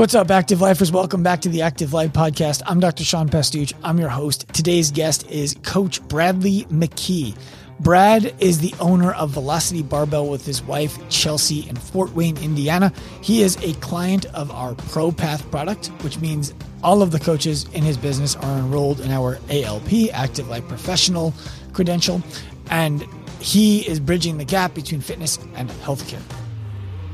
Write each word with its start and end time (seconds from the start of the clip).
What's 0.00 0.14
up, 0.14 0.30
Active 0.30 0.62
Lifers? 0.62 0.90
Welcome 0.90 1.22
back 1.22 1.42
to 1.42 1.50
the 1.50 1.60
Active 1.60 1.92
Life 1.92 2.14
Podcast. 2.14 2.62
I'm 2.64 2.80
Dr. 2.80 3.04
Sean 3.04 3.28
Pastuch. 3.28 3.74
I'm 3.84 3.98
your 3.98 4.08
host. 4.08 4.48
Today's 4.48 4.90
guest 4.90 5.30
is 5.30 5.54
Coach 5.62 6.00
Bradley 6.08 6.64
McKee. 6.70 7.36
Brad 7.80 8.34
is 8.40 8.60
the 8.60 8.72
owner 8.80 9.12
of 9.12 9.28
Velocity 9.28 9.82
Barbell 9.82 10.26
with 10.26 10.46
his 10.46 10.62
wife, 10.62 10.98
Chelsea, 11.10 11.68
in 11.68 11.76
Fort 11.76 12.14
Wayne, 12.14 12.38
Indiana. 12.38 12.94
He 13.20 13.42
is 13.42 13.58
a 13.62 13.74
client 13.80 14.24
of 14.34 14.50
our 14.50 14.72
ProPath 14.72 15.50
product, 15.50 15.88
which 16.02 16.18
means 16.18 16.54
all 16.82 17.02
of 17.02 17.10
the 17.10 17.18
coaches 17.18 17.66
in 17.74 17.82
his 17.82 17.98
business 17.98 18.36
are 18.36 18.58
enrolled 18.58 19.00
in 19.00 19.10
our 19.10 19.38
ALP, 19.50 19.92
Active 20.14 20.48
Life 20.48 20.66
Professional 20.66 21.34
credential, 21.74 22.22
and 22.70 23.06
he 23.38 23.86
is 23.86 24.00
bridging 24.00 24.38
the 24.38 24.46
gap 24.46 24.72
between 24.72 25.02
fitness 25.02 25.38
and 25.56 25.68
healthcare. 25.68 26.22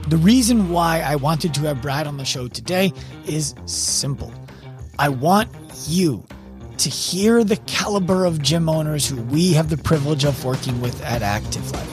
The 0.08 0.16
reason 0.18 0.70
why 0.70 1.00
I 1.00 1.16
wanted 1.16 1.52
to 1.54 1.62
have 1.62 1.82
Brad 1.82 2.06
on 2.06 2.16
the 2.16 2.24
show 2.24 2.46
today 2.46 2.92
is 3.26 3.56
simple. 3.64 4.32
I 5.00 5.08
want 5.08 5.50
you 5.88 6.24
to 6.78 6.88
hear 6.88 7.42
the 7.42 7.56
caliber 7.66 8.24
of 8.24 8.40
gym 8.40 8.68
owners 8.68 9.08
who 9.08 9.20
we 9.22 9.52
have 9.54 9.68
the 9.68 9.76
privilege 9.76 10.24
of 10.24 10.44
working 10.44 10.80
with 10.80 11.02
at 11.02 11.22
Active 11.22 11.68
Life. 11.72 11.92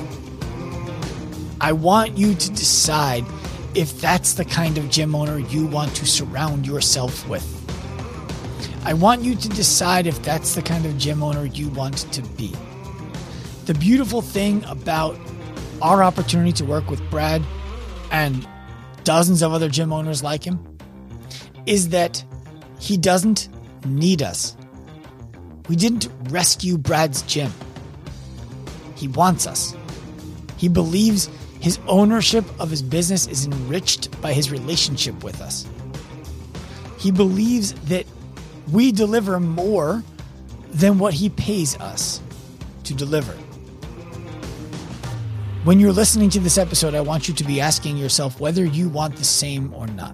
I 1.59 1.71
want 1.71 2.15
you 2.15 2.35
to 2.35 2.49
decide 2.51 3.25
if 3.73 3.99
that's 3.99 4.33
the 4.35 4.45
kind 4.45 4.77
of 4.77 4.91
gym 4.91 5.15
owner 5.15 5.39
you 5.39 5.65
want 5.65 5.95
to 5.95 6.05
surround 6.05 6.67
yourself 6.67 7.27
with. 7.27 7.49
I 8.85 8.93
want 8.93 9.23
you 9.23 9.33
to 9.33 9.49
decide 9.49 10.05
if 10.05 10.21
that's 10.21 10.53
the 10.53 10.61
kind 10.61 10.85
of 10.85 10.99
gym 10.99 11.23
owner 11.23 11.45
you 11.45 11.69
want 11.69 11.97
to 12.13 12.21
be. 12.21 12.53
The 13.65 13.73
beautiful 13.73 14.21
thing 14.21 14.63
about 14.65 15.17
our 15.81 16.03
opportunity 16.03 16.51
to 16.53 16.65
work 16.65 16.91
with 16.91 17.01
Brad 17.09 17.41
and 18.13 18.47
dozens 19.03 19.41
of 19.41 19.51
other 19.51 19.67
gym 19.67 19.91
owners 19.91 20.23
like 20.23 20.45
him 20.45 20.77
is 21.65 21.89
that 21.89 22.23
he 22.79 22.95
doesn't 22.95 23.49
need 23.85 24.21
us. 24.21 24.55
We 25.67 25.75
didn't 25.75 26.07
rescue 26.29 26.77
Brad's 26.77 27.23
gym. 27.23 27.51
He 28.95 29.07
wants 29.09 29.47
us. 29.47 29.75
He 30.57 30.69
believes 30.69 31.29
his 31.59 31.79
ownership 31.87 32.45
of 32.59 32.69
his 32.69 32.81
business 32.81 33.27
is 33.27 33.45
enriched 33.45 34.21
by 34.21 34.33
his 34.33 34.51
relationship 34.51 35.23
with 35.23 35.41
us. 35.41 35.65
He 36.99 37.11
believes 37.11 37.73
that 37.85 38.05
we 38.71 38.91
deliver 38.91 39.39
more 39.39 40.03
than 40.71 40.99
what 40.99 41.13
he 41.13 41.29
pays 41.29 41.77
us 41.79 42.21
to 42.83 42.93
deliver. 42.93 43.35
When 45.63 45.79
you're 45.79 45.93
listening 45.93 46.29
to 46.31 46.41
this 46.41 46.57
episode, 46.57 46.93
I 46.93 46.99
want 46.99 47.29
you 47.29 47.33
to 47.35 47.43
be 47.45 47.61
asking 47.61 47.95
yourself 47.95 48.37
whether 48.41 48.65
you 48.65 48.89
want 48.89 49.15
the 49.15 49.23
same 49.23 49.73
or 49.73 49.87
not. 49.87 50.13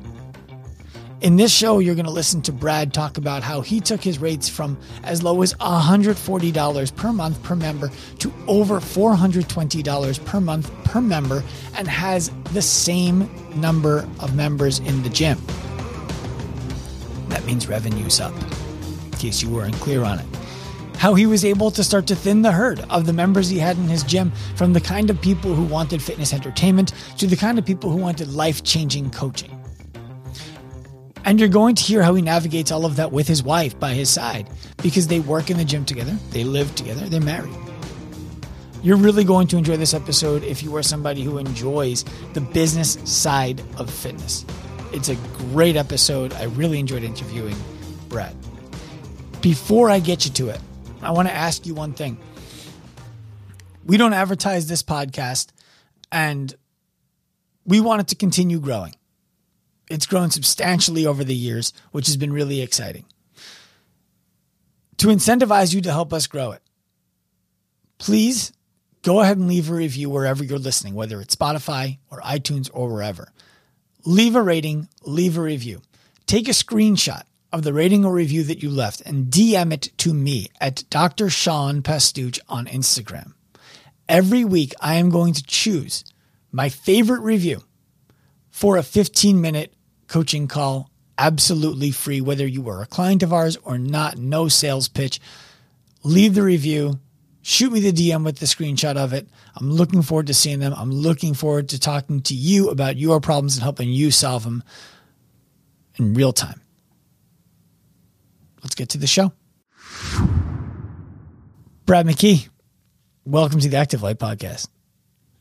In 1.22 1.38
this 1.38 1.52
show, 1.52 1.80
you're 1.80 1.96
going 1.96 2.06
to 2.06 2.12
listen 2.12 2.44
to 2.44 2.52
Brad 2.52 2.94
talk 2.94 3.18
about 3.18 3.42
how 3.42 3.62
he 3.62 3.80
took 3.80 4.00
his 4.00 4.20
rates 4.20 4.48
from 4.48 4.78
as 5.02 5.24
low 5.24 5.42
as 5.42 5.56
$140 5.56 6.96
per 6.96 7.12
month 7.12 7.42
per 7.42 7.56
member 7.56 7.90
to 8.20 8.32
over 8.46 8.80
$420 8.80 10.24
per 10.26 10.40
month 10.40 10.84
per 10.84 11.02
member 11.02 11.44
and 11.76 11.88
has 11.88 12.30
the 12.54 12.62
same 12.62 13.28
number 13.60 14.08
of 14.20 14.36
members 14.36 14.78
in 14.78 15.02
the 15.02 15.10
gym. 15.10 15.42
That 17.30 17.44
means 17.46 17.68
revenue's 17.68 18.20
up, 18.20 18.36
in 19.06 19.12
case 19.14 19.42
you 19.42 19.50
weren't 19.50 19.74
clear 19.78 20.04
on 20.04 20.20
it 20.20 20.28
how 21.00 21.14
he 21.16 21.26
was 21.26 21.46
able 21.46 21.72
to 21.72 21.82
start 21.82 22.06
to 22.08 22.16
thin 22.16 22.42
the 22.42 22.52
herd 22.52 22.82
of 22.90 23.06
the 23.06 23.14
members 23.14 23.48
he 23.48 23.58
had 23.58 23.78
in 23.78 23.88
his 23.88 24.04
gym 24.04 24.32
from 24.56 24.74
the 24.74 24.82
kind 24.82 25.10
of 25.10 25.20
people 25.22 25.56
who 25.56 25.64
wanted 25.64 26.04
fitness 26.04 26.34
entertainment 26.34 26.94
to 27.18 27.26
the 27.26 27.38
kind 27.38 27.58
of 27.58 27.66
people 27.66 27.90
who 27.90 27.96
wanted 27.96 28.34
life 28.34 28.64
changing 28.66 29.10
coaching. 29.10 29.50
And 31.24 31.40
you're 31.40 31.48
going 31.48 31.76
to 31.76 31.84
hear 31.84 32.04
how 32.04 32.14
he 32.16 32.22
navigates 32.22 32.70
all 32.70 32.86
of 32.86 32.98
that 32.98 33.14
with 33.14 33.30
his 33.30 33.42
wife 33.42 33.80
by 33.80 33.94
his 33.94 34.10
side 34.10 34.50
because 34.84 35.08
they 35.08 35.22
work 35.22 35.50
in 35.50 35.58
the 35.58 35.64
gym 35.64 35.86
together, 35.86 36.12
they 36.32 36.44
live 36.44 36.76
together, 36.76 37.08
they're 37.08 37.22
married. 37.22 37.56
You're 38.84 38.98
really 38.98 39.24
going 39.24 39.48
to 39.48 39.58
enjoy 39.58 39.78
this 39.78 39.94
episode 39.94 40.44
if 40.44 40.62
you 40.62 40.76
are 40.76 40.84
somebody 40.84 41.24
who 41.24 41.38
enjoys 41.38 42.04
the 42.34 42.42
business 42.42 42.98
side 43.06 43.62
of 43.78 43.90
fitness. 43.90 44.46
It's 44.92 45.08
a 45.08 45.16
great 45.54 45.78
episode. 45.78 46.34
I 46.34 46.46
really 46.46 46.78
enjoyed 46.80 47.04
interviewing 47.04 47.56
Brad. 48.10 48.36
Before 49.42 49.90
I 49.90 50.00
get 50.00 50.26
you 50.26 50.32
to 50.32 50.50
it, 50.50 50.60
I 51.02 51.12
want 51.12 51.28
to 51.28 51.34
ask 51.34 51.66
you 51.66 51.74
one 51.74 51.94
thing. 51.94 52.18
We 53.86 53.98
don't 53.98 54.14
advertise 54.14 54.68
this 54.68 54.84
podcast 54.84 55.48
and 56.12 56.54
we 57.66 57.80
want 57.80 58.02
it 58.02 58.08
to 58.10 58.16
continue 58.16 58.60
growing. 58.60 58.96
It's 59.90 60.06
grown 60.06 60.30
substantially 60.30 61.06
over 61.06 61.24
the 61.24 61.36
years, 61.36 61.74
which 61.92 62.08
has 62.08 62.18
been 62.18 62.34
really 62.34 62.62
exciting. 62.62 63.06
To 64.98 65.08
incentivize 65.08 65.74
you 65.74 65.82
to 65.82 65.92
help 65.92 66.14
us 66.14 66.28
grow 66.28 66.52
it, 66.52 66.62
please 67.98 68.52
go 69.02 69.22
ahead 69.22 69.38
and 69.38 69.48
leave 69.48 69.70
a 69.70 69.74
review 69.74 70.10
wherever 70.10 70.44
you're 70.44 70.60
listening, 70.60 70.94
whether 70.94 71.22
it's 71.22 71.36
Spotify 71.36 72.00
or 72.12 72.20
iTunes 72.22 72.70
or 72.74 72.90
wherever. 72.90 73.32
Leave 74.06 74.36
a 74.36 74.42
rating, 74.42 74.90
leave 75.04 75.38
a 75.38 75.42
review. 75.42 75.82
Take 76.28 76.48
a 76.48 76.52
screenshot 76.52 77.24
of 77.52 77.64
the 77.64 77.74
rating 77.74 78.06
or 78.06 78.14
review 78.14 78.44
that 78.44 78.62
you 78.62 78.70
left 78.70 79.02
and 79.02 79.28
DM 79.28 79.74
it 79.74 79.90
to 79.98 80.14
me 80.14 80.48
at 80.62 80.84
Dr. 80.90 81.30
Sean 81.30 81.82
Pastuch 81.82 82.40
on 82.48 82.68
Instagram. 82.68 83.34
Every 84.08 84.46
week, 84.46 84.74
I 84.80 84.96
am 84.96 85.10
going 85.10 85.34
to 85.34 85.44
choose 85.44 86.04
my 86.52 86.70
favorite 86.70 87.22
review 87.22 87.64
for 88.52 88.78
a 88.78 88.84
15 88.84 89.40
minute 89.40 89.74
coaching 90.08 90.48
call, 90.48 90.90
absolutely 91.18 91.92
free, 91.92 92.22
whether 92.22 92.46
you 92.46 92.62
were 92.62 92.82
a 92.82 92.88
client 92.88 93.24
of 93.24 93.34
ours 93.34 93.58
or 93.64 93.78
not, 93.78 94.18
no 94.18 94.48
sales 94.48 94.88
pitch. 94.88 95.20
Leave 96.04 96.34
the 96.34 96.44
review, 96.44 97.00
shoot 97.42 97.72
me 97.72 97.80
the 97.80 97.92
DM 97.92 98.24
with 98.24 98.40
the 98.40 98.46
screenshot 98.46 98.96
of 98.96 99.14
it. 99.14 99.28
I'm 99.56 99.72
looking 99.72 100.02
forward 100.02 100.28
to 100.28 100.34
seeing 100.34 100.60
them. 100.60 100.74
I'm 100.76 100.92
looking 100.92 101.34
forward 101.34 101.70
to 101.70 101.80
talking 101.80 102.22
to 102.22 102.34
you 102.34 102.70
about 102.70 102.98
your 102.98 103.20
problems 103.20 103.56
and 103.56 103.64
helping 103.64 103.90
you 103.90 104.12
solve 104.12 104.44
them 104.44 104.64
in 105.98 106.14
real 106.14 106.34
time 106.34 106.62
let's 108.64 108.76
get 108.76 108.90
to 108.90 108.98
the 108.98 109.08
show. 109.08 109.32
Brad 111.86 112.06
McKee, 112.06 112.50
welcome 113.26 113.60
to 113.60 113.70
the 113.70 113.78
Active 113.78 114.04
Life 114.04 114.18
Podcast. 114.18 114.68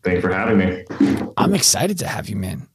Thanks 0.03 0.23
for 0.23 0.33
having 0.33 0.59
me. 0.59 0.85
I'm 1.37 1.55
excited 1.55 1.99
to 1.99 2.07
have 2.07 2.29
you, 2.29 2.37
man. 2.37 2.69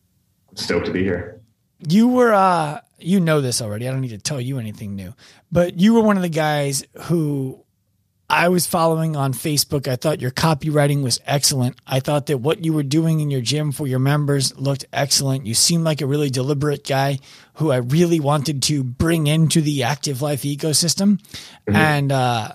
I'm 0.50 0.58
stoked 0.58 0.86
to 0.86 0.92
be 0.92 1.04
here. 1.04 1.42
You 1.80 2.08
were, 2.08 2.34
uh, 2.34 2.82
you 3.00 3.20
know 3.20 3.42
this 3.42 3.62
already. 3.62 3.88
I 3.88 3.92
don't 3.92 4.02
need 4.02 4.10
to 4.10 4.18
tell 4.18 4.40
you 4.40 4.60
anything 4.60 4.96
new, 4.96 5.14
but 5.52 5.80
you 5.80 5.94
were 5.94 6.02
one 6.02 6.18
of 6.18 6.24
the 6.24 6.30
guys 6.30 6.86
who 7.04 7.63
I 8.34 8.50
was 8.50 8.66
following 8.66 9.16
on 9.16 9.32
Facebook. 9.32 9.88
I 9.88 9.96
thought 9.96 10.20
your 10.20 10.32
copywriting 10.32 11.04
was 11.04 11.20
excellent. 11.28 11.78
I 11.86 12.00
thought 12.00 12.26
that 12.26 12.40
what 12.40 12.66
you 12.66 12.74
were 12.74 12.82
doing 12.82 13.20
in 13.20 13.30
your 13.30 13.42
gym 13.42 13.72
for 13.72 13.86
your 13.86 14.00
members 14.00 14.58
looked 14.58 14.86
excellent. 14.92 15.46
You 15.46 15.54
seemed 15.54 15.84
like 15.84 16.02
a 16.02 16.08
really 16.08 16.32
deliberate 16.32 16.84
guy 16.84 17.20
who 17.58 17.70
I 17.72 17.78
really 17.78 18.20
wanted 18.20 18.64
to 18.64 18.84
bring 18.84 19.28
into 19.28 19.62
the 19.62 19.84
active 19.84 20.24
life 20.24 20.42
ecosystem. 20.42 21.22
Mm-hmm. 21.68 21.76
And 21.76 22.12
uh, 22.12 22.54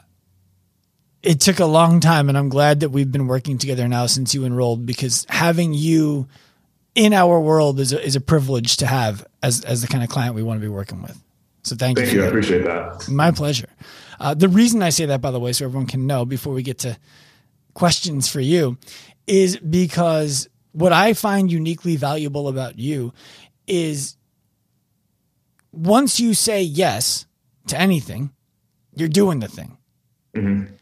it 1.23 1.39
took 1.39 1.61
a 1.61 1.65
long 1.65 2.01
time. 2.01 2.29
And 2.29 2.37
I'm 2.37 2.49
glad 2.49 2.81
that 2.81 2.89
we've 2.89 3.13
been 3.13 3.29
working 3.29 3.57
together 3.57 3.87
now 3.87 4.07
since 4.07 4.35
you 4.35 4.45
enrolled 4.45 4.85
because 4.85 5.27
having 5.29 5.75
you 5.75 6.27
in 6.97 7.13
our 7.13 7.39
world 7.39 7.79
is 7.79 7.93
a, 7.93 8.05
is 8.05 8.17
a 8.17 8.21
privilege 8.21 8.79
to 8.79 8.87
have 8.87 9.25
as, 9.45 9.65
as 9.65 9.83
the 9.83 9.87
kind 9.87 10.03
of 10.03 10.11
client 10.11 10.35
we 10.35 10.43
want 10.43 10.59
to 10.59 10.61
be 10.61 10.69
working 10.69 11.03
with. 11.03 11.23
So 11.63 11.77
thank, 11.77 11.99
thank 11.99 12.13
you. 12.13 12.19
you. 12.19 12.25
I 12.25 12.29
appreciate 12.29 12.65
that. 12.65 13.09
My 13.09 13.31
pleasure. 13.31 13.69
Uh, 14.21 14.35
the 14.35 14.49
reason 14.49 14.83
I 14.83 14.91
say 14.91 15.07
that, 15.07 15.21
by 15.21 15.31
the 15.31 15.41
way, 15.41 15.53
so 15.53 15.65
everyone 15.65 15.87
can 15.87 16.07
know 16.07 16.25
before 16.25 16.53
we 16.53 16.63
get 16.63 16.79
to 16.79 16.99
questions 17.75 18.29
for 18.29 18.41
you, 18.41 18.79
is 19.27 19.57
because 19.59 20.49
what 20.73 20.93
I 20.93 21.13
find 21.13 21.51
uniquely 21.51 21.97
valuable 21.97 22.49
about 22.49 22.79
you 22.79 23.13
is 23.67 24.17
once 25.73 26.19
you 26.19 26.35
say 26.35 26.63
yes 26.63 27.27
to 27.69 27.79
anything, 27.79 28.31
you're 28.95 29.09
doing 29.09 29.41
the 29.41 29.49
thing. 29.49 29.77
Mm-hmm. 30.35 30.75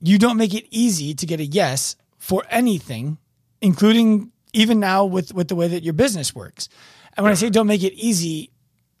You 0.00 0.18
don't 0.18 0.36
make 0.36 0.54
it 0.54 0.66
easy 0.70 1.14
to 1.14 1.26
get 1.26 1.40
a 1.40 1.44
yes 1.44 1.96
for 2.18 2.44
anything, 2.50 3.18
including 3.60 4.32
even 4.52 4.80
now 4.80 5.04
with, 5.04 5.32
with 5.32 5.48
the 5.48 5.54
way 5.54 5.68
that 5.68 5.84
your 5.84 5.94
business 5.94 6.34
works. 6.34 6.68
And 7.16 7.24
when 7.24 7.32
I 7.32 7.34
say 7.34 7.50
don't 7.50 7.66
make 7.66 7.82
it 7.82 7.94
easy, 7.94 8.50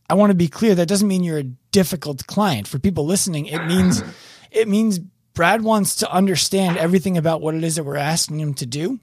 I 0.08 0.14
want 0.14 0.30
to 0.30 0.36
be 0.36 0.48
clear 0.48 0.74
that 0.74 0.86
doesn't 0.86 1.08
mean 1.08 1.24
you're 1.24 1.38
a 1.38 1.44
difficult 1.72 2.26
client. 2.26 2.68
For 2.68 2.78
people 2.78 3.06
listening, 3.06 3.46
it 3.46 3.64
means 3.66 4.02
it 4.50 4.68
means 4.68 5.00
Brad 5.34 5.62
wants 5.62 5.96
to 5.96 6.10
understand 6.10 6.78
everything 6.78 7.18
about 7.18 7.40
what 7.40 7.54
it 7.54 7.62
is 7.62 7.76
that 7.76 7.84
we're 7.84 7.96
asking 7.96 8.40
him 8.40 8.54
to 8.54 8.66
do 8.66 9.00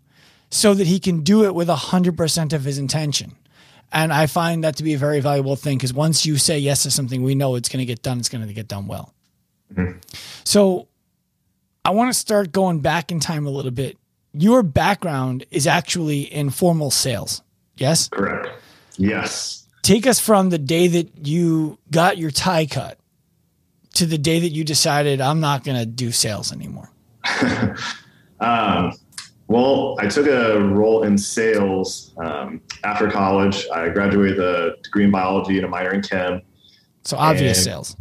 so 0.49 0.73
that 0.73 0.87
he 0.87 0.99
can 0.99 1.21
do 1.21 1.45
it 1.45 1.55
with 1.55 1.67
100% 1.67 2.53
of 2.53 2.63
his 2.63 2.77
intention. 2.77 3.35
And 3.91 4.11
I 4.11 4.25
find 4.25 4.63
that 4.63 4.77
to 4.77 4.83
be 4.83 4.93
a 4.93 4.97
very 4.97 5.19
valuable 5.19 5.55
thing 5.55 5.77
because 5.77 5.93
once 5.93 6.25
you 6.25 6.37
say 6.37 6.57
yes 6.57 6.83
to 6.83 6.91
something, 6.91 7.21
we 7.21 7.35
know 7.35 7.55
it's 7.55 7.69
going 7.69 7.79
to 7.79 7.85
get 7.85 8.01
done. 8.01 8.19
It's 8.19 8.29
going 8.29 8.45
to 8.45 8.53
get 8.53 8.67
done 8.67 8.87
well. 8.87 9.13
Mm-hmm. 9.73 9.99
So 10.43 10.87
I 11.85 11.91
want 11.91 12.11
to 12.11 12.17
start 12.17 12.51
going 12.51 12.79
back 12.79 13.11
in 13.11 13.19
time 13.19 13.45
a 13.45 13.51
little 13.51 13.71
bit. 13.71 13.97
Your 14.33 14.63
background 14.63 15.45
is 15.51 15.67
actually 15.67 16.21
in 16.21 16.49
formal 16.49 16.89
sales. 16.89 17.43
Yes? 17.75 18.07
Correct. 18.09 18.49
Yes. 18.97 19.62
Take 19.83 20.07
us 20.07 20.19
from 20.19 20.49
the 20.49 20.57
day 20.57 20.87
that 20.87 21.27
you 21.27 21.77
got 21.91 22.17
your 22.17 22.31
tie 22.31 22.65
cut 22.65 22.97
to 23.93 24.07
the 24.07 24.17
day 24.17 24.39
that 24.39 24.49
you 24.49 24.63
decided 24.63 25.21
I'm 25.21 25.39
not 25.39 25.63
going 25.63 25.77
to 25.77 25.85
do 25.85 26.11
sales 26.11 26.51
anymore. 26.51 26.89
um, 28.39 28.93
well, 29.47 29.97
I 29.99 30.07
took 30.07 30.25
a 30.25 30.59
role 30.59 31.03
in 31.03 31.17
sales 31.17 32.13
um, 32.17 32.61
after 32.83 33.11
college. 33.11 33.67
I 33.71 33.89
graduated 33.89 34.37
with 34.37 34.39
a 34.39 34.77
degree 34.81 35.03
in 35.03 35.11
biology 35.11 35.57
and 35.57 35.65
a 35.65 35.69
minor 35.69 35.91
in 35.91 36.01
chem. 36.01 36.41
So 37.03 37.17
obvious 37.17 37.57
and, 37.59 37.65
sales. 37.65 37.95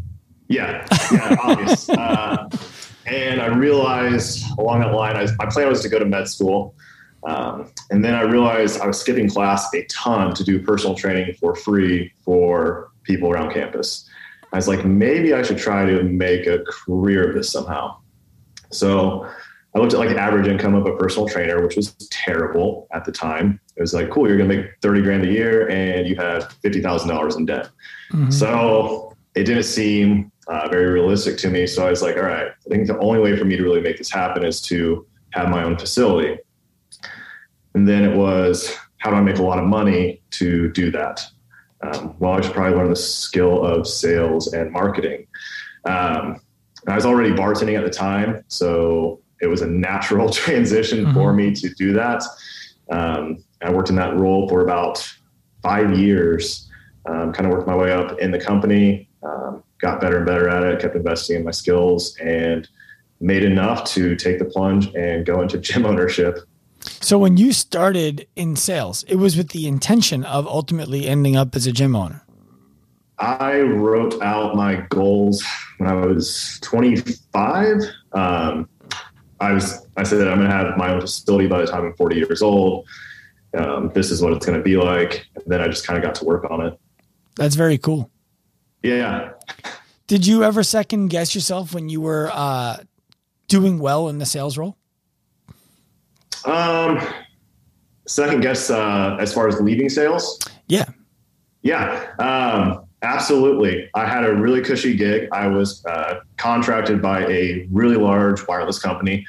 Yeah, 0.48 0.86
yeah, 1.10 1.36
obvious. 1.42 1.88
uh, 1.90 2.48
and 3.06 3.42
I 3.42 3.46
realized 3.46 4.44
along 4.58 4.80
that 4.80 4.94
line, 4.94 5.16
I, 5.16 5.26
my 5.38 5.50
plan 5.50 5.68
was 5.68 5.82
to 5.82 5.88
go 5.88 5.98
to 5.98 6.04
med 6.04 6.28
school. 6.28 6.74
Um, 7.24 7.72
and 7.90 8.04
then 8.04 8.14
I 8.14 8.22
realized 8.22 8.80
I 8.80 8.86
was 8.86 9.00
skipping 9.00 9.28
class 9.28 9.72
a 9.74 9.84
ton 9.84 10.34
to 10.34 10.44
do 10.44 10.60
personal 10.62 10.96
training 10.96 11.34
for 11.34 11.54
free 11.54 12.12
for 12.24 12.90
people 13.04 13.30
around 13.30 13.52
campus. 13.52 14.08
I 14.52 14.56
was 14.56 14.68
like, 14.68 14.84
maybe 14.84 15.32
I 15.32 15.42
should 15.42 15.58
try 15.58 15.86
to 15.86 16.02
make 16.02 16.46
a 16.46 16.58
career 16.68 17.28
of 17.28 17.34
this 17.34 17.50
somehow. 17.50 17.96
So 18.70 19.26
I 19.74 19.78
looked 19.78 19.94
at 19.94 19.98
like 19.98 20.10
average 20.10 20.46
income 20.48 20.74
of 20.74 20.86
a 20.86 20.96
personal 20.96 21.26
trainer, 21.26 21.62
which 21.62 21.76
was 21.76 21.92
terrible 22.10 22.86
at 22.92 23.04
the 23.04 23.12
time. 23.12 23.58
It 23.76 23.80
was 23.80 23.94
like, 23.94 24.10
cool, 24.10 24.28
you're 24.28 24.36
going 24.36 24.50
to 24.50 24.56
make 24.56 24.66
30 24.82 25.02
grand 25.02 25.24
a 25.24 25.30
year 25.30 25.70
and 25.70 26.06
you 26.06 26.16
have 26.16 26.54
$50,000 26.62 27.36
in 27.38 27.46
debt. 27.46 27.70
Mm-hmm. 28.12 28.30
So 28.30 29.16
it 29.34 29.44
didn't 29.44 29.62
seem 29.62 30.30
uh, 30.48 30.68
very 30.68 30.90
realistic 30.90 31.38
to 31.38 31.48
me. 31.48 31.66
So 31.66 31.86
I 31.86 31.90
was 31.90 32.02
like, 32.02 32.16
all 32.16 32.24
right, 32.24 32.48
I 32.48 32.68
think 32.68 32.86
the 32.86 32.98
only 32.98 33.20
way 33.20 33.36
for 33.36 33.46
me 33.46 33.56
to 33.56 33.62
really 33.62 33.80
make 33.80 33.96
this 33.96 34.10
happen 34.10 34.44
is 34.44 34.60
to 34.62 35.06
have 35.30 35.48
my 35.48 35.62
own 35.62 35.78
facility. 35.78 36.38
And 37.74 37.88
then 37.88 38.04
it 38.04 38.16
was, 38.16 38.76
how 38.98 39.10
do 39.10 39.16
I 39.16 39.20
make 39.20 39.38
a 39.38 39.42
lot 39.42 39.58
of 39.58 39.64
money 39.64 40.22
to 40.32 40.70
do 40.72 40.90
that? 40.90 41.24
Um, 41.82 42.14
well, 42.18 42.32
I 42.32 42.40
should 42.40 42.52
probably 42.52 42.76
learn 42.76 42.90
the 42.90 42.96
skill 42.96 43.64
of 43.64 43.86
sales 43.86 44.52
and 44.52 44.70
marketing. 44.70 45.26
Um, 45.84 46.40
I 46.86 46.94
was 46.94 47.06
already 47.06 47.30
bartending 47.30 47.76
at 47.76 47.84
the 47.84 47.90
time, 47.90 48.44
so 48.48 49.20
it 49.40 49.46
was 49.46 49.62
a 49.62 49.66
natural 49.66 50.30
transition 50.30 51.04
mm-hmm. 51.04 51.14
for 51.14 51.32
me 51.32 51.52
to 51.54 51.68
do 51.74 51.92
that. 51.94 52.22
Um, 52.90 53.44
I 53.62 53.72
worked 53.72 53.90
in 53.90 53.96
that 53.96 54.16
role 54.18 54.48
for 54.48 54.60
about 54.60 55.08
five 55.62 55.96
years, 55.96 56.68
um, 57.06 57.32
kind 57.32 57.46
of 57.46 57.52
worked 57.52 57.66
my 57.66 57.76
way 57.76 57.92
up 57.92 58.18
in 58.18 58.30
the 58.30 58.38
company, 58.38 59.08
um, 59.22 59.62
got 59.78 60.00
better 60.00 60.18
and 60.18 60.26
better 60.26 60.48
at 60.48 60.62
it, 60.62 60.80
kept 60.80 60.94
investing 60.94 61.36
in 61.36 61.44
my 61.44 61.50
skills, 61.50 62.16
and 62.18 62.68
made 63.20 63.44
enough 63.44 63.84
to 63.84 64.16
take 64.16 64.38
the 64.38 64.44
plunge 64.44 64.92
and 64.94 65.24
go 65.24 65.40
into 65.40 65.58
gym 65.58 65.86
ownership 65.86 66.38
so 66.84 67.18
when 67.18 67.36
you 67.36 67.52
started 67.52 68.26
in 68.36 68.56
sales, 68.56 69.04
it 69.04 69.16
was 69.16 69.36
with 69.36 69.50
the 69.50 69.66
intention 69.66 70.24
of 70.24 70.46
ultimately 70.46 71.06
ending 71.06 71.36
up 71.36 71.54
as 71.54 71.66
a 71.66 71.72
gym 71.72 71.94
owner. 71.94 72.22
I 73.18 73.60
wrote 73.60 74.20
out 74.20 74.56
my 74.56 74.84
goals 74.90 75.44
when 75.78 75.88
I 75.88 75.94
was 75.94 76.58
25. 76.62 77.80
Um, 78.12 78.68
I 79.40 79.52
was 79.52 79.86
I 79.96 80.02
said 80.02 80.18
that 80.18 80.28
I'm 80.28 80.38
going 80.38 80.50
to 80.50 80.56
have 80.56 80.76
my 80.76 80.92
own 80.92 81.00
facility 81.00 81.46
by 81.46 81.60
the 81.60 81.66
time 81.66 81.84
I'm 81.84 81.94
40 81.94 82.16
years 82.16 82.42
old. 82.42 82.86
Um, 83.56 83.90
this 83.94 84.10
is 84.10 84.22
what 84.22 84.32
it's 84.32 84.46
going 84.46 84.58
to 84.58 84.64
be 84.64 84.76
like. 84.76 85.26
And 85.34 85.44
then 85.46 85.60
I 85.60 85.68
just 85.68 85.86
kind 85.86 85.98
of 85.98 86.04
got 86.04 86.14
to 86.16 86.24
work 86.24 86.50
on 86.50 86.66
it. 86.66 86.78
That's 87.36 87.54
very 87.54 87.78
cool. 87.78 88.10
Yeah. 88.82 89.32
Did 90.06 90.26
you 90.26 90.42
ever 90.42 90.62
second 90.62 91.08
guess 91.08 91.34
yourself 91.34 91.74
when 91.74 91.88
you 91.88 92.00
were 92.00 92.30
uh, 92.32 92.78
doing 93.48 93.78
well 93.78 94.08
in 94.08 94.18
the 94.18 94.26
sales 94.26 94.58
role? 94.58 94.76
Um, 96.44 97.00
second 98.06 98.40
guess 98.40 98.70
uh, 98.70 99.16
as 99.20 99.32
far 99.32 99.48
as 99.48 99.60
leaving 99.60 99.88
sales. 99.88 100.38
Yeah. 100.68 100.86
Yeah. 101.62 102.12
Um, 102.18 102.84
absolutely. 103.02 103.88
I 103.94 104.06
had 104.06 104.24
a 104.24 104.34
really 104.34 104.62
cushy 104.62 104.96
gig. 104.96 105.28
I 105.32 105.46
was 105.46 105.84
uh, 105.86 106.20
contracted 106.36 107.00
by 107.00 107.26
a 107.26 107.66
really 107.70 107.96
large 107.96 108.46
wireless 108.46 108.78
company 108.78 109.24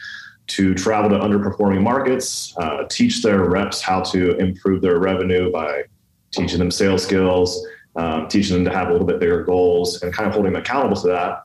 to 0.45 0.73
travel 0.73 1.09
to 1.09 1.17
underperforming 1.17 1.81
markets, 1.81 2.53
uh, 2.57 2.83
teach 2.89 3.21
their 3.21 3.45
reps 3.45 3.81
how 3.81 4.01
to 4.01 4.35
improve 4.37 4.81
their 4.81 4.99
revenue 4.99 5.51
by 5.51 5.83
teaching 6.31 6.59
them 6.59 6.71
sales 6.71 7.03
skills, 7.03 7.65
um, 7.95 8.27
teaching 8.27 8.55
them 8.55 8.65
to 8.65 8.77
have 8.77 8.89
a 8.89 8.91
little 8.91 9.07
bit 9.07 9.19
bigger 9.19 9.43
goals, 9.43 10.01
and 10.01 10.13
kind 10.13 10.27
of 10.27 10.33
holding 10.33 10.51
them 10.51 10.61
accountable 10.61 10.97
to 10.97 11.07
that. 11.07 11.43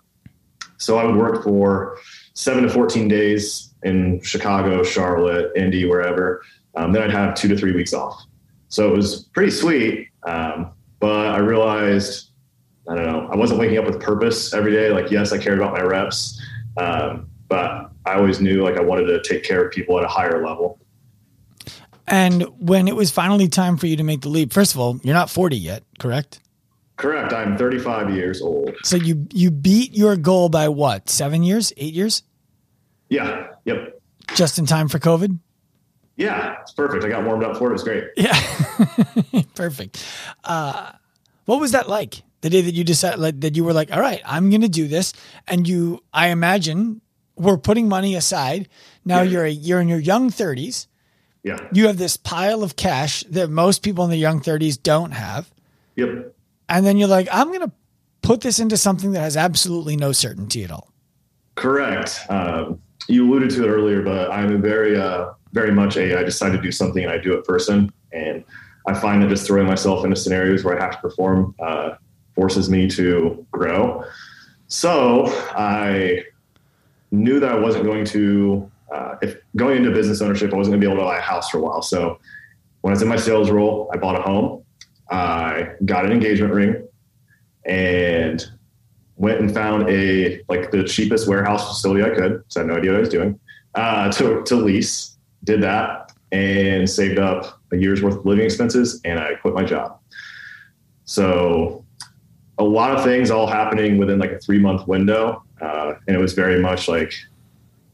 So 0.78 0.98
I 0.98 1.04
would 1.04 1.16
work 1.16 1.44
for 1.44 1.98
seven 2.34 2.64
to 2.64 2.70
14 2.70 3.06
days 3.06 3.67
in 3.82 4.20
Chicago, 4.22 4.82
Charlotte, 4.82 5.52
Indy, 5.56 5.86
wherever. 5.86 6.42
Um, 6.74 6.92
then 6.92 7.02
I'd 7.02 7.10
have 7.10 7.34
two 7.34 7.48
to 7.48 7.56
three 7.56 7.72
weeks 7.72 7.92
off. 7.92 8.24
So 8.68 8.88
it 8.88 8.96
was 8.96 9.24
pretty 9.32 9.50
sweet. 9.50 10.08
Um, 10.24 10.72
but 11.00 11.28
I 11.28 11.38
realized, 11.38 12.30
I 12.88 12.94
don't 12.94 13.06
know, 13.06 13.28
I 13.32 13.36
wasn't 13.36 13.60
waking 13.60 13.78
up 13.78 13.86
with 13.86 14.00
purpose 14.00 14.52
every 14.52 14.72
day. 14.72 14.90
Like, 14.90 15.10
yes, 15.10 15.32
I 15.32 15.38
cared 15.38 15.58
about 15.58 15.72
my 15.72 15.82
reps, 15.82 16.40
um, 16.76 17.28
but 17.48 17.90
I 18.04 18.14
always 18.14 18.40
knew 18.40 18.62
like 18.62 18.76
I 18.76 18.80
wanted 18.80 19.06
to 19.06 19.22
take 19.22 19.44
care 19.44 19.64
of 19.64 19.72
people 19.72 19.98
at 19.98 20.04
a 20.04 20.08
higher 20.08 20.44
level. 20.44 20.78
And 22.06 22.42
when 22.58 22.88
it 22.88 22.96
was 22.96 23.10
finally 23.10 23.48
time 23.48 23.76
for 23.76 23.86
you 23.86 23.96
to 23.96 24.02
make 24.02 24.22
the 24.22 24.30
leap, 24.30 24.52
first 24.52 24.74
of 24.74 24.80
all, 24.80 24.98
you're 25.02 25.14
not 25.14 25.28
40 25.28 25.56
yet, 25.56 25.82
correct? 25.98 26.40
Correct. 26.96 27.32
I'm 27.32 27.56
35 27.56 28.14
years 28.14 28.42
old. 28.42 28.74
So 28.82 28.96
you 28.96 29.28
you 29.32 29.52
beat 29.52 29.96
your 29.96 30.16
goal 30.16 30.48
by 30.48 30.68
what? 30.68 31.08
Seven 31.08 31.44
years? 31.44 31.72
Eight 31.76 31.94
years? 31.94 32.24
Yeah. 33.08 33.48
Yep. 33.68 34.00
Just 34.34 34.58
in 34.58 34.66
time 34.66 34.88
for 34.88 34.98
COVID? 34.98 35.38
Yeah, 36.16 36.60
it's 36.62 36.72
perfect. 36.72 37.04
I 37.04 37.08
got 37.08 37.24
warmed 37.24 37.44
up 37.44 37.56
for 37.56 37.68
it. 37.68 37.70
It 37.70 37.72
was 37.74 37.84
great. 37.84 38.04
Yeah. 38.16 39.42
perfect. 39.54 40.04
Uh, 40.42 40.92
what 41.44 41.60
was 41.60 41.72
that 41.72 41.88
like? 41.88 42.22
The 42.40 42.50
day 42.50 42.60
that 42.60 42.74
you 42.74 42.82
decided 42.82 43.20
like, 43.20 43.40
that 43.40 43.56
you 43.56 43.64
were 43.64 43.72
like, 43.72 43.92
all 43.92 44.00
right, 44.00 44.20
I'm 44.24 44.50
going 44.50 44.62
to 44.62 44.68
do 44.68 44.88
this. 44.88 45.12
And 45.46 45.66
you, 45.68 46.02
I 46.12 46.28
imagine, 46.28 47.00
were 47.36 47.58
putting 47.58 47.88
money 47.88 48.14
aside. 48.14 48.68
Now 49.04 49.22
yeah. 49.22 49.30
you're 49.30 49.44
a, 49.44 49.50
you're 49.50 49.80
in 49.80 49.88
your 49.88 49.98
young 49.98 50.30
30s. 50.30 50.86
Yeah. 51.44 51.58
You 51.72 51.86
have 51.86 51.98
this 51.98 52.16
pile 52.16 52.62
of 52.62 52.76
cash 52.76 53.22
that 53.30 53.48
most 53.48 53.82
people 53.82 54.04
in 54.04 54.10
the 54.10 54.16
young 54.16 54.40
30s 54.40 54.82
don't 54.82 55.12
have. 55.12 55.50
Yep. 55.96 56.34
And 56.68 56.84
then 56.84 56.96
you're 56.96 57.08
like, 57.08 57.28
I'm 57.30 57.48
going 57.48 57.60
to 57.60 57.72
put 58.22 58.40
this 58.40 58.58
into 58.58 58.76
something 58.76 59.12
that 59.12 59.20
has 59.20 59.36
absolutely 59.36 59.96
no 59.96 60.12
certainty 60.12 60.64
at 60.64 60.70
all. 60.70 60.92
Correct. 61.54 62.26
Um, 62.28 62.80
you 63.08 63.28
alluded 63.28 63.50
to 63.50 63.64
it 63.64 63.68
earlier, 63.68 64.02
but 64.02 64.30
I'm 64.30 64.60
very, 64.60 64.96
uh, 64.96 65.32
very 65.52 65.72
much 65.72 65.96
a 65.96 66.18
I 66.18 66.22
decide 66.22 66.52
to 66.52 66.60
do 66.60 66.70
something 66.70 67.02
and 67.02 67.12
I 67.12 67.18
do 67.18 67.34
it 67.34 67.44
person. 67.44 67.92
And 68.12 68.44
I 68.86 68.94
find 68.94 69.22
that 69.22 69.28
just 69.28 69.46
throwing 69.46 69.66
myself 69.66 70.04
into 70.04 70.16
scenarios 70.16 70.62
where 70.62 70.78
I 70.78 70.82
have 70.82 70.92
to 70.92 70.98
perform 70.98 71.54
uh, 71.58 71.96
forces 72.34 72.70
me 72.70 72.88
to 72.90 73.46
grow. 73.50 74.04
So 74.68 75.26
I 75.56 76.24
knew 77.10 77.40
that 77.40 77.50
I 77.50 77.58
wasn't 77.58 77.84
going 77.84 78.04
to, 78.06 78.70
uh, 78.92 79.16
if 79.22 79.36
going 79.56 79.78
into 79.78 79.90
business 79.90 80.20
ownership, 80.20 80.52
I 80.52 80.56
wasn't 80.56 80.72
going 80.72 80.80
to 80.82 80.86
be 80.86 80.92
able 80.92 81.02
to 81.02 81.08
buy 81.08 81.18
a 81.18 81.22
house 81.22 81.48
for 81.48 81.58
a 81.58 81.62
while. 81.62 81.82
So 81.82 82.20
when 82.82 82.92
I 82.92 82.94
was 82.94 83.02
in 83.02 83.08
my 83.08 83.16
sales 83.16 83.50
role, 83.50 83.90
I 83.92 83.96
bought 83.96 84.18
a 84.18 84.22
home. 84.22 84.62
I 85.10 85.70
got 85.86 86.04
an 86.04 86.12
engagement 86.12 86.52
ring 86.52 86.86
and 87.64 88.50
went 89.18 89.40
and 89.40 89.52
found 89.52 89.88
a 89.90 90.40
like 90.48 90.70
the 90.70 90.84
cheapest 90.84 91.28
warehouse 91.28 91.68
facility 91.68 92.02
I 92.02 92.14
could. 92.14 92.42
So 92.48 92.60
I 92.60 92.64
had 92.64 92.68
no 92.68 92.76
idea 92.78 92.92
what 92.92 92.98
I 92.98 93.00
was 93.00 93.08
doing. 93.08 93.38
Uh, 93.74 94.10
to 94.12 94.42
to 94.44 94.56
lease, 94.56 95.18
did 95.44 95.62
that, 95.62 96.12
and 96.32 96.88
saved 96.88 97.18
up 97.18 97.60
a 97.72 97.76
year's 97.76 98.02
worth 98.02 98.16
of 98.16 98.26
living 98.26 98.44
expenses, 98.44 99.00
and 99.04 99.18
I 99.18 99.34
quit 99.34 99.54
my 99.54 99.64
job. 99.64 99.98
So 101.04 101.84
a 102.58 102.64
lot 102.64 102.96
of 102.96 103.04
things 103.04 103.30
all 103.30 103.46
happening 103.46 103.98
within 103.98 104.18
like 104.18 104.32
a 104.32 104.38
three 104.38 104.58
month 104.58 104.86
window, 104.88 105.42
uh, 105.60 105.94
and 106.06 106.16
it 106.16 106.20
was 106.20 106.32
very 106.32 106.60
much 106.60 106.88
like, 106.88 107.12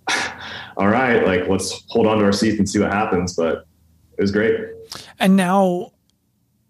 all 0.76 0.88
right, 0.88 1.24
like 1.26 1.48
let's 1.48 1.84
hold 1.88 2.06
on 2.06 2.18
to 2.18 2.24
our 2.24 2.32
seats 2.32 2.58
and 2.58 2.68
see 2.68 2.78
what 2.78 2.92
happens. 2.92 3.34
But 3.34 3.66
it 4.16 4.20
was 4.20 4.30
great. 4.30 4.60
And 5.18 5.36
now 5.36 5.92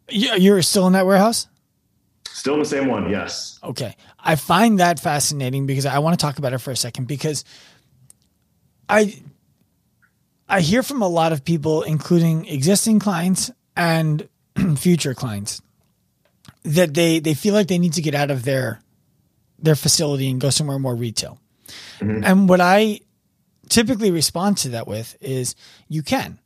you're 0.09 0.63
still 0.63 0.87
in 0.87 0.93
that 0.95 1.07
warehouse. 1.07 1.49
Still 2.45 2.59
the 2.59 2.67
same 2.67 2.89
one, 2.89 3.09
yes. 3.09 3.59
Okay. 3.65 3.97
I 4.23 4.37
find 4.37 4.79
that 4.79 5.01
fascinating 5.01 5.65
because 5.65 5.87
I 5.87 6.01
want 6.01 6.19
to 6.19 6.23
talk 6.23 6.37
about 6.37 6.53
it 6.53 6.59
for 6.59 6.73
a 6.73 6.77
second 6.77 7.09
because 7.09 7.43
I 8.87 9.19
I 10.47 10.61
hear 10.61 10.83
from 10.83 11.01
a 11.01 11.09
lot 11.09 11.33
of 11.33 11.43
people, 11.43 11.81
including 11.85 12.45
existing 12.45 12.99
clients 12.99 13.51
and 13.75 14.29
future 14.77 15.15
clients, 15.15 15.63
that 16.65 16.93
they 16.93 17.19
they 17.19 17.33
feel 17.33 17.55
like 17.55 17.69
they 17.69 17.79
need 17.79 17.95
to 17.95 18.03
get 18.03 18.15
out 18.15 18.31
of 18.31 18.45
their 18.45 18.83
their 19.59 19.75
facility 19.75 20.29
and 20.31 20.39
go 20.39 20.51
somewhere 20.51 20.79
more 20.79 20.95
retail. 20.95 21.41
Mm-hmm. 22.01 22.25
And 22.25 22.47
what 22.47 22.61
I 22.61 23.01
typically 23.71 24.11
respond 24.11 24.59
to 24.59 24.69
that 24.69 24.87
with 24.87 25.17
is 25.23 25.57
you 25.89 26.03
can, 26.03 26.39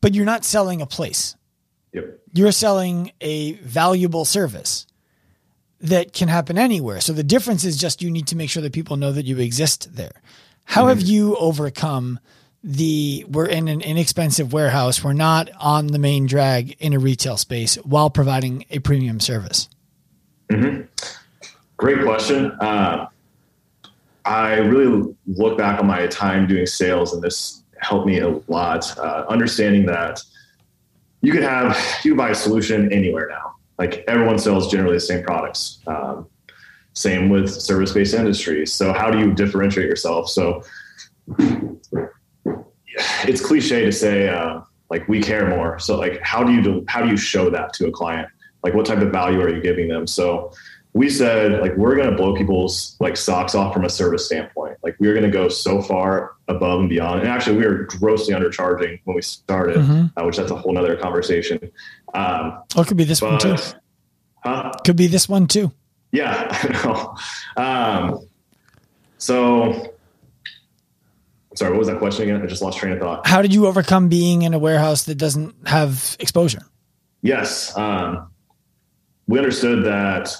but 0.00 0.16
you're 0.16 0.24
not 0.24 0.44
selling 0.44 0.82
a 0.82 0.86
place. 0.86 1.36
Yep. 1.92 2.18
You're 2.32 2.50
selling 2.50 3.12
a 3.20 3.52
valuable 3.52 4.24
service 4.24 4.86
that 5.80 6.12
can 6.12 6.28
happen 6.28 6.58
anywhere. 6.58 7.00
So 7.00 7.12
the 7.12 7.22
difference 7.22 7.64
is 7.64 7.76
just 7.76 8.02
you 8.02 8.10
need 8.10 8.26
to 8.28 8.36
make 8.36 8.50
sure 8.50 8.62
that 8.62 8.72
people 8.72 8.96
know 8.96 9.12
that 9.12 9.26
you 9.26 9.38
exist 9.38 9.94
there. 9.94 10.22
How 10.64 10.82
mm-hmm. 10.82 10.88
have 10.88 11.02
you 11.02 11.36
overcome 11.36 12.18
the 12.62 13.24
we're 13.28 13.46
in 13.46 13.68
an 13.68 13.80
inexpensive 13.80 14.52
warehouse. 14.52 15.02
We're 15.02 15.12
not 15.12 15.48
on 15.60 15.88
the 15.88 15.98
main 15.98 16.26
drag 16.26 16.76
in 16.80 16.92
a 16.92 16.98
retail 16.98 17.36
space 17.36 17.76
while 17.76 18.10
providing 18.10 18.64
a 18.70 18.78
premium 18.80 19.20
service? 19.20 19.68
Mm-hmm. 20.50 20.82
Great 21.76 22.02
question. 22.02 22.50
Uh, 22.52 23.06
I 24.24 24.56
really 24.56 25.14
look 25.26 25.56
back 25.56 25.78
on 25.80 25.86
my 25.86 26.06
time 26.08 26.46
doing 26.46 26.66
sales, 26.66 27.14
and 27.14 27.22
this 27.22 27.62
helped 27.80 28.06
me 28.06 28.18
a 28.18 28.28
lot. 28.48 28.98
Uh, 28.98 29.24
understanding 29.28 29.86
that 29.86 30.22
you 31.20 31.32
could 31.32 31.44
have 31.44 31.78
you 32.04 32.14
buy 32.16 32.30
a 32.30 32.34
solution 32.34 32.92
anywhere 32.92 33.28
now. 33.28 33.54
Like 33.78 34.04
everyone 34.08 34.38
sells 34.38 34.70
generally 34.70 34.96
the 34.96 35.00
same 35.00 35.22
products. 35.22 35.78
Um, 35.86 36.28
same 36.94 37.28
with 37.28 37.48
service-based 37.48 38.14
industries. 38.14 38.72
So 38.72 38.92
how 38.92 39.10
do 39.10 39.18
you 39.18 39.32
differentiate 39.32 39.86
yourself? 39.86 40.28
So 40.28 40.62
it's 43.24 43.44
cliche 43.44 43.84
to 43.84 43.92
say 43.92 44.28
uh, 44.28 44.60
like 44.90 45.06
we 45.08 45.22
care 45.22 45.48
more. 45.48 45.78
So 45.78 45.96
like 45.96 46.20
how 46.22 46.42
do 46.42 46.52
you 46.52 46.62
do, 46.62 46.84
how 46.88 47.02
do 47.02 47.08
you 47.08 47.16
show 47.16 47.50
that 47.50 47.72
to 47.74 47.86
a 47.86 47.90
client? 47.92 48.28
Like 48.64 48.74
what 48.74 48.86
type 48.86 48.98
of 48.98 49.12
value 49.12 49.40
are 49.40 49.48
you 49.48 49.62
giving 49.62 49.88
them? 49.88 50.06
So 50.06 50.52
we 50.98 51.08
said 51.08 51.60
like 51.60 51.76
we're 51.76 51.94
going 51.94 52.10
to 52.10 52.16
blow 52.16 52.34
people's 52.34 52.96
like 52.98 53.16
socks 53.16 53.54
off 53.54 53.72
from 53.72 53.84
a 53.84 53.88
service 53.88 54.26
standpoint. 54.26 54.78
Like 54.82 54.96
we're 54.98 55.14
going 55.14 55.24
to 55.24 55.30
go 55.30 55.48
so 55.48 55.80
far 55.80 56.32
above 56.48 56.80
and 56.80 56.88
beyond. 56.88 57.20
And 57.20 57.28
actually, 57.28 57.56
we 57.56 57.64
were 57.64 57.84
grossly 57.84 58.34
undercharging 58.34 58.98
when 59.04 59.14
we 59.14 59.22
started, 59.22 59.76
mm-hmm. 59.76 60.06
uh, 60.16 60.26
which 60.26 60.38
that's 60.38 60.50
a 60.50 60.56
whole 60.56 60.72
nother 60.72 60.96
conversation. 60.96 61.60
Um, 62.14 62.60
oh, 62.74 62.82
it 62.82 62.88
could 62.88 62.96
be 62.96 63.04
this 63.04 63.20
but, 63.20 63.30
one 63.30 63.38
too. 63.38 63.62
Huh? 64.42 64.72
Could 64.84 64.96
be 64.96 65.06
this 65.06 65.28
one 65.28 65.46
too. 65.46 65.70
Yeah, 66.10 66.48
I 66.50 66.68
know. 66.82 67.16
Um, 67.56 68.28
so, 69.18 69.94
sorry, 71.54 71.70
what 71.70 71.78
was 71.78 71.86
that 71.86 72.00
question 72.00 72.24
again? 72.24 72.42
I 72.42 72.46
just 72.46 72.60
lost 72.60 72.76
train 72.76 72.94
of 72.94 72.98
thought. 72.98 73.24
How 73.24 73.40
did 73.40 73.54
you 73.54 73.68
overcome 73.68 74.08
being 74.08 74.42
in 74.42 74.52
a 74.52 74.58
warehouse 74.58 75.04
that 75.04 75.14
doesn't 75.14 75.68
have 75.68 76.16
exposure? 76.18 76.62
Yes, 77.22 77.76
um, 77.76 78.32
we 79.28 79.38
understood 79.38 79.84
that 79.84 80.34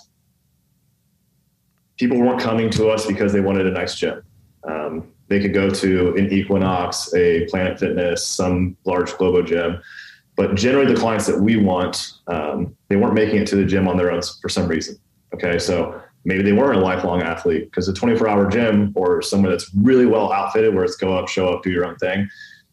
people 1.98 2.18
weren't 2.18 2.40
coming 2.40 2.70
to 2.70 2.88
us 2.88 3.06
because 3.06 3.32
they 3.32 3.40
wanted 3.40 3.66
a 3.66 3.70
nice 3.70 3.94
gym. 3.96 4.22
Um, 4.64 5.12
they 5.28 5.40
could 5.40 5.52
go 5.52 5.68
to 5.68 6.14
an 6.16 6.32
Equinox, 6.32 7.12
a 7.14 7.44
Planet 7.46 7.78
Fitness, 7.78 8.26
some 8.26 8.76
large 8.84 9.16
Globo 9.18 9.42
gym. 9.42 9.80
But 10.36 10.54
generally, 10.54 10.92
the 10.92 10.98
clients 10.98 11.26
that 11.26 11.38
we 11.38 11.56
want, 11.56 12.12
um, 12.28 12.76
they 12.88 12.96
weren't 12.96 13.14
making 13.14 13.40
it 13.42 13.46
to 13.48 13.56
the 13.56 13.64
gym 13.64 13.88
on 13.88 13.96
their 13.96 14.10
own 14.10 14.22
for 14.40 14.48
some 14.48 14.68
reason. 14.68 14.96
Okay, 15.34 15.58
so 15.58 16.00
maybe 16.24 16.42
they 16.42 16.52
weren't 16.52 16.78
a 16.78 16.80
lifelong 16.80 17.22
athlete 17.22 17.64
because 17.64 17.88
a 17.88 17.92
24 17.92 18.28
hour 18.28 18.48
gym 18.48 18.92
or 18.94 19.20
somewhere 19.20 19.50
that's 19.50 19.70
really 19.74 20.06
well 20.06 20.32
outfitted 20.32 20.74
where 20.74 20.84
it's 20.84 20.96
go 20.96 21.16
up, 21.16 21.28
show 21.28 21.48
up, 21.48 21.62
do 21.62 21.70
your 21.70 21.84
own 21.84 21.96
thing. 21.96 22.28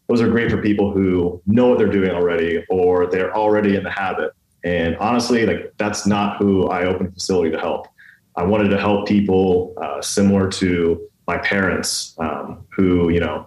Those 0.08 0.22
are 0.22 0.28
great 0.28 0.50
for 0.50 0.62
people 0.62 0.92
who 0.92 1.42
know 1.46 1.66
what 1.66 1.78
they're 1.78 1.90
doing 1.90 2.10
already 2.10 2.64
or 2.70 3.06
they're 3.06 3.36
already 3.36 3.74
in 3.76 3.82
the 3.82 3.90
habit. 3.90 4.32
And 4.62 4.96
honestly, 4.96 5.44
like 5.44 5.74
that's 5.76 6.06
not 6.06 6.38
who 6.38 6.68
I 6.68 6.84
open 6.84 7.10
facility 7.10 7.50
to 7.50 7.58
help. 7.58 7.88
I 8.36 8.44
wanted 8.44 8.68
to 8.68 8.78
help 8.78 9.08
people 9.08 9.74
uh, 9.80 10.02
similar 10.02 10.48
to 10.50 11.08
my 11.26 11.38
parents, 11.38 12.14
um, 12.18 12.64
who, 12.70 13.08
you 13.08 13.20
know, 13.20 13.46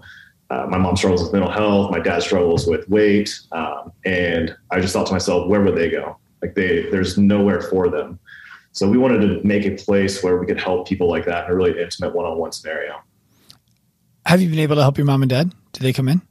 uh, 0.50 0.66
my 0.68 0.78
mom 0.78 0.98
struggles 0.98 1.22
with 1.22 1.32
mental 1.32 1.52
health, 1.52 1.92
my 1.92 2.00
dad 2.00 2.24
struggles 2.24 2.66
with 2.66 2.90
weight. 2.90 3.40
Um, 3.52 3.92
and 4.04 4.56
I 4.72 4.80
just 4.80 4.94
thought 4.94 5.06
to 5.08 5.14
myself, 5.14 5.48
where 5.48 5.62
would 5.62 5.76
they 5.76 5.90
go? 5.90 6.18
Like 6.42 6.56
they, 6.56 6.90
there's 6.90 7.18
nowhere 7.18 7.62
for 7.62 7.90
them. 7.90 8.20
So 8.72 8.90
we 8.90 8.98
wanted 8.98 9.20
to 9.22 9.46
make 9.46 9.66
a 9.66 9.76
place 9.76 10.24
where 10.24 10.38
we 10.38 10.48
could 10.48 10.60
help 10.60 10.88
people 10.88 11.08
like 11.08 11.26
that 11.26 11.46
in 11.46 11.52
a 11.52 11.56
really 11.56 11.80
intimate 11.80 12.16
one-on-one 12.16 12.52
scenario. 12.52 13.00
Have 14.26 14.42
you 14.42 14.50
been 14.50 14.60
able 14.60 14.76
to 14.76 14.82
help 14.82 14.98
your 14.98 15.06
mom 15.06 15.22
and 15.22 15.30
dad? 15.30 15.54
Did 15.74 15.84
they 15.84 15.94
come 15.94 16.08
in? 16.08 16.22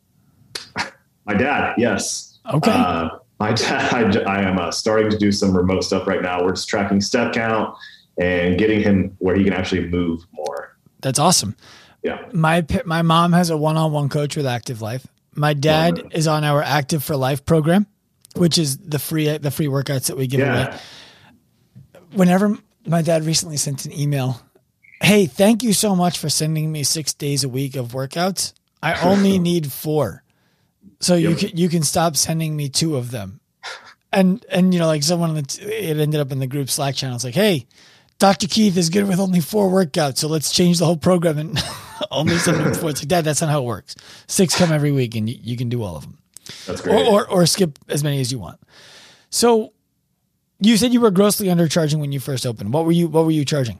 my 1.27 1.35
dad, 1.35 1.75
yes. 1.79 2.38
Okay. 2.53 2.71
Uh, 2.71 3.11
my 3.38 3.53
dad, 3.55 4.17
I, 4.17 4.23
I 4.23 4.43
am 4.43 4.59
uh, 4.59 4.73
starting 4.73 5.11
to 5.11 5.19
do 5.19 5.31
some 5.31 5.57
remote 5.57 5.85
stuff 5.85 6.07
right 6.09 6.23
now. 6.23 6.43
We're 6.43 6.53
just 6.53 6.69
tracking 6.69 7.00
step 7.00 7.33
count 7.33 7.77
and 8.21 8.59
getting 8.59 8.81
him 8.81 9.17
where 9.19 9.37
he 9.37 9.45
can 9.45 9.53
actually 9.53 9.89
move 9.89 10.27
more. 10.33 10.77
That's 11.01 11.19
awesome. 11.19 11.57
Yeah. 12.03 12.27
My 12.33 12.65
my 12.85 13.03
mom 13.03 13.33
has 13.33 13.51
a 13.51 13.57
one-on-one 13.57 14.09
coach 14.09 14.37
with 14.37 14.47
Active 14.47 14.83
Life. 14.83 15.07
My 15.35 15.55
dad 15.55 16.03
is 16.13 16.27
on 16.27 16.45
our 16.45 16.63
Active 16.63 17.03
for 17.05 17.17
Life 17.17 17.45
program, 17.45 17.87
which 18.35 18.59
is 18.59 18.79
the 18.79 18.99
free 18.99 19.37
the 19.39 19.51
free 19.51 19.67
workouts 19.67 20.07
that 20.07 20.17
we 20.17 20.27
give 20.27 20.41
yeah. 20.41 20.69
away. 20.69 20.79
Whenever 22.13 22.57
my 22.87 23.03
dad 23.03 23.25
recently 23.25 23.57
sent 23.57 23.85
an 23.85 23.93
email, 23.93 24.41
"Hey, 25.03 25.27
thank 25.27 25.63
you 25.63 25.73
so 25.73 25.95
much 25.95 26.19
for 26.19 26.29
sending 26.29 26.73
me 26.73 26.83
6 26.83 27.15
days 27.15 27.45
a 27.45 27.49
week 27.49 27.77
of 27.77 27.89
workouts. 27.89 28.53
I 28.83 29.01
only 29.09 29.39
need 29.39 29.73
4." 29.73 30.23
So 31.01 31.15
yep. 31.15 31.31
you 31.31 31.37
can 31.37 31.57
you 31.57 31.69
can 31.69 31.83
stop 31.83 32.17
sending 32.17 32.57
me 32.57 32.69
two 32.69 32.97
of 32.97 33.11
them. 33.11 33.41
And 34.13 34.45
and 34.51 34.73
you 34.73 34.81
know 34.81 34.87
like 34.87 35.03
someone 35.03 35.37
it 35.37 35.61
ended 35.61 36.21
up 36.21 36.33
in 36.33 36.39
the 36.39 36.47
group 36.47 36.71
Slack 36.71 36.95
channel. 36.95 37.17
It's 37.17 37.25
like, 37.25 37.35
"Hey, 37.35 37.67
Dr. 38.19 38.49
Keith 38.49 38.77
is 38.77 38.91
good 38.91 39.07
with 39.07 39.21
only 39.21 39.41
four 39.41 39.71
workouts, 39.71 40.19
so 40.19 40.29
let's 40.29 40.51
change 40.51 40.79
the 40.79 40.85
whole 40.85 40.97
program 40.97 41.39
and 41.39 41.63
only 42.11 42.37
seven 42.39 42.75
four. 42.75 42.91
It's 42.91 43.01
like, 43.01 43.09
Dad, 43.09 43.25
that's 43.25 43.41
not 43.41 43.51
how 43.51 43.63
it 43.63 43.67
works. 43.67 43.95
Six 44.27 44.57
come 44.57 44.73
every 44.73 44.91
week, 44.91 45.15
and 45.15 45.29
you, 45.29 45.37
you 45.41 45.57
can 45.57 45.69
do 45.69 45.83
all 45.83 45.97
of 45.97 46.03
them. 46.03 46.19
That's 46.67 46.81
great. 46.81 47.07
Or, 47.07 47.27
or, 47.27 47.31
or 47.31 47.47
skip 47.47 47.79
as 47.89 48.03
many 48.03 48.21
as 48.21 48.33
you 48.33 48.39
want. 48.39 48.61
So, 49.31 49.73
you 50.61 50.77
said 50.77 50.93
you 50.93 51.01
were 51.01 51.13
grossly 51.13 51.47
undercharging 51.47 52.01
when 52.01 52.11
you 52.11 52.19
first 52.19 52.45
opened. 52.45 52.73
What 52.73 52.85
were 52.85 52.93
you 52.93 53.07
What 53.07 53.25
were 53.25 53.31
you 53.31 53.45
charging? 53.45 53.79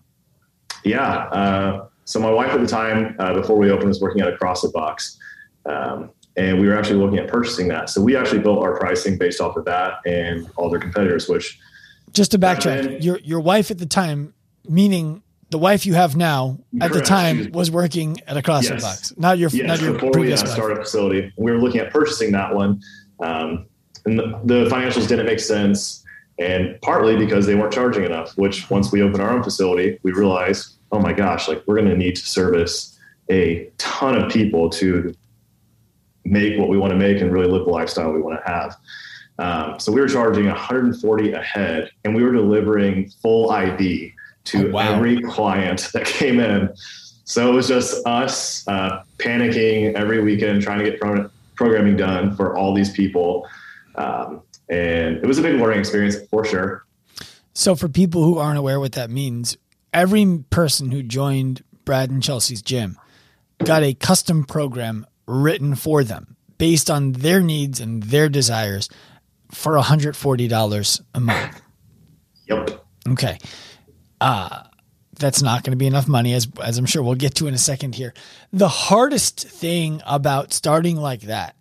Yeah. 0.85 1.03
Uh, 1.09 1.87
so 2.05 2.21
my 2.21 2.31
wife 2.31 2.53
at 2.53 2.61
the 2.61 2.67
time, 2.67 3.17
uh, 3.19 3.35
before 3.35 3.57
we 3.57 3.71
opened, 3.71 3.89
was 3.89 4.01
working 4.01 4.23
at 4.23 4.29
a 4.29 4.37
CrossFit 4.37 4.73
box, 4.73 5.19
um, 5.67 6.11
and 6.37 6.61
we 6.61 6.69
were 6.69 6.79
actually 6.79 6.97
looking 6.97 7.19
at 7.19 7.29
purchasing 7.29 7.67
that. 7.69 7.91
So 7.91 8.01
we 8.01 8.17
actually 8.17 8.39
built 8.39 8.63
our 8.63 8.79
pricing 8.79 9.19
based 9.19 9.41
off 9.41 9.57
of 9.57 9.65
that 9.65 9.95
and 10.07 10.49
all 10.57 10.71
their 10.71 10.79
competitors, 10.79 11.29
which 11.29 11.59
just 12.13 12.33
to 12.33 12.39
backtrack, 12.39 12.83
then, 12.85 13.03
your 13.03 13.19
your 13.21 13.41
wife 13.41 13.71
at 13.71 13.79
the 13.79 13.87
time, 13.87 14.35
meaning 14.69 15.23
the 15.51 15.59
wife 15.59 15.87
you 15.87 15.95
have 15.95 16.17
now, 16.17 16.59
at 16.81 16.93
the 16.93 17.01
time 17.01 17.53
was 17.53 17.71
working 17.71 18.21
at 18.27 18.37
a 18.37 18.43
CrossFit 18.43 18.71
yes. 18.71 18.83
box, 18.83 19.15
not 19.17 19.39
your 19.39 19.51
yes, 19.51 19.67
not 19.67 19.81
your 19.81 19.95
before 19.95 20.11
previous 20.11 20.43
we 20.43 20.49
started 20.49 20.79
a 20.79 20.83
facility. 20.83 21.33
We 21.37 21.51
were 21.51 21.59
looking 21.59 21.81
at 21.81 21.91
purchasing 21.91 22.33
that 22.33 22.55
one, 22.55 22.83
um, 23.21 23.67
and 24.05 24.19
the, 24.19 24.41
the 24.45 24.65
financials 24.71 25.09
didn't 25.09 25.27
make 25.27 25.41
sense, 25.41 26.05
and 26.39 26.79
partly 26.83 27.17
because 27.17 27.47
they 27.47 27.55
weren't 27.55 27.73
charging 27.73 28.05
enough. 28.05 28.37
Which 28.37 28.69
once 28.71 28.93
we 28.93 29.03
opened 29.03 29.23
our 29.23 29.31
own 29.31 29.43
facility, 29.43 29.99
we 30.03 30.13
realized, 30.13 30.75
oh 30.93 31.01
my 31.01 31.13
gosh, 31.13 31.49
like 31.49 31.63
we're 31.67 31.77
going 31.77 31.89
to 31.89 31.97
need 31.97 32.17
to 32.17 32.27
service 32.27 32.99
a 33.31 33.71
ton 33.79 34.17
of 34.17 34.31
people 34.31 34.71
to 34.71 35.15
make 36.25 36.59
what 36.59 36.69
we 36.69 36.79
want 36.79 36.91
to 36.93 36.99
make 36.99 37.21
and 37.21 37.33
really 37.33 37.49
live 37.49 37.65
the 37.65 37.71
lifestyle 37.71 38.13
we 38.13 38.21
want 38.21 38.39
to 38.39 38.51
have. 38.51 38.77
Um, 39.39 39.79
so 39.79 39.93
we 39.93 40.01
were 40.01 40.09
charging 40.09 40.47
140 40.47 41.33
a 41.33 41.43
head, 41.43 41.91
and 42.05 42.15
we 42.15 42.23
were 42.23 42.33
delivering 42.33 43.09
full 43.23 43.51
ID 43.51 44.13
to 44.45 44.69
oh, 44.69 44.71
wow. 44.73 44.95
every 44.95 45.23
client 45.23 45.89
that 45.93 46.05
came 46.07 46.41
in. 46.41 46.71
So 47.25 47.51
it 47.51 47.55
was 47.55 47.69
just 47.69 48.05
us 48.07 48.67
uh, 48.69 49.03
panicking 49.19 49.95
every 49.95 50.23
weekend, 50.23 50.63
trying 50.63 50.79
to 50.79 50.85
get 50.91 51.01
pro- 51.01 51.31
programming 51.55 51.97
done 51.97 52.35
for 52.35 52.57
all 52.57 52.75
these 52.75 52.91
people, 52.91 53.47
um, 53.97 54.43
and 54.69 55.17
it 55.17 55.27
was 55.27 55.39
a 55.39 55.43
big 55.43 55.61
learning 55.61 55.81
experience 55.81 56.17
for 56.31 56.45
sure. 56.45 56.85
So 57.55 57.75
for 57.75 57.89
people 57.89 58.23
who 58.23 58.39
aren't 58.39 58.59
aware 58.59 58.79
what 58.81 58.93
that 58.93 59.11
means, 59.11 59.57
every 59.93 60.45
person 60.51 60.91
who 60.91 61.03
joined 61.03 61.63
Brad 61.85 62.11
and 62.11 62.23
Chelsea's 62.23 62.63
gym 62.63 62.99
got 63.65 63.83
a 63.83 63.95
custom 63.95 64.45
program 64.45 65.07
written 65.27 65.75
for 65.75 66.05
them 66.05 66.37
based 66.57 66.91
on 66.91 67.13
their 67.13 67.41
needs 67.41 67.81
and 67.81 68.05
their 68.05 68.29
desires 68.29 68.89
for 69.51 69.73
$140 69.73 71.01
a 71.15 71.21
month. 71.21 71.63
Yep. 72.47 72.85
Okay. 73.11 73.39
Uh, 74.21 74.65
that's 75.19 75.43
not 75.43 75.65
going 75.65 75.73
to 75.73 75.77
be 75.77 75.87
enough 75.87 76.09
money, 76.09 76.35
as, 76.35 76.49
as 76.63 76.79
I'm 76.79 76.87
sure 76.87 77.03
we'll 77.03 77.15
get 77.15 77.35
to 77.37 77.47
in 77.47 77.55
a 77.55 77.59
second 77.59 77.95
here. 77.95 78.15
The 78.53 78.69
hardest 78.69 79.41
thing 79.41 80.01
about 80.07 80.53
starting 80.53 80.97
like 80.97 81.23
that 81.23 81.57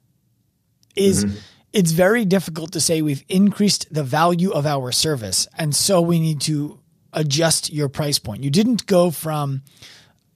is 0.95 1.25
mm-hmm. 1.25 1.37
it's 1.73 1.91
very 1.91 2.25
difficult 2.25 2.73
to 2.73 2.81
say 2.81 3.01
we've 3.01 3.23
increased 3.29 3.91
the 3.93 4.03
value 4.03 4.51
of 4.51 4.65
our 4.65 4.91
service. 4.91 5.47
And 5.57 5.75
so 5.75 6.01
we 6.01 6.19
need 6.19 6.41
to 6.41 6.79
adjust 7.13 7.71
your 7.73 7.89
price 7.89 8.19
point. 8.19 8.43
You 8.43 8.51
didn't 8.51 8.85
go 8.85 9.11
from 9.11 9.63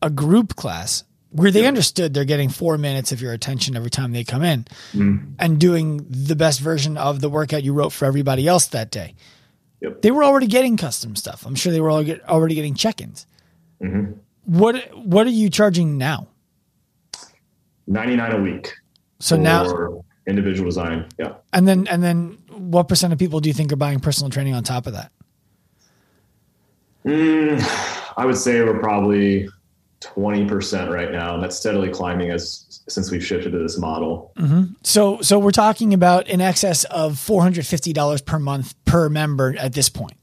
a 0.01 0.09
group 0.09 0.55
class 0.55 1.03
where 1.31 1.51
they 1.51 1.65
understood 1.65 2.13
they're 2.13 2.25
getting 2.25 2.49
four 2.49 2.77
minutes 2.77 3.11
of 3.11 3.21
your 3.21 3.33
attention 3.33 3.75
every 3.75 3.89
time 3.89 4.11
they 4.11 4.23
come 4.23 4.43
in 4.43 4.65
mm. 4.93 5.33
and 5.39 5.59
doing 5.59 6.05
the 6.09 6.35
best 6.35 6.59
version 6.59 6.97
of 6.97 7.21
the 7.21 7.29
workout 7.29 7.63
you 7.63 7.73
wrote 7.73 7.91
for 7.91 8.05
everybody 8.05 8.47
else 8.47 8.67
that 8.67 8.91
day. 8.91 9.15
Yep. 9.79 10.01
They 10.01 10.11
were 10.11 10.23
already 10.23 10.47
getting 10.47 10.77
custom 10.77 11.15
stuff. 11.15 11.45
I'm 11.45 11.55
sure 11.55 11.71
they 11.71 11.81
were 11.81 11.91
already 11.91 12.55
getting 12.55 12.75
check-ins. 12.75 13.25
Mm-hmm. 13.81 14.11
What 14.45 14.95
What 14.95 15.25
are 15.25 15.31
you 15.31 15.49
charging 15.49 15.97
now? 15.97 16.27
Ninety 17.87 18.15
nine 18.15 18.33
a 18.33 18.41
week. 18.41 18.73
So 19.19 19.37
now 19.37 20.03
individual 20.27 20.67
design, 20.69 21.07
yeah. 21.17 21.33
And 21.53 21.67
then 21.67 21.87
and 21.87 22.03
then 22.03 22.37
what 22.49 22.87
percent 22.87 23.13
of 23.13 23.19
people 23.19 23.39
do 23.39 23.49
you 23.49 23.53
think 23.53 23.71
are 23.71 23.77
buying 23.77 23.99
personal 23.99 24.29
training 24.29 24.53
on 24.53 24.63
top 24.63 24.87
of 24.87 24.93
that? 24.93 25.11
Mm, 27.05 27.59
I 28.17 28.25
would 28.25 28.37
say 28.37 28.61
we're 28.63 28.79
probably 28.79 29.49
20% 30.01 30.89
right 30.89 31.11
now. 31.11 31.33
And 31.33 31.43
that's 31.43 31.55
steadily 31.55 31.89
climbing 31.89 32.31
as 32.31 32.81
since 32.87 33.11
we've 33.11 33.25
shifted 33.25 33.51
to 33.51 33.59
this 33.59 33.77
model. 33.77 34.33
Mm-hmm. 34.37 34.73
So, 34.83 35.21
so 35.21 35.39
we're 35.39 35.51
talking 35.51 35.93
about 35.93 36.27
in 36.27 36.41
excess 36.41 36.83
of 36.85 37.13
$450 37.13 38.25
per 38.25 38.39
month 38.39 38.75
per 38.85 39.09
member 39.09 39.55
at 39.57 39.73
this 39.73 39.89
point. 39.89 40.17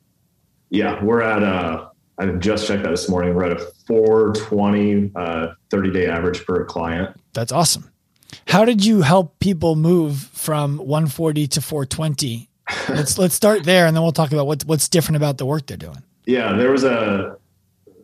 Yeah, 0.71 1.03
we're 1.03 1.23
at 1.23 1.43
uh 1.43 1.89
I 2.19 2.27
just 2.27 2.67
checked 2.67 2.83
that 2.83 2.91
this 2.91 3.09
morning. 3.09 3.35
We're 3.35 3.45
at 3.45 3.53
a 3.53 3.65
420 3.87 5.13
uh, 5.15 5.49
30 5.71 5.93
day 5.93 6.09
average 6.09 6.45
per 6.45 6.65
client. 6.65 7.17
That's 7.33 7.53
awesome. 7.53 7.91
How 8.49 8.65
did 8.65 8.85
you 8.85 9.03
help 9.03 9.39
people 9.39 9.77
move 9.77 10.19
from 10.19 10.79
140 10.79 11.47
to 11.47 11.61
420? 11.61 12.51
let's 12.89 13.19
let's 13.19 13.35
start 13.35 13.65
there, 13.65 13.87
and 13.87 13.97
then 13.97 14.03
we'll 14.03 14.13
talk 14.13 14.33
about 14.33 14.47
what 14.47 14.65
what's 14.65 14.89
different 14.89 15.17
about 15.17 15.39
the 15.39 15.47
work 15.47 15.67
they're 15.67 15.77
doing. 15.77 16.03
Yeah, 16.27 16.55
there 16.55 16.71
was 16.71 16.85
a 16.85 17.38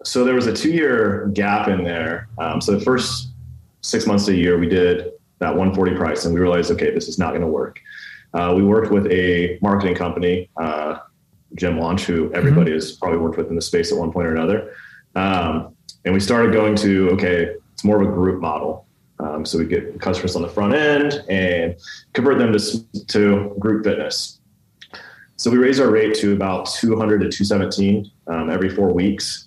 so 0.04 0.24
there 0.24 0.34
was 0.34 0.46
a 0.46 0.52
two 0.52 0.70
year 0.70 1.30
gap 1.32 1.68
in 1.68 1.82
there. 1.82 2.28
Um, 2.38 2.60
so 2.60 2.72
the 2.72 2.84
first 2.84 3.28
six 3.80 4.06
months 4.06 4.26
to 4.26 4.32
a 4.32 4.34
year, 4.34 4.58
we 4.58 4.68
did 4.68 5.12
that 5.40 5.50
140 5.50 5.96
price, 5.96 6.24
and 6.24 6.34
we 6.34 6.40
realized, 6.40 6.70
okay, 6.70 6.90
this 6.90 7.08
is 7.08 7.18
not 7.18 7.30
going 7.30 7.40
to 7.40 7.46
work. 7.46 7.80
Uh, 8.32 8.52
we 8.56 8.64
worked 8.64 8.90
with 8.90 9.06
a 9.10 9.58
marketing 9.62 9.94
company, 9.94 10.50
uh, 10.56 10.98
Gym 11.54 11.78
Launch, 11.78 12.04
who 12.04 12.32
everybody 12.32 12.70
mm-hmm. 12.70 12.74
has 12.74 12.92
probably 12.92 13.18
worked 13.18 13.36
with 13.36 13.48
in 13.48 13.56
the 13.56 13.62
space 13.62 13.92
at 13.92 13.98
one 13.98 14.12
point 14.12 14.26
or 14.26 14.32
another. 14.32 14.74
Um, 15.14 15.74
and 16.04 16.12
we 16.12 16.20
started 16.20 16.52
going 16.52 16.74
to, 16.76 17.10
okay, 17.10 17.54
it's 17.72 17.84
more 17.84 18.02
of 18.02 18.08
a 18.08 18.12
group 18.12 18.40
model. 18.40 18.86
Um, 19.20 19.44
so 19.46 19.58
we 19.58 19.64
get 19.64 20.00
customers 20.00 20.34
on 20.36 20.42
the 20.42 20.48
front 20.48 20.74
end 20.74 21.24
and 21.28 21.76
convert 22.12 22.38
them 22.38 22.52
to, 22.52 23.06
to 23.06 23.56
group 23.58 23.84
fitness. 23.84 24.40
So 25.36 25.50
we 25.50 25.58
raised 25.58 25.80
our 25.80 25.90
rate 25.90 26.14
to 26.16 26.32
about 26.32 26.66
200 26.66 27.20
to 27.20 27.28
217 27.28 28.10
um, 28.26 28.50
every 28.50 28.68
four 28.68 28.92
weeks. 28.92 29.43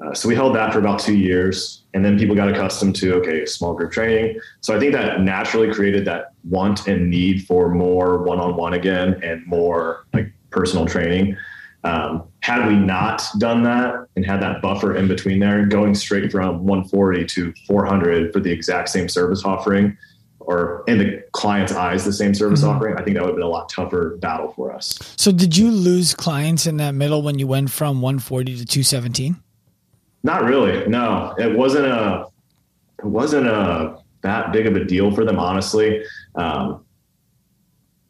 Uh, 0.00 0.12
so 0.12 0.28
we 0.28 0.34
held 0.34 0.54
that 0.54 0.72
for 0.72 0.78
about 0.78 0.98
two 0.98 1.16
years, 1.16 1.82
and 1.94 2.04
then 2.04 2.18
people 2.18 2.34
got 2.34 2.48
accustomed 2.48 2.94
to 2.94 3.14
okay, 3.14 3.46
small 3.46 3.74
group 3.74 3.90
training. 3.90 4.38
So 4.60 4.76
I 4.76 4.78
think 4.78 4.92
that 4.92 5.22
naturally 5.22 5.72
created 5.72 6.04
that 6.04 6.32
want 6.44 6.86
and 6.86 7.10
need 7.10 7.46
for 7.46 7.70
more 7.70 8.22
one-on-one 8.22 8.74
again 8.74 9.18
and 9.22 9.46
more 9.46 10.06
like 10.12 10.30
personal 10.50 10.86
training. 10.86 11.36
Um, 11.84 12.24
had 12.40 12.66
we 12.66 12.76
not 12.76 13.22
done 13.38 13.62
that 13.62 14.06
and 14.16 14.26
had 14.26 14.42
that 14.42 14.60
buffer 14.60 14.96
in 14.96 15.08
between 15.08 15.38
there, 15.38 15.64
going 15.64 15.94
straight 15.94 16.32
from 16.32 16.64
140 16.66 17.24
to 17.26 17.54
400 17.66 18.32
for 18.32 18.40
the 18.40 18.50
exact 18.50 18.88
same 18.88 19.08
service 19.08 19.44
offering, 19.44 19.96
or 20.40 20.84
in 20.86 20.98
the 20.98 21.22
client's 21.32 21.72
eyes, 21.72 22.04
the 22.04 22.12
same 22.12 22.34
service 22.34 22.60
mm-hmm. 22.60 22.70
offering, 22.70 22.96
I 22.96 23.02
think 23.02 23.16
that 23.16 23.22
would 23.22 23.30
have 23.30 23.36
been 23.36 23.44
a 23.44 23.48
lot 23.48 23.68
tougher 23.68 24.16
battle 24.18 24.52
for 24.54 24.72
us. 24.72 24.98
So, 25.16 25.32
did 25.32 25.56
you 25.56 25.70
lose 25.70 26.14
clients 26.14 26.66
in 26.66 26.76
that 26.78 26.92
middle 26.92 27.22
when 27.22 27.38
you 27.38 27.46
went 27.46 27.70
from 27.70 28.00
140 28.00 28.58
to 28.58 28.64
217? 28.64 29.42
Not 30.26 30.42
really. 30.42 30.84
No, 30.88 31.36
it 31.38 31.56
wasn't 31.56 31.86
a. 31.86 32.26
It 32.98 33.04
wasn't 33.04 33.46
a 33.46 33.98
that 34.22 34.52
big 34.52 34.66
of 34.66 34.74
a 34.74 34.84
deal 34.84 35.14
for 35.14 35.24
them, 35.24 35.38
honestly. 35.38 36.02
Um, 36.34 36.84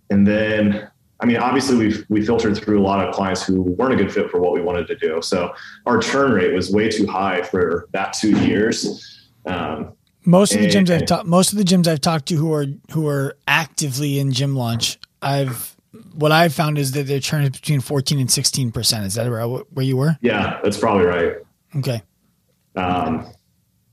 and 0.08 0.26
then 0.26 0.88
I 1.20 1.26
mean, 1.26 1.36
obviously 1.36 1.76
we 1.76 2.04
we 2.08 2.24
filtered 2.24 2.56
through 2.56 2.80
a 2.80 2.82
lot 2.82 3.06
of 3.06 3.14
clients 3.14 3.42
who 3.42 3.60
weren't 3.60 3.92
a 3.92 3.96
good 3.96 4.10
fit 4.10 4.30
for 4.30 4.40
what 4.40 4.54
we 4.54 4.62
wanted 4.62 4.86
to 4.86 4.96
do. 4.96 5.20
So 5.20 5.54
our 5.84 5.98
churn 5.98 6.32
rate 6.32 6.54
was 6.54 6.70
way 6.70 6.88
too 6.88 7.06
high 7.06 7.42
for 7.42 7.86
that 7.92 8.14
two 8.14 8.38
years. 8.46 9.28
Um, 9.44 9.92
most 10.24 10.54
of 10.54 10.62
the 10.62 10.68
gyms 10.68 10.88
I've 10.88 11.04
talked, 11.04 11.26
most 11.26 11.52
of 11.52 11.58
the 11.58 11.64
gyms 11.64 11.86
I've 11.86 12.00
talked 12.00 12.28
to 12.28 12.36
who 12.36 12.50
are 12.54 12.64
who 12.92 13.06
are 13.08 13.36
actively 13.46 14.18
in 14.18 14.32
gym 14.32 14.56
launch, 14.56 14.98
I've 15.20 15.76
what 16.14 16.32
I've 16.32 16.54
found 16.54 16.78
is 16.78 16.92
that 16.92 17.06
their 17.06 17.20
churn 17.20 17.44
is 17.44 17.50
between 17.50 17.80
fourteen 17.80 18.20
and 18.20 18.30
sixteen 18.30 18.72
percent. 18.72 19.04
Is 19.04 19.14
that 19.16 19.30
where, 19.30 19.46
where 19.46 19.84
you 19.84 19.98
were? 19.98 20.16
Yeah, 20.22 20.60
that's 20.62 20.78
probably 20.78 21.04
right. 21.04 21.36
Okay. 21.76 22.02
Um, 22.76 23.26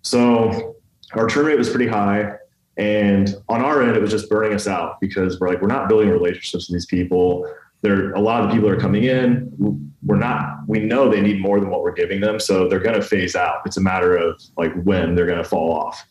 so 0.01 0.75
our 1.13 1.27
churn 1.27 1.45
rate 1.45 1.57
was 1.57 1.69
pretty 1.69 1.87
high. 1.87 2.33
And 2.77 3.35
on 3.49 3.61
our 3.61 3.83
end, 3.83 3.95
it 3.95 4.01
was 4.01 4.11
just 4.11 4.29
burning 4.29 4.53
us 4.53 4.67
out 4.67 4.99
because 4.99 5.39
we're 5.39 5.47
like, 5.47 5.61
we're 5.61 5.67
not 5.67 5.87
building 5.87 6.09
relationships 6.09 6.67
with 6.67 6.73
these 6.75 6.87
people. 6.87 7.47
There, 7.81 8.13
a 8.13 8.19
lot 8.19 8.43
of 8.43 8.51
people 8.51 8.67
are 8.69 8.79
coming 8.79 9.03
in. 9.03 9.93
We're 10.03 10.17
not. 10.17 10.67
We 10.67 10.79
know 10.79 11.09
they 11.09 11.21
need 11.21 11.41
more 11.41 11.59
than 11.59 11.69
what 11.69 11.83
we're 11.83 11.93
giving 11.93 12.21
them, 12.21 12.39
so 12.39 12.67
they're 12.67 12.79
going 12.79 12.95
to 12.95 13.01
phase 13.01 13.35
out. 13.35 13.57
It's 13.65 13.77
a 13.77 13.81
matter 13.81 14.15
of 14.15 14.41
like 14.57 14.73
when 14.83 15.15
they're 15.15 15.25
going 15.25 15.37
to 15.37 15.43
fall 15.43 15.73
off. 15.73 16.03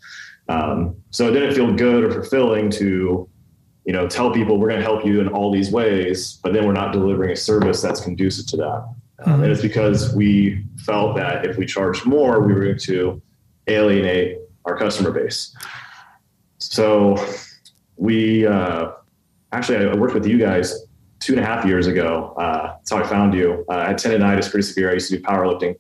Um, 0.48 0.96
so 1.11 1.28
it 1.28 1.32
didn't 1.32 1.54
feel 1.54 1.72
good 1.72 2.04
or 2.04 2.12
fulfilling 2.12 2.70
to, 2.72 3.28
you 3.87 3.92
know, 3.92 4.06
tell 4.06 4.30
people 4.30 4.58
we're 4.58 4.68
going 4.68 4.80
to 4.80 4.87
help 4.87 5.04
you 5.04 5.20
in 5.20 5.28
all 5.28 5.50
these 5.50 5.70
ways, 5.72 6.38
but 6.42 6.52
then 6.52 6.66
we're 6.66 6.72
not 6.72 6.92
delivering 6.92 7.30
a 7.30 7.37
service 7.37 7.80
that's 7.80 8.00
conducive 8.00 8.46
to 8.48 8.56
that. 8.58 8.94
Um, 9.24 9.35
mm-hmm. 9.35 9.42
and 9.44 9.52
it's 9.52 9.62
because 9.62 10.14
we 10.14 10.64
felt 10.78 11.16
that 11.16 11.46
if 11.46 11.56
we 11.56 11.66
charged 11.66 12.06
more, 12.06 12.40
we 12.40 12.52
were 12.52 12.64
going 12.64 12.78
to 12.78 13.22
alienate 13.68 14.38
our 14.64 14.76
customer 14.76 15.11
base. 15.11 15.56
So 16.58 17.16
we 17.96 18.46
uh, 18.46 18.92
actually 19.52 19.88
I 19.88 19.94
worked 19.94 20.14
with 20.14 20.26
you 20.26 20.38
guys 20.38 20.87
two 21.20 21.35
and 21.35 21.42
a 21.42 21.46
half 21.46 21.64
years 21.64 21.87
ago. 21.87 22.35
Uh, 22.37 22.74
that's 22.74 22.90
how 22.90 22.98
I 22.98 23.04
found 23.04 23.35
you. 23.35 23.64
Uh, 23.68 23.76
I 23.76 23.88
had 23.88 23.96
tendonitis 23.96 24.50
pretty 24.50 24.66
severe. 24.66 24.90
I 24.90 24.94
used 24.94 25.11
to 25.11 25.18
do 25.18 25.22
powerlifting. 25.22 25.76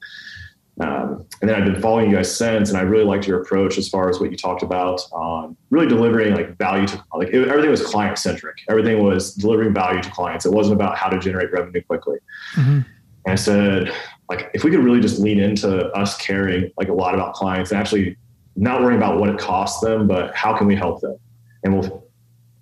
Um, 0.80 1.26
and 1.40 1.50
then 1.50 1.60
I've 1.60 1.70
been 1.70 1.80
following 1.82 2.10
you 2.10 2.16
guys 2.16 2.34
since, 2.34 2.70
and 2.70 2.78
I 2.78 2.82
really 2.82 3.04
liked 3.04 3.26
your 3.26 3.42
approach 3.42 3.76
as 3.76 3.88
far 3.88 4.08
as 4.08 4.20
what 4.20 4.30
you 4.30 4.36
talked 4.36 4.62
about 4.62 5.02
on 5.12 5.56
really 5.70 5.86
delivering 5.86 6.34
like 6.34 6.56
value 6.56 6.86
to 6.86 7.04
like 7.14 7.28
it, 7.28 7.48
everything 7.48 7.70
was 7.70 7.84
client 7.84 8.18
centric. 8.18 8.58
Everything 8.70 9.02
was 9.02 9.34
delivering 9.34 9.74
value 9.74 10.00
to 10.00 10.10
clients. 10.10 10.46
It 10.46 10.52
wasn't 10.52 10.74
about 10.74 10.96
how 10.96 11.08
to 11.08 11.18
generate 11.18 11.52
revenue 11.52 11.82
quickly. 11.82 12.18
Mm-hmm. 12.54 12.80
And 13.24 13.32
I 13.32 13.36
said, 13.36 13.92
like, 14.28 14.50
if 14.54 14.64
we 14.64 14.70
could 14.70 14.80
really 14.80 15.00
just 15.00 15.20
lean 15.20 15.38
into 15.38 15.86
us 15.92 16.16
caring 16.16 16.70
like 16.76 16.88
a 16.88 16.92
lot 16.92 17.14
about 17.14 17.34
clients 17.34 17.70
and 17.70 17.80
actually 17.80 18.16
not 18.56 18.82
worrying 18.82 18.98
about 18.98 19.18
what 19.18 19.28
it 19.28 19.38
costs 19.38 19.80
them, 19.80 20.06
but 20.06 20.34
how 20.34 20.56
can 20.56 20.66
we 20.66 20.74
help 20.74 21.00
them? 21.00 21.16
And 21.64 21.78
we'll, 21.78 22.06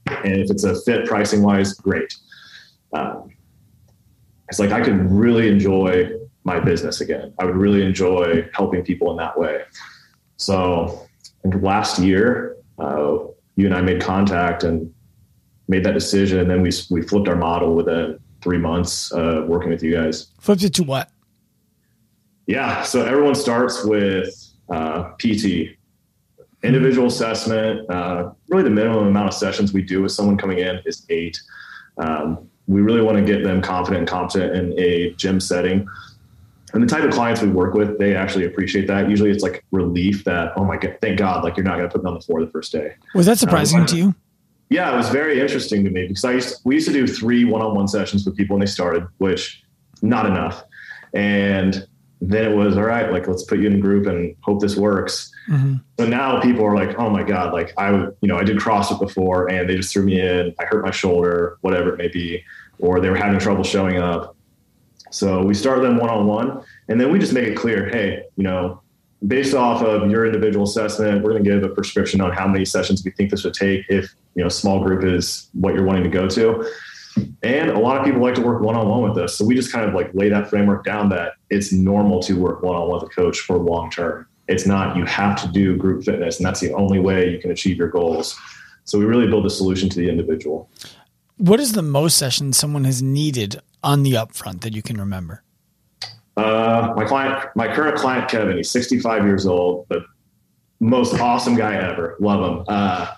and 0.06 0.36
if 0.36 0.50
it's 0.50 0.64
a 0.64 0.80
fit 0.82 1.06
pricing 1.06 1.42
wise, 1.42 1.74
great. 1.74 2.14
Um, 2.92 3.30
it's 4.48 4.58
like 4.58 4.72
I 4.72 4.80
could 4.80 5.10
really 5.10 5.48
enjoy 5.48 6.10
my 6.44 6.58
business 6.58 7.00
again. 7.00 7.32
I 7.38 7.44
would 7.44 7.56
really 7.56 7.82
enjoy 7.82 8.48
helping 8.52 8.82
people 8.82 9.10
in 9.12 9.16
that 9.18 9.38
way. 9.38 9.62
So, 10.36 11.06
last 11.44 12.00
year, 12.00 12.56
uh, 12.78 13.18
you 13.56 13.66
and 13.66 13.74
I 13.74 13.80
made 13.80 14.00
contact 14.00 14.64
and 14.64 14.92
made 15.68 15.84
that 15.84 15.94
decision, 15.94 16.40
and 16.40 16.50
then 16.50 16.62
we 16.62 16.70
we 16.90 17.02
flipped 17.02 17.28
our 17.28 17.36
model 17.36 17.74
within 17.74 18.18
three 18.42 18.58
months 18.58 19.12
uh, 19.12 19.44
working 19.46 19.70
with 19.70 19.82
you 19.82 19.92
guys. 19.92 20.28
Flipped 20.40 20.62
it 20.62 20.74
to 20.74 20.82
what? 20.82 21.10
Yeah, 22.46 22.82
so 22.82 23.04
everyone 23.04 23.34
starts 23.34 23.84
with 23.84 24.34
uh, 24.68 25.12
PT, 25.18 25.76
individual 26.62 27.06
assessment. 27.06 27.88
Uh, 27.88 28.32
really, 28.48 28.64
the 28.64 28.70
minimum 28.70 29.06
amount 29.06 29.28
of 29.28 29.34
sessions 29.34 29.72
we 29.72 29.82
do 29.82 30.02
with 30.02 30.12
someone 30.12 30.36
coming 30.36 30.58
in 30.58 30.80
is 30.84 31.06
eight. 31.10 31.40
Um, 31.98 32.48
we 32.66 32.80
really 32.80 33.02
want 33.02 33.18
to 33.18 33.24
get 33.24 33.42
them 33.42 33.60
confident 33.60 34.00
and 34.00 34.08
competent 34.08 34.54
in 34.54 34.78
a 34.78 35.12
gym 35.14 35.40
setting. 35.40 35.86
And 36.72 36.82
the 36.82 36.86
type 36.86 37.02
of 37.02 37.10
clients 37.10 37.42
we 37.42 37.48
work 37.48 37.74
with, 37.74 37.98
they 37.98 38.14
actually 38.14 38.44
appreciate 38.44 38.86
that. 38.86 39.10
Usually, 39.10 39.30
it's 39.30 39.42
like 39.42 39.64
relief 39.72 40.24
that, 40.24 40.52
oh 40.56 40.64
my 40.64 40.76
god, 40.76 40.98
thank 41.00 41.18
God, 41.18 41.42
like 41.42 41.56
you're 41.56 41.64
not 41.64 41.76
going 41.76 41.88
to 41.88 41.92
put 41.92 42.04
me 42.04 42.08
on 42.08 42.14
the 42.14 42.20
floor 42.20 42.44
the 42.44 42.50
first 42.50 42.70
day. 42.72 42.94
Was 43.14 43.26
that 43.26 43.38
surprising 43.38 43.80
um, 43.80 43.86
to 43.86 43.96
you? 43.96 44.14
Yeah, 44.70 44.94
it 44.94 44.96
was 44.96 45.08
very 45.08 45.40
interesting 45.40 45.82
to 45.84 45.90
me 45.90 46.06
because 46.06 46.24
I 46.24 46.32
used 46.32 46.48
to, 46.50 46.56
we 46.64 46.76
used 46.76 46.86
to 46.86 46.92
do 46.92 47.06
three 47.06 47.44
one-on-one 47.44 47.88
sessions 47.88 48.24
with 48.24 48.36
people 48.36 48.54
when 48.54 48.60
they 48.60 48.70
started, 48.70 49.06
which 49.18 49.64
not 50.00 50.26
enough. 50.26 50.62
And 51.12 51.86
then 52.20 52.52
it 52.52 52.54
was 52.54 52.76
all 52.76 52.84
right, 52.84 53.10
like 53.10 53.26
let's 53.26 53.42
put 53.42 53.58
you 53.58 53.66
in 53.66 53.74
a 53.74 53.80
group 53.80 54.06
and 54.06 54.36
hope 54.42 54.60
this 54.60 54.76
works. 54.76 55.32
Mm-hmm. 55.48 55.76
So 55.98 56.06
now 56.06 56.40
people 56.40 56.64
are 56.64 56.76
like, 56.76 56.96
oh 57.00 57.10
my 57.10 57.24
God, 57.24 57.52
like 57.52 57.72
I, 57.78 57.90
you 57.90 58.28
know, 58.28 58.38
I 58.38 58.44
did 58.44 58.58
CrossFit 58.58 59.00
before 59.00 59.50
and 59.50 59.68
they 59.68 59.74
just 59.74 59.92
threw 59.92 60.04
me 60.04 60.20
in, 60.20 60.54
I 60.60 60.66
hurt 60.66 60.84
my 60.84 60.92
shoulder, 60.92 61.58
whatever 61.62 61.92
it 61.92 61.98
may 61.98 62.08
be, 62.08 62.44
or 62.78 63.00
they 63.00 63.10
were 63.10 63.16
having 63.16 63.40
trouble 63.40 63.64
showing 63.64 63.98
up. 63.98 64.36
So 65.10 65.42
we 65.42 65.54
start 65.54 65.82
them 65.82 65.96
one 65.96 66.10
on 66.10 66.28
one 66.28 66.62
and 66.88 67.00
then 67.00 67.10
we 67.10 67.18
just 67.18 67.32
make 67.32 67.48
it 67.48 67.56
clear, 67.56 67.88
hey, 67.88 68.22
you 68.36 68.44
know, 68.44 68.82
based 69.26 69.54
off 69.54 69.82
of 69.82 70.08
your 70.08 70.26
individual 70.26 70.64
assessment, 70.64 71.24
we're 71.24 71.32
going 71.32 71.42
to 71.42 71.50
give 71.50 71.64
a 71.64 71.74
prescription 71.74 72.20
on 72.20 72.30
how 72.30 72.46
many 72.46 72.64
sessions 72.64 73.02
we 73.04 73.10
think 73.10 73.32
this 73.32 73.42
would 73.42 73.54
take 73.54 73.84
if, 73.88 74.14
you 74.34 74.42
know, 74.42 74.48
small 74.48 74.82
group 74.82 75.04
is 75.04 75.48
what 75.52 75.74
you're 75.74 75.84
wanting 75.84 76.04
to 76.04 76.10
go 76.10 76.28
to. 76.28 76.66
And 77.42 77.70
a 77.70 77.78
lot 77.78 77.98
of 77.98 78.04
people 78.04 78.20
like 78.20 78.34
to 78.36 78.40
work 78.40 78.62
one 78.62 78.76
on 78.76 78.88
one 78.88 79.02
with 79.02 79.18
us. 79.18 79.36
So 79.36 79.44
we 79.44 79.54
just 79.54 79.72
kind 79.72 79.88
of 79.88 79.94
like 79.94 80.10
lay 80.14 80.28
that 80.28 80.48
framework 80.48 80.84
down 80.84 81.08
that 81.10 81.32
it's 81.50 81.72
normal 81.72 82.20
to 82.22 82.34
work 82.34 82.62
one 82.62 82.76
on 82.76 82.88
one 82.88 83.00
with 83.00 83.10
a 83.10 83.14
coach 83.14 83.40
for 83.40 83.56
long 83.56 83.90
term. 83.90 84.26
It's 84.48 84.66
not 84.66 84.96
you 84.96 85.04
have 85.04 85.40
to 85.42 85.48
do 85.48 85.76
group 85.76 86.04
fitness, 86.04 86.38
and 86.38 86.46
that's 86.46 86.60
the 86.60 86.72
only 86.74 86.98
way 86.98 87.30
you 87.30 87.38
can 87.38 87.50
achieve 87.50 87.76
your 87.76 87.88
goals. 87.88 88.38
So 88.84 88.98
we 88.98 89.04
really 89.04 89.26
build 89.26 89.46
a 89.46 89.50
solution 89.50 89.88
to 89.88 89.96
the 89.96 90.08
individual. 90.08 90.68
What 91.36 91.60
is 91.60 91.72
the 91.72 91.82
most 91.82 92.16
session 92.16 92.52
someone 92.52 92.84
has 92.84 93.02
needed 93.02 93.60
on 93.82 94.02
the 94.02 94.12
upfront 94.12 94.62
that 94.62 94.74
you 94.74 94.82
can 94.82 94.98
remember? 94.98 95.42
Uh, 96.36 96.92
my 96.96 97.04
client, 97.04 97.48
my 97.54 97.72
current 97.72 97.96
client, 97.96 98.28
Kevin, 98.28 98.56
he's 98.56 98.70
65 98.70 99.24
years 99.24 99.46
old, 99.46 99.86
the 99.88 100.04
most 100.80 101.14
awesome 101.20 101.54
guy 101.54 101.76
ever. 101.76 102.16
Love 102.20 102.58
him. 102.58 102.64
Uh, 102.68 103.12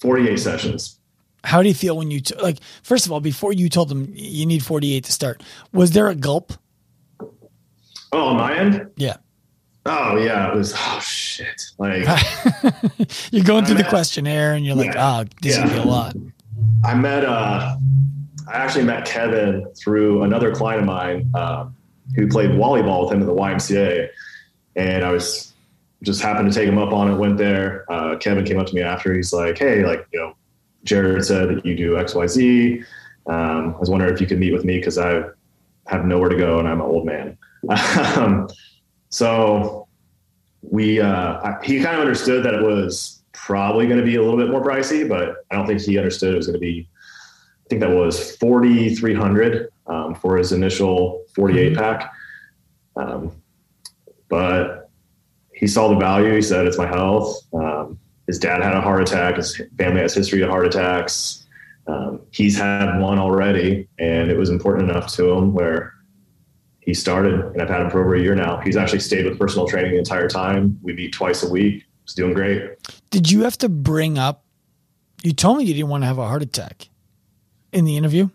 48 0.00 0.38
sessions. 0.38 0.98
How 1.44 1.62
do 1.62 1.68
you 1.68 1.74
feel 1.74 1.96
when 1.96 2.10
you, 2.10 2.20
t- 2.20 2.34
like, 2.42 2.58
first 2.82 3.06
of 3.06 3.12
all, 3.12 3.20
before 3.20 3.52
you 3.52 3.68
told 3.68 3.88
them 3.88 4.12
you 4.14 4.44
need 4.44 4.64
48 4.64 5.04
to 5.04 5.12
start, 5.12 5.42
was 5.72 5.92
there 5.92 6.08
a 6.08 6.14
gulp? 6.14 6.52
Oh, 8.12 8.28
on 8.28 8.36
my 8.36 8.56
end? 8.56 8.90
Yeah. 8.96 9.16
Oh 9.86 10.18
yeah, 10.18 10.52
it 10.52 10.54
was 10.54 10.74
oh 10.76 11.00
shit. 11.00 11.62
Like 11.78 12.04
you're 13.30 13.44
going 13.44 13.64
through 13.64 13.76
the 13.76 13.86
questionnaire 13.88 14.52
and 14.52 14.66
you're 14.66 14.74
like, 14.74 14.92
yeah, 14.92 15.20
oh, 15.20 15.24
this 15.40 15.56
yeah. 15.56 15.66
is 15.66 15.78
a 15.78 15.82
lot. 15.82 16.14
I 16.84 16.94
met 16.94 17.24
uh 17.24 17.76
I 18.48 18.52
actually 18.52 18.84
met 18.84 19.06
Kevin 19.06 19.66
through 19.76 20.22
another 20.22 20.54
client 20.54 20.80
of 20.80 20.86
mine 20.86 21.30
uh, 21.34 21.68
who 22.16 22.28
played 22.28 22.50
volleyball 22.50 23.04
with 23.04 23.12
him 23.12 23.20
at 23.20 23.26
the 23.26 23.34
YMCA, 23.34 24.08
and 24.74 25.04
I 25.04 25.12
was 25.12 25.52
just 26.02 26.20
happened 26.20 26.52
to 26.52 26.58
take 26.58 26.68
him 26.68 26.78
up 26.78 26.92
on 26.92 27.10
it. 27.10 27.16
Went 27.16 27.38
there. 27.38 27.90
Uh, 27.90 28.16
Kevin 28.16 28.44
came 28.44 28.58
up 28.58 28.66
to 28.66 28.74
me 28.74 28.82
after. 28.82 29.14
He's 29.14 29.32
like, 29.32 29.58
"Hey, 29.58 29.84
like 29.84 30.06
you 30.12 30.20
know, 30.20 30.34
Jared 30.84 31.24
said 31.24 31.48
that 31.48 31.66
you 31.66 31.76
do 31.76 31.98
X 31.98 32.14
Y 32.14 32.26
Z. 32.26 32.82
Um, 33.26 33.74
I 33.74 33.78
was 33.78 33.90
wondering 33.90 34.12
if 34.12 34.20
you 34.20 34.26
could 34.26 34.38
meet 34.38 34.52
with 34.52 34.64
me 34.64 34.78
because 34.78 34.98
I 34.98 35.22
have 35.86 36.04
nowhere 36.04 36.28
to 36.28 36.36
go 36.36 36.58
and 36.58 36.68
I'm 36.68 36.80
an 36.80 36.86
old 36.86 37.06
man." 37.06 37.36
um, 38.16 38.48
so 39.10 39.88
we 40.62 41.00
uh, 41.00 41.60
he 41.62 41.82
kind 41.82 41.96
of 41.96 42.00
understood 42.00 42.44
that 42.44 42.54
it 42.54 42.62
was 42.62 43.22
probably 43.32 43.86
going 43.86 43.98
to 43.98 44.04
be 44.04 44.16
a 44.16 44.22
little 44.22 44.36
bit 44.36 44.50
more 44.50 44.62
pricey, 44.62 45.08
but 45.08 45.44
I 45.50 45.56
don't 45.56 45.66
think 45.66 45.80
he 45.80 45.96
understood 45.98 46.34
it 46.34 46.36
was 46.36 46.46
going 46.46 46.60
to 46.60 46.60
be 46.60 46.88
I 47.68 47.68
think 47.68 47.82
that 47.82 47.90
was 47.90 48.34
4,300 48.36 49.68
um, 49.88 50.14
for 50.14 50.38
his 50.38 50.52
initial 50.52 51.22
48 51.34 51.72
mm-hmm. 51.72 51.78
pack. 51.78 52.12
Um, 52.96 53.42
but 54.30 54.87
he 55.58 55.66
saw 55.66 55.88
the 55.88 55.96
value. 55.96 56.34
He 56.34 56.42
said, 56.42 56.66
it's 56.66 56.78
my 56.78 56.86
health. 56.86 57.36
Um, 57.52 57.98
his 58.28 58.38
dad 58.38 58.62
had 58.62 58.74
a 58.74 58.80
heart 58.80 59.02
attack. 59.02 59.36
His 59.36 59.60
family 59.76 60.00
has 60.00 60.14
history 60.14 60.40
of 60.42 60.50
heart 60.50 60.66
attacks. 60.66 61.44
Um, 61.88 62.20
he's 62.30 62.56
had 62.56 62.98
one 63.00 63.18
already, 63.18 63.88
and 63.98 64.30
it 64.30 64.36
was 64.36 64.50
important 64.50 64.90
enough 64.90 65.12
to 65.14 65.30
him 65.30 65.54
where 65.54 65.94
he 66.80 66.94
started, 66.94 67.34
and 67.34 67.60
I've 67.60 67.68
had 67.68 67.80
him 67.80 67.90
for 67.90 68.00
over 68.00 68.14
a 68.14 68.20
year 68.20 68.34
now. 68.34 68.58
He's 68.58 68.76
actually 68.76 69.00
stayed 69.00 69.24
with 69.24 69.38
personal 69.38 69.66
training 69.66 69.92
the 69.92 69.98
entire 69.98 70.28
time. 70.28 70.78
We 70.82 70.92
meet 70.92 71.12
twice 71.12 71.42
a 71.42 71.50
week. 71.50 71.84
He's 72.04 72.14
doing 72.14 72.34
great. 72.34 72.70
Did 73.10 73.30
you 73.30 73.42
have 73.42 73.58
to 73.58 73.68
bring 73.68 74.16
up? 74.16 74.44
You 75.22 75.32
told 75.32 75.58
me 75.58 75.64
you 75.64 75.74
didn't 75.74 75.88
want 75.88 76.02
to 76.02 76.06
have 76.06 76.18
a 76.18 76.26
heart 76.26 76.42
attack 76.42 76.88
in 77.72 77.84
the 77.84 77.96
interview? 77.96 78.28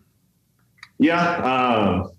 Yeah. 0.98 1.38
Um, 1.38 2.12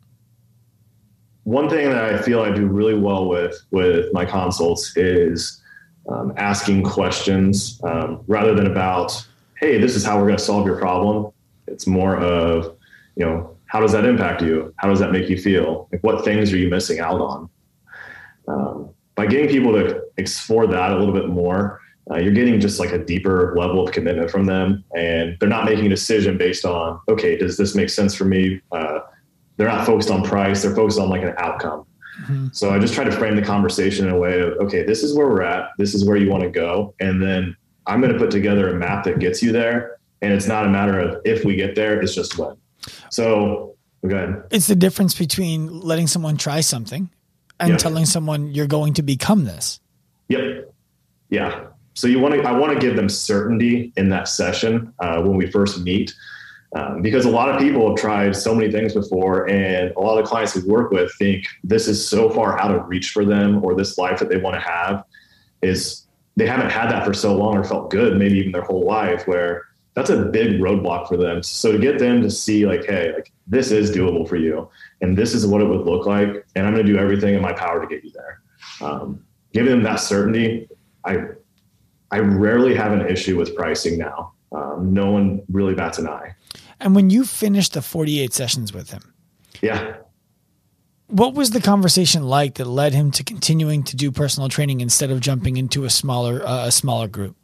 one 1.44 1.68
thing 1.68 1.90
that 1.90 2.04
I 2.04 2.20
feel 2.20 2.42
I 2.42 2.50
do 2.50 2.66
really 2.66 2.94
well 2.94 3.28
with 3.28 3.56
with 3.70 4.12
my 4.12 4.24
consults 4.24 4.96
is 4.96 5.62
um, 6.08 6.32
asking 6.36 6.82
questions 6.82 7.80
um, 7.84 8.22
rather 8.26 8.54
than 8.54 8.66
about, 8.66 9.26
hey, 9.58 9.78
this 9.78 9.94
is 9.94 10.04
how 10.04 10.18
we're 10.18 10.26
going 10.26 10.38
to 10.38 10.44
solve 10.44 10.66
your 10.66 10.78
problem. 10.78 11.32
It's 11.66 11.86
more 11.86 12.16
of, 12.18 12.76
you 13.16 13.24
know, 13.24 13.56
how 13.66 13.80
does 13.80 13.92
that 13.92 14.04
impact 14.04 14.42
you? 14.42 14.74
How 14.76 14.88
does 14.88 14.98
that 15.00 15.12
make 15.12 15.28
you 15.28 15.38
feel? 15.38 15.88
Like, 15.92 16.02
what 16.02 16.24
things 16.24 16.52
are 16.52 16.58
you 16.58 16.68
missing 16.68 17.00
out 17.00 17.20
on? 17.20 17.48
Um, 18.48 18.90
by 19.14 19.26
getting 19.26 19.48
people 19.48 19.72
to 19.72 20.02
explore 20.16 20.66
that 20.66 20.92
a 20.92 20.98
little 20.98 21.14
bit 21.14 21.28
more, 21.28 21.80
uh, 22.10 22.18
you're 22.18 22.34
getting 22.34 22.60
just 22.60 22.78
like 22.78 22.92
a 22.92 22.98
deeper 22.98 23.54
level 23.56 23.86
of 23.86 23.92
commitment 23.92 24.30
from 24.30 24.44
them 24.44 24.84
and 24.94 25.36
they're 25.40 25.48
not 25.48 25.64
making 25.64 25.86
a 25.86 25.88
decision 25.88 26.36
based 26.36 26.64
on 26.66 27.00
okay 27.08 27.36
does 27.36 27.56
this 27.56 27.74
make 27.74 27.88
sense 27.88 28.14
for 28.14 28.24
me 28.24 28.60
uh, 28.72 28.98
they're 29.56 29.68
not 29.68 29.86
focused 29.86 30.10
on 30.10 30.22
price 30.22 30.62
they're 30.62 30.74
focused 30.74 30.98
on 30.98 31.08
like 31.08 31.22
an 31.22 31.34
outcome. 31.38 31.86
Mm-hmm. 32.22 32.48
so 32.52 32.70
i 32.70 32.78
just 32.78 32.94
try 32.94 33.02
to 33.02 33.10
frame 33.10 33.34
the 33.34 33.42
conversation 33.42 34.06
in 34.06 34.12
a 34.12 34.18
way 34.18 34.40
of 34.40 34.52
okay 34.58 34.84
this 34.84 35.02
is 35.02 35.16
where 35.16 35.26
we're 35.26 35.42
at 35.42 35.70
this 35.78 35.94
is 35.94 36.04
where 36.04 36.16
you 36.16 36.30
want 36.30 36.44
to 36.44 36.48
go 36.48 36.94
and 37.00 37.20
then 37.20 37.56
i'm 37.86 38.00
going 38.00 38.12
to 38.12 38.18
put 38.18 38.30
together 38.30 38.68
a 38.68 38.78
map 38.78 39.02
that 39.04 39.18
gets 39.18 39.42
you 39.42 39.50
there 39.50 39.98
and 40.24 40.32
it's 40.32 40.46
not 40.46 40.64
a 40.64 40.68
matter 40.68 40.98
of 40.98 41.20
if 41.24 41.44
we 41.44 41.54
get 41.54 41.74
there 41.74 42.00
it's 42.00 42.14
just 42.14 42.38
when. 42.38 42.56
So 43.10 43.76
go 44.06 44.16
ahead. 44.16 44.44
It's 44.50 44.66
the 44.66 44.74
difference 44.74 45.14
between 45.14 45.80
letting 45.80 46.06
someone 46.06 46.36
try 46.36 46.60
something 46.60 47.10
and 47.60 47.70
yep. 47.70 47.78
telling 47.78 48.06
someone 48.06 48.52
you're 48.52 48.66
going 48.66 48.94
to 48.94 49.02
become 49.02 49.44
this. 49.44 49.80
Yep. 50.28 50.72
Yeah. 51.30 51.66
So 51.94 52.08
you 52.08 52.18
want 52.18 52.34
to, 52.34 52.42
I 52.42 52.52
want 52.52 52.72
to 52.72 52.78
give 52.78 52.96
them 52.96 53.08
certainty 53.08 53.92
in 53.96 54.08
that 54.08 54.28
session 54.28 54.92
uh, 54.98 55.22
when 55.22 55.36
we 55.36 55.50
first 55.50 55.80
meet, 55.80 56.12
um, 56.74 57.02
because 57.02 57.24
a 57.24 57.30
lot 57.30 57.48
of 57.48 57.60
people 57.60 57.88
have 57.88 57.98
tried 57.98 58.34
so 58.34 58.54
many 58.54 58.70
things 58.70 58.94
before, 58.94 59.48
and 59.48 59.92
a 59.96 60.00
lot 60.00 60.18
of 60.18 60.24
the 60.24 60.28
clients 60.28 60.54
we 60.54 60.62
work 60.62 60.90
with 60.90 61.12
think 61.18 61.46
this 61.62 61.86
is 61.86 62.06
so 62.06 62.28
far 62.28 62.58
out 62.58 62.74
of 62.74 62.88
reach 62.88 63.10
for 63.10 63.24
them, 63.24 63.64
or 63.64 63.74
this 63.74 63.96
life 63.96 64.18
that 64.18 64.28
they 64.28 64.36
want 64.36 64.54
to 64.54 64.60
have 64.60 65.04
is 65.62 66.06
they 66.36 66.46
haven't 66.46 66.70
had 66.70 66.90
that 66.90 67.06
for 67.06 67.14
so 67.14 67.34
long 67.34 67.56
or 67.56 67.64
felt 67.64 67.90
good, 67.90 68.18
maybe 68.18 68.38
even 68.38 68.52
their 68.52 68.62
whole 68.62 68.84
life, 68.84 69.26
where 69.28 69.62
that's 69.94 70.10
a 70.10 70.24
big 70.24 70.60
roadblock 70.60 71.06
for 71.06 71.16
them. 71.16 71.42
So 71.42 71.70
to 71.70 71.78
get 71.78 72.00
them 72.00 72.20
to 72.22 72.30
see 72.30 72.66
like, 72.66 72.84
hey, 72.84 73.12
like 73.14 73.32
this 73.46 73.70
is 73.70 73.92
doable 73.92 74.28
for 74.28 74.36
you, 74.36 74.68
and 75.00 75.16
this 75.16 75.32
is 75.34 75.46
what 75.46 75.60
it 75.60 75.66
would 75.66 75.86
look 75.86 76.06
like, 76.06 76.44
and 76.56 76.66
I'm 76.66 76.74
going 76.74 76.84
to 76.84 76.92
do 76.92 76.98
everything 76.98 77.34
in 77.34 77.42
my 77.42 77.52
power 77.52 77.80
to 77.80 77.86
get 77.86 78.04
you 78.04 78.10
there. 78.10 78.40
Um, 78.80 79.24
giving 79.52 79.70
them 79.70 79.82
that 79.84 80.00
certainty, 80.00 80.68
I 81.04 81.18
I 82.10 82.18
rarely 82.18 82.74
have 82.74 82.92
an 82.92 83.06
issue 83.06 83.36
with 83.36 83.54
pricing 83.54 83.98
now. 83.98 84.32
Um, 84.52 84.92
no 84.92 85.10
one 85.10 85.42
really 85.50 85.74
bats 85.74 85.98
an 85.98 86.08
eye. 86.08 86.34
And 86.80 86.94
when 86.94 87.10
you 87.10 87.24
finished 87.24 87.74
the 87.74 87.82
48 87.82 88.32
sessions 88.32 88.72
with 88.72 88.90
him, 88.90 89.14
yeah. 89.60 89.96
What 91.06 91.34
was 91.34 91.50
the 91.50 91.60
conversation 91.60 92.24
like 92.24 92.54
that 92.54 92.66
led 92.66 92.94
him 92.94 93.10
to 93.12 93.24
continuing 93.24 93.82
to 93.84 93.96
do 93.96 94.10
personal 94.10 94.48
training 94.48 94.80
instead 94.80 95.10
of 95.10 95.20
jumping 95.20 95.56
into 95.56 95.84
a 95.84 95.90
smaller 95.90 96.44
uh, 96.46 96.66
a 96.66 96.72
smaller 96.72 97.08
group? 97.08 97.36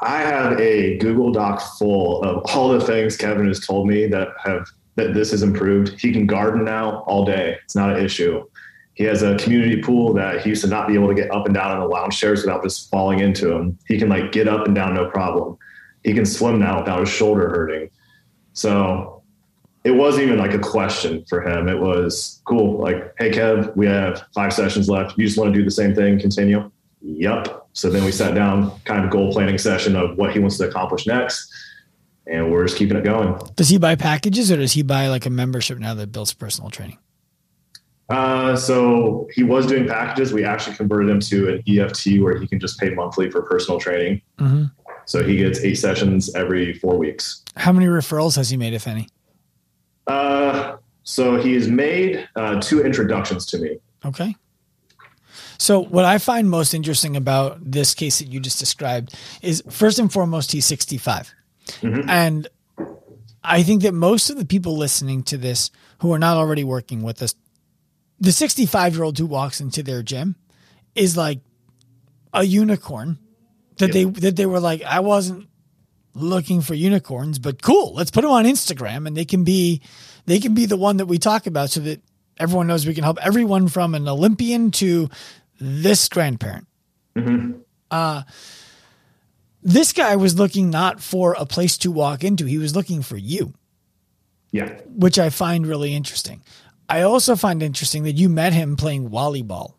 I 0.00 0.18
have 0.18 0.58
a 0.58 0.96
Google 0.98 1.30
Doc 1.30 1.60
full 1.78 2.22
of 2.22 2.44
all 2.54 2.70
the 2.70 2.80
things 2.80 3.16
Kevin 3.16 3.48
has 3.48 3.60
told 3.66 3.86
me 3.86 4.06
that 4.06 4.28
have 4.42 4.66
that 4.96 5.14
this 5.14 5.30
has 5.32 5.42
improved. 5.42 6.00
He 6.00 6.12
can 6.12 6.26
garden 6.26 6.64
now 6.64 7.00
all 7.06 7.24
day. 7.24 7.58
It's 7.64 7.76
not 7.76 7.96
an 7.96 8.04
issue. 8.04 8.44
He 8.94 9.04
has 9.04 9.22
a 9.22 9.36
community 9.36 9.80
pool 9.82 10.12
that 10.14 10.42
he 10.42 10.50
used 10.50 10.62
to 10.62 10.68
not 10.68 10.88
be 10.88 10.94
able 10.94 11.08
to 11.08 11.14
get 11.14 11.30
up 11.30 11.46
and 11.46 11.54
down 11.54 11.72
in 11.72 11.80
the 11.80 11.86
lounge 11.86 12.18
chairs 12.18 12.42
without 12.42 12.62
just 12.62 12.90
falling 12.90 13.20
into 13.20 13.46
them. 13.46 13.78
He 13.86 13.98
can 13.98 14.08
like 14.08 14.32
get 14.32 14.48
up 14.48 14.66
and 14.66 14.74
down 14.74 14.94
no 14.94 15.08
problem. 15.10 15.56
He 16.04 16.12
can 16.12 16.26
swim 16.26 16.58
now 16.58 16.80
without 16.80 17.00
his 17.00 17.08
shoulder 17.08 17.48
hurting. 17.48 17.90
So 18.52 19.22
it 19.84 19.92
wasn't 19.92 20.26
even 20.26 20.38
like 20.38 20.52
a 20.52 20.58
question 20.58 21.24
for 21.28 21.40
him. 21.40 21.68
It 21.68 21.78
was 21.78 22.42
cool. 22.44 22.78
Like, 22.78 23.14
hey 23.18 23.30
Kev, 23.30 23.74
we 23.76 23.86
have 23.86 24.24
five 24.34 24.52
sessions 24.52 24.88
left. 24.88 25.16
You 25.16 25.26
just 25.26 25.38
want 25.38 25.52
to 25.52 25.58
do 25.58 25.64
the 25.64 25.70
same 25.70 25.94
thing, 25.94 26.18
continue? 26.20 26.70
Yep. 27.02 27.68
So 27.72 27.88
then 27.88 28.04
we 28.04 28.12
sat 28.12 28.34
down, 28.34 28.78
kind 28.84 29.04
of 29.04 29.10
goal 29.10 29.32
planning 29.32 29.58
session 29.58 29.96
of 29.96 30.18
what 30.18 30.32
he 30.32 30.38
wants 30.38 30.58
to 30.58 30.68
accomplish 30.68 31.06
next. 31.06 31.50
And 32.26 32.52
we're 32.52 32.64
just 32.66 32.76
keeping 32.76 32.96
it 32.96 33.04
going. 33.04 33.40
Does 33.56 33.70
he 33.70 33.78
buy 33.78 33.96
packages 33.96 34.52
or 34.52 34.56
does 34.56 34.72
he 34.72 34.82
buy 34.82 35.08
like 35.08 35.24
a 35.24 35.30
membership 35.30 35.78
now 35.78 35.94
that 35.94 36.12
builds 36.12 36.34
personal 36.34 36.70
training? 36.70 36.98
Uh, 38.10 38.56
so 38.56 39.28
he 39.32 39.44
was 39.44 39.66
doing 39.66 39.86
packages. 39.86 40.32
We 40.32 40.44
actually 40.44 40.76
converted 40.76 41.08
him 41.08 41.20
to 41.20 41.54
an 41.54 41.62
EFT 41.68 42.20
where 42.20 42.38
he 42.38 42.46
can 42.46 42.58
just 42.58 42.78
pay 42.78 42.90
monthly 42.90 43.30
for 43.30 43.42
personal 43.42 43.78
training. 43.78 44.20
Mm-hmm. 44.38 44.64
So 45.10 45.24
he 45.24 45.36
gets 45.36 45.58
eight 45.64 45.74
sessions 45.74 46.32
every 46.36 46.72
four 46.74 46.96
weeks. 46.96 47.42
How 47.56 47.72
many 47.72 47.86
referrals 47.86 48.36
has 48.36 48.48
he 48.48 48.56
made, 48.56 48.74
if 48.74 48.86
any? 48.86 49.08
Uh, 50.06 50.76
so 51.02 51.36
he's 51.36 51.66
made 51.66 52.28
uh, 52.36 52.60
two 52.60 52.84
introductions 52.84 53.44
to 53.46 53.58
me. 53.58 53.78
Okay. 54.04 54.36
So 55.58 55.80
what 55.80 56.04
I 56.04 56.18
find 56.18 56.48
most 56.48 56.74
interesting 56.74 57.16
about 57.16 57.58
this 57.60 57.92
case 57.92 58.20
that 58.20 58.28
you 58.28 58.38
just 58.38 58.60
described 58.60 59.12
is 59.42 59.64
first 59.68 59.98
and 59.98 60.12
foremost, 60.12 60.52
he's 60.52 60.66
65. 60.66 61.34
Mm-hmm. 61.80 62.08
And 62.08 62.46
I 63.42 63.64
think 63.64 63.82
that 63.82 63.94
most 63.94 64.30
of 64.30 64.36
the 64.36 64.44
people 64.44 64.76
listening 64.76 65.24
to 65.24 65.36
this 65.36 65.72
who 66.02 66.12
are 66.12 66.20
not 66.20 66.36
already 66.36 66.62
working 66.62 67.02
with 67.02 67.20
us 67.20 67.34
the 68.20 68.32
65 68.32 68.94
year 68.94 69.02
old 69.02 69.18
who 69.18 69.26
walks 69.26 69.60
into 69.60 69.82
their 69.82 70.02
gym 70.02 70.36
is 70.94 71.16
like 71.16 71.40
a 72.32 72.44
unicorn 72.44 73.18
that 73.86 73.92
they 73.92 74.04
that 74.04 74.36
they 74.36 74.46
were 74.46 74.60
like 74.60 74.82
I 74.82 75.00
wasn't 75.00 75.48
looking 76.14 76.60
for 76.60 76.74
unicorns 76.74 77.38
but 77.38 77.62
cool 77.62 77.94
let's 77.94 78.10
put 78.10 78.22
them 78.22 78.30
on 78.30 78.44
Instagram 78.44 79.06
and 79.06 79.16
they 79.16 79.24
can 79.24 79.44
be 79.44 79.80
they 80.26 80.40
can 80.40 80.54
be 80.54 80.66
the 80.66 80.76
one 80.76 80.96
that 80.98 81.06
we 81.06 81.18
talk 81.18 81.46
about 81.46 81.70
so 81.70 81.80
that 81.80 82.02
everyone 82.38 82.66
knows 82.66 82.86
we 82.86 82.94
can 82.94 83.04
help 83.04 83.18
everyone 83.24 83.68
from 83.68 83.94
an 83.94 84.08
Olympian 84.08 84.70
to 84.72 85.08
this 85.60 86.08
grandparent. 86.08 86.66
Mm-hmm. 87.14 87.60
Uh, 87.90 88.22
this 89.62 89.92
guy 89.92 90.16
was 90.16 90.38
looking 90.38 90.70
not 90.70 91.00
for 91.00 91.36
a 91.38 91.44
place 91.44 91.76
to 91.78 91.92
walk 91.92 92.24
into; 92.24 92.46
he 92.46 92.58
was 92.58 92.74
looking 92.74 93.02
for 93.02 93.16
you. 93.16 93.52
Yeah, 94.52 94.80
which 94.86 95.18
I 95.18 95.30
find 95.30 95.66
really 95.66 95.94
interesting. 95.94 96.42
I 96.88 97.02
also 97.02 97.36
find 97.36 97.62
interesting 97.62 98.02
that 98.04 98.16
you 98.16 98.28
met 98.28 98.52
him 98.52 98.76
playing 98.76 99.10
volleyball. 99.10 99.74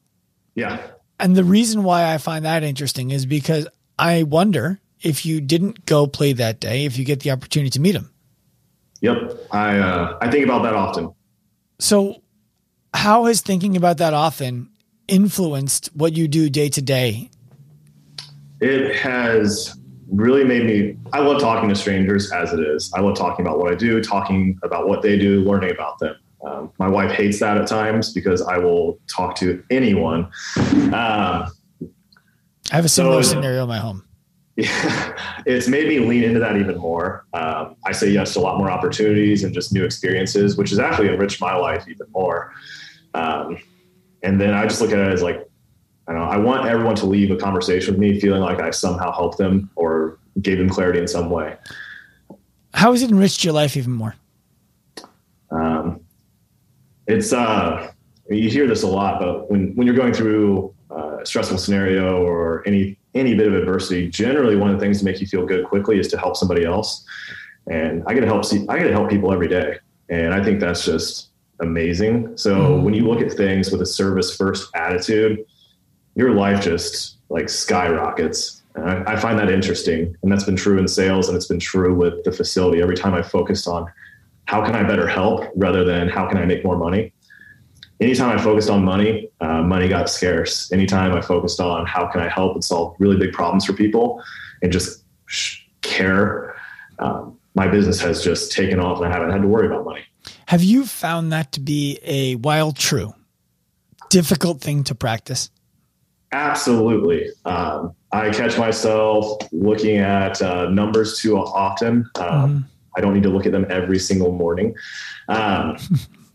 Yeah. 0.55 0.81
And 1.19 1.35
the 1.35 1.43
reason 1.43 1.83
why 1.83 2.13
I 2.13 2.17
find 2.17 2.45
that 2.45 2.63
interesting 2.63 3.11
is 3.11 3.25
because 3.25 3.67
I 3.97 4.23
wonder 4.23 4.79
if 5.01 5.25
you 5.25 5.41
didn't 5.41 5.85
go 5.85 6.07
play 6.07 6.33
that 6.33 6.59
day, 6.59 6.85
if 6.85 6.97
you 6.97 7.05
get 7.05 7.21
the 7.21 7.31
opportunity 7.31 7.69
to 7.71 7.79
meet 7.79 7.95
him. 7.95 8.11
Yep. 9.01 9.47
I 9.51 9.77
uh, 9.77 10.17
I 10.21 10.29
think 10.29 10.45
about 10.45 10.63
that 10.63 10.73
often. 10.73 11.13
So 11.79 12.21
how 12.93 13.25
has 13.25 13.41
thinking 13.41 13.75
about 13.75 13.97
that 13.97 14.13
often 14.13 14.69
influenced 15.07 15.87
what 15.95 16.13
you 16.13 16.27
do 16.27 16.49
day 16.49 16.69
to 16.69 16.81
day? 16.81 17.29
It 18.59 18.95
has 18.95 19.75
really 20.11 20.43
made 20.43 20.65
me 20.65 20.97
I 21.13 21.19
love 21.19 21.41
talking 21.41 21.69
to 21.69 21.75
strangers 21.75 22.31
as 22.31 22.53
it 22.53 22.59
is. 22.59 22.91
I 22.93 23.01
love 23.01 23.17
talking 23.17 23.45
about 23.45 23.57
what 23.57 23.71
I 23.71 23.75
do, 23.75 24.03
talking 24.03 24.59
about 24.61 24.87
what 24.87 25.01
they 25.01 25.17
do, 25.17 25.41
learning 25.41 25.71
about 25.71 25.97
them. 25.99 26.15
Um, 26.45 26.71
my 26.79 26.87
wife 26.87 27.11
hates 27.11 27.39
that 27.39 27.57
at 27.57 27.67
times 27.67 28.13
because 28.13 28.41
I 28.41 28.57
will 28.57 28.99
talk 29.07 29.35
to 29.37 29.63
anyone. 29.69 30.29
Um, 30.93 31.51
I 32.71 32.75
have 32.75 32.85
a 32.85 32.89
similar 32.89 33.21
so, 33.23 33.33
scenario 33.33 33.63
in 33.63 33.69
my 33.69 33.79
home. 33.79 34.03
Yeah, 34.57 35.17
it's 35.45 35.69
made 35.69 35.87
me 35.87 35.99
lean 35.99 36.23
into 36.23 36.39
that 36.41 36.57
even 36.57 36.77
more. 36.77 37.25
Um, 37.33 37.77
I 37.85 37.93
say 37.93 38.09
yes 38.09 38.33
to 38.33 38.39
a 38.39 38.41
lot 38.41 38.57
more 38.57 38.69
opportunities 38.69 39.45
and 39.45 39.53
just 39.53 39.71
new 39.73 39.85
experiences, 39.85 40.57
which 40.57 40.71
has 40.71 40.77
actually 40.77 41.07
enriched 41.07 41.39
my 41.39 41.55
life 41.55 41.87
even 41.87 42.05
more. 42.11 42.53
Um, 43.13 43.57
and 44.23 44.39
then 44.39 44.53
I 44.53 44.67
just 44.67 44.81
look 44.81 44.91
at 44.91 44.99
it 44.99 45.11
as 45.11 45.23
like, 45.23 45.47
I 46.07 46.11
don't 46.11 46.21
know 46.21 46.27
I 46.27 46.37
want 46.37 46.67
everyone 46.67 46.95
to 46.95 47.05
leave 47.05 47.31
a 47.31 47.37
conversation 47.37 47.93
with 47.93 47.99
me 48.01 48.19
feeling 48.19 48.41
like 48.41 48.59
I 48.59 48.71
somehow 48.71 49.13
helped 49.13 49.37
them 49.37 49.69
or 49.75 50.19
gave 50.41 50.57
them 50.57 50.69
clarity 50.69 50.99
in 50.99 51.07
some 51.07 51.29
way. 51.29 51.55
How 52.73 52.91
has 52.91 53.01
it 53.01 53.09
enriched 53.09 53.45
your 53.45 53.53
life 53.53 53.77
even 53.77 53.93
more? 53.93 54.15
Um, 55.49 56.01
it's 57.07 57.31
uh, 57.31 57.91
you 58.29 58.49
hear 58.49 58.67
this 58.67 58.83
a 58.83 58.87
lot, 58.87 59.19
but 59.19 59.49
when 59.49 59.75
when 59.75 59.87
you're 59.87 59.95
going 59.95 60.13
through 60.13 60.73
a 60.91 61.25
stressful 61.25 61.57
scenario 61.57 62.23
or 62.23 62.63
any 62.67 62.97
any 63.13 63.35
bit 63.35 63.47
of 63.47 63.53
adversity, 63.53 64.09
generally 64.09 64.55
one 64.55 64.69
of 64.69 64.79
the 64.79 64.81
things 64.81 64.99
to 64.99 65.05
make 65.05 65.19
you 65.19 65.27
feel 65.27 65.45
good 65.45 65.65
quickly 65.65 65.99
is 65.99 66.07
to 66.07 66.17
help 66.17 66.37
somebody 66.37 66.63
else. 66.63 67.05
And 67.69 68.03
I 68.07 68.13
get 68.13 68.21
to 68.21 68.25
help 68.25 68.45
see, 68.45 68.65
I 68.69 68.77
get 68.77 68.85
to 68.85 68.93
help 68.93 69.09
people 69.09 69.33
every 69.33 69.47
day, 69.47 69.77
and 70.09 70.33
I 70.33 70.43
think 70.43 70.59
that's 70.59 70.85
just 70.85 71.29
amazing. 71.59 72.35
So 72.37 72.55
mm-hmm. 72.55 72.83
when 72.83 72.93
you 72.93 73.07
look 73.07 73.21
at 73.21 73.33
things 73.33 73.71
with 73.71 73.81
a 73.81 73.85
service 73.85 74.35
first 74.35 74.69
attitude, 74.75 75.45
your 76.15 76.31
life 76.33 76.63
just 76.63 77.17
like 77.29 77.49
skyrockets. 77.49 78.63
I, 78.75 79.13
I, 79.13 79.15
find 79.17 79.37
that 79.39 79.49
interesting, 79.49 80.15
and 80.23 80.31
that's 80.31 80.45
been 80.45 80.55
true 80.55 80.77
in 80.77 80.87
sales, 80.87 81.27
and 81.27 81.35
it's 81.35 81.47
been 81.47 81.59
true 81.59 81.93
with 81.93 82.23
the 82.23 82.31
facility. 82.31 82.81
Every 82.81 82.95
time 82.95 83.13
I 83.13 83.21
focused 83.21 83.67
on 83.67 83.91
how 84.45 84.63
can 84.65 84.75
I 84.75 84.83
better 84.83 85.07
help 85.07 85.49
rather 85.55 85.83
than 85.83 86.09
how 86.09 86.27
can 86.27 86.37
I 86.37 86.45
make 86.45 86.63
more 86.63 86.77
money. 86.77 87.13
Anytime 88.01 88.37
I 88.37 88.41
focused 88.41 88.69
on 88.69 88.83
money, 88.83 89.29
uh, 89.41 89.61
money 89.61 89.87
got 89.87 90.09
scarce. 90.09 90.71
Anytime 90.71 91.13
I 91.13 91.21
focused 91.21 91.59
on 91.59 91.85
how 91.85 92.07
can 92.07 92.19
I 92.19 92.27
help 92.27 92.55
and 92.55 92.63
solve 92.63 92.95
really 92.97 93.15
big 93.15 93.31
problems 93.31 93.65
for 93.65 93.73
people, 93.73 94.23
and 94.63 94.71
just 94.71 95.03
care, 95.81 96.55
um, 96.97 97.37
my 97.53 97.67
business 97.67 98.01
has 98.01 98.23
just 98.23 98.51
taken 98.51 98.79
off, 98.79 98.97
and 98.97 99.07
I 99.07 99.11
haven't 99.15 99.31
had 99.31 99.43
to 99.43 99.47
worry 99.47 99.67
about 99.67 99.85
money. 99.85 100.01
Have 100.47 100.63
you 100.63 100.85
found 100.85 101.31
that 101.31 101.51
to 101.53 101.59
be 101.59 101.99
a 102.03 102.35
wild 102.35 102.75
true 102.75 103.13
difficult 104.09 104.61
thing 104.61 104.83
to 104.85 104.95
practice? 104.95 105.49
Absolutely. 106.31 107.29
Um, 107.45 107.95
I 108.11 108.29
catch 108.31 108.57
myself 108.57 109.41
looking 109.51 109.97
at 109.97 110.41
uh, 110.41 110.69
numbers 110.69 111.19
too 111.19 111.37
often. 111.37 112.09
Um, 112.15 112.25
mm-hmm. 112.25 112.57
I 112.95 113.01
don't 113.01 113.13
need 113.13 113.23
to 113.23 113.29
look 113.29 113.45
at 113.45 113.51
them 113.51 113.65
every 113.69 113.99
single 113.99 114.31
morning. 114.31 114.75
Um, 115.29 115.77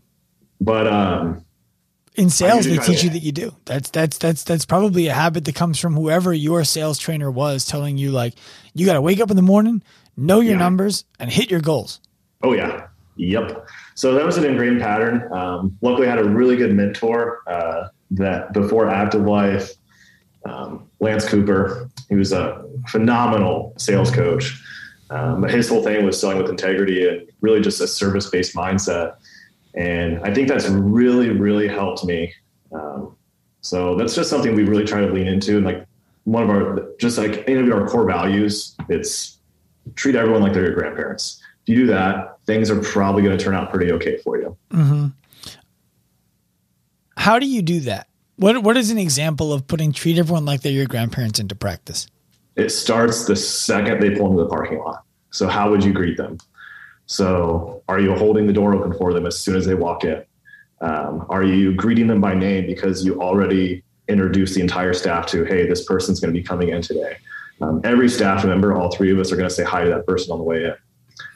but 0.61 0.87
um, 0.87 1.45
in 2.17 2.29
sales, 2.29 2.65
they 2.65 2.77
teach 2.77 3.03
you 3.03 3.11
that 3.11 3.21
you 3.21 3.31
do. 3.31 3.55
That's 3.65 3.89
that's 3.91 4.17
that's 4.17 4.43
that's 4.43 4.65
probably 4.65 5.07
a 5.07 5.13
habit 5.13 5.45
that 5.45 5.55
comes 5.55 5.79
from 5.79 5.93
whoever 5.93 6.33
your 6.33 6.63
sales 6.63 6.97
trainer 6.97 7.31
was 7.31 7.65
telling 7.65 7.97
you, 7.97 8.11
like 8.11 8.33
you 8.73 8.85
got 8.85 8.93
to 8.93 9.01
wake 9.01 9.21
up 9.21 9.29
in 9.29 9.35
the 9.35 9.43
morning, 9.43 9.83
know 10.17 10.39
your 10.39 10.53
yeah. 10.53 10.59
numbers, 10.59 11.05
and 11.19 11.31
hit 11.31 11.49
your 11.51 11.61
goals. 11.61 12.01
Oh 12.43 12.53
yeah, 12.53 12.87
yep. 13.15 13.67
So 13.95 14.13
that 14.15 14.25
was 14.25 14.37
an 14.37 14.45
ingrained 14.45 14.81
pattern. 14.81 15.31
Um, 15.31 15.77
luckily, 15.81 16.07
I 16.07 16.09
had 16.09 16.19
a 16.19 16.29
really 16.29 16.57
good 16.57 16.73
mentor 16.73 17.43
uh, 17.47 17.89
that 18.11 18.51
before 18.51 18.89
Active 18.89 19.21
Life 19.21 19.73
um, 20.45 20.89
Lance 20.99 21.27
Cooper. 21.27 21.89
He 22.09 22.15
was 22.15 22.31
a 22.31 22.65
phenomenal 22.87 23.73
sales 23.77 24.11
coach. 24.11 24.61
Um, 25.09 25.41
but 25.41 25.51
his 25.51 25.69
whole 25.69 25.83
thing 25.83 26.05
was 26.05 26.19
selling 26.19 26.37
with 26.37 26.49
integrity 26.49 27.07
and 27.07 27.29
really 27.41 27.61
just 27.61 27.79
a 27.79 27.87
service 27.87 28.29
based 28.29 28.55
mindset. 28.55 29.15
And 29.77 30.19
I 30.25 30.33
think 30.33 30.47
that's 30.47 30.67
really, 30.67 31.29
really 31.29 31.67
helped 31.67 32.03
me. 32.03 32.33
Um, 32.73 33.15
so 33.61 33.95
that's 33.95 34.15
just 34.15 34.29
something 34.29 34.55
we 34.55 34.63
really 34.63 34.85
try 34.85 35.01
to 35.01 35.07
lean 35.07 35.27
into. 35.27 35.57
And 35.57 35.65
like 35.65 35.85
one 36.23 36.43
of 36.43 36.49
our, 36.49 36.89
just 36.99 37.17
like 37.17 37.47
any 37.47 37.59
of 37.59 37.71
our 37.71 37.87
core 37.87 38.05
values, 38.05 38.75
it's 38.89 39.37
treat 39.95 40.15
everyone 40.15 40.41
like 40.41 40.53
they're 40.53 40.65
your 40.65 40.73
grandparents. 40.73 41.41
If 41.61 41.69
you 41.69 41.75
do 41.75 41.87
that, 41.87 42.39
things 42.45 42.71
are 42.71 42.81
probably 42.81 43.21
going 43.21 43.37
to 43.37 43.43
turn 43.43 43.53
out 43.53 43.69
pretty 43.69 43.91
okay 43.93 44.17
for 44.17 44.39
you. 44.39 44.57
Mm-hmm. 44.71 45.07
How 47.15 47.39
do 47.39 47.45
you 47.45 47.61
do 47.61 47.81
that? 47.81 48.07
What 48.37 48.63
what 48.63 48.77
is 48.77 48.89
an 48.91 48.97
example 48.97 49.51
of 49.51 49.67
putting 49.67 49.91
treat 49.91 50.17
everyone 50.17 50.45
like 50.45 50.61
they're 50.61 50.71
your 50.71 50.85
grandparents 50.85 51.39
into 51.39 51.55
practice? 51.55 52.07
It 52.55 52.69
starts 52.69 53.25
the 53.25 53.35
second 53.35 54.01
they 54.01 54.11
pull 54.11 54.31
into 54.31 54.43
the 54.43 54.49
parking 54.49 54.79
lot. 54.79 55.03
So 55.31 55.47
how 55.47 55.69
would 55.69 55.83
you 55.83 55.93
greet 55.93 56.17
them? 56.17 56.37
So 57.07 57.83
are 57.87 57.99
you 57.99 58.15
holding 58.15 58.47
the 58.47 58.53
door 58.53 58.75
open 58.75 58.97
for 58.97 59.13
them 59.13 59.25
as 59.25 59.39
soon 59.39 59.55
as 59.55 59.65
they 59.65 59.73
walk 59.73 60.03
in? 60.03 60.23
Um, 60.81 61.25
are 61.29 61.43
you 61.43 61.73
greeting 61.73 62.07
them 62.07 62.21
by 62.21 62.35
name 62.35 62.67
because 62.67 63.03
you 63.03 63.19
already 63.21 63.83
introduced 64.07 64.55
the 64.55 64.61
entire 64.61 64.93
staff 64.93 65.25
to, 65.27 65.43
hey, 65.45 65.67
this 65.67 65.85
person's 65.85 66.19
going 66.19 66.33
to 66.33 66.39
be 66.39 66.43
coming 66.43 66.69
in 66.69 66.81
today? 66.81 67.17
Um, 67.61 67.81
every 67.83 68.09
staff 68.09 68.45
member, 68.45 68.75
all 68.75 68.91
three 68.91 69.11
of 69.11 69.17
us, 69.17 69.31
are 69.31 69.35
going 69.35 69.49
to 69.49 69.55
say 69.55 69.63
hi 69.63 69.83
to 69.83 69.89
that 69.89 70.05
person 70.05 70.31
on 70.31 70.37
the 70.37 70.43
way 70.43 70.65
in. 70.65 70.75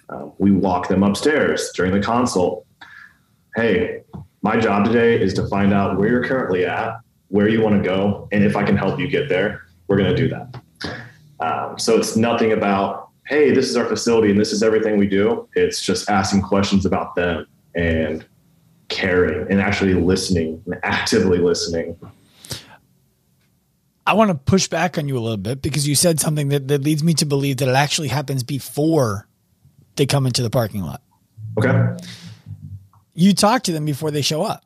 Um, 0.10 0.34
we 0.38 0.52
walk 0.52 0.88
them 0.88 1.04
upstairs 1.04 1.72
during 1.74 1.94
the 1.94 2.02
consult. 2.02 2.66
Hey, 3.56 4.04
my 4.42 4.58
job 4.58 4.86
today 4.86 5.20
is 5.20 5.34
to 5.36 5.48
find 5.48 5.74
out 5.74 5.98
where 5.98 6.10
you're 6.10 6.24
currently 6.24 6.66
at, 6.66 7.00
where 7.30 7.48
you 7.48 7.62
want 7.62 7.82
to 7.82 7.90
go, 7.90 8.28
and 8.32 8.44
if 8.44 8.56
I 8.56 8.64
can 8.64 8.76
help 8.76 9.00
you 9.00 9.08
get 9.08 9.30
there, 9.30 9.64
we're 9.88 9.98
going 9.98 10.14
to 10.14 10.16
do 10.16 10.28
that. 10.30 10.62
Um, 11.40 11.80
so 11.80 11.98
it's 11.98 12.16
nothing 12.16 12.52
about, 12.52 13.01
hey, 13.26 13.52
this 13.52 13.70
is 13.70 13.78
our 13.78 13.86
facility 13.86 14.30
and 14.30 14.40
this 14.40 14.52
is 14.52 14.64
everything 14.64 14.98
we 14.98 15.08
do. 15.08 15.48
It's 15.56 15.82
just 15.82 16.10
asking 16.10 16.42
questions 16.42 16.86
about 16.86 17.16
them 17.16 17.48
and 17.76 18.26
caring 18.90 19.50
and 19.50 19.62
actually 19.62 19.94
listening 19.94 20.62
and 20.66 20.80
actively 20.84 21.38
listening. 21.38 21.98
I 24.06 24.14
want 24.14 24.30
to 24.30 24.36
push 24.36 24.68
back 24.68 24.98
on 24.98 25.08
you 25.08 25.18
a 25.18 25.22
little 25.22 25.38
bit 25.38 25.62
because 25.62 25.88
you 25.88 25.96
said 25.96 26.20
something 26.20 26.50
that, 26.50 26.68
that 26.68 26.82
leads 26.82 27.04
me 27.04 27.14
to 27.16 27.26
believe 27.26 27.58
that 27.58 27.70
it 27.70 27.76
actually 27.76 28.10
happens 28.10 28.44
before 28.44 29.28
they 29.96 30.06
come 30.06 30.26
into 30.26 30.42
the 30.42 30.50
parking 30.50 30.82
lot. 30.82 31.02
Okay 31.58 31.96
you 33.14 33.34
talk 33.34 33.64
to 33.64 33.72
them 33.72 33.86
before 33.86 34.12
they 34.12 34.22
show 34.22 34.44
up. 34.44 34.64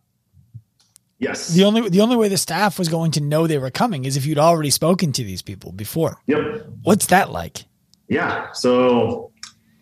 Yes. 1.18 1.50
The 1.50 1.64
only 1.64 1.90
the 1.90 2.02
only 2.02 2.16
way 2.16 2.28
the 2.28 2.38
staff 2.38 2.78
was 2.78 2.90
going 2.90 3.12
to 3.12 3.22
know 3.22 3.48
they 3.48 3.58
were 3.58 3.72
coming 3.72 4.06
is 4.06 4.18
if 4.18 4.26
you'd 4.26 4.38
already 4.38 4.70
spoken 4.70 5.12
to 5.14 5.24
these 5.24 5.42
people 5.42 5.72
before. 5.72 6.18
Yep. 6.28 6.68
What's 6.84 7.06
that 7.08 7.32
like? 7.32 7.66
Yeah. 8.08 8.52
So 8.54 9.32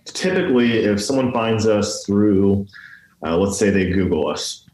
typically, 0.05 0.79
if 0.79 1.01
someone 1.01 1.31
finds 1.31 1.67
us 1.67 2.05
through, 2.05 2.67
uh, 3.25 3.37
let's 3.37 3.57
say 3.57 3.69
they 3.69 3.89
Google 3.89 4.27
us, 4.27 4.65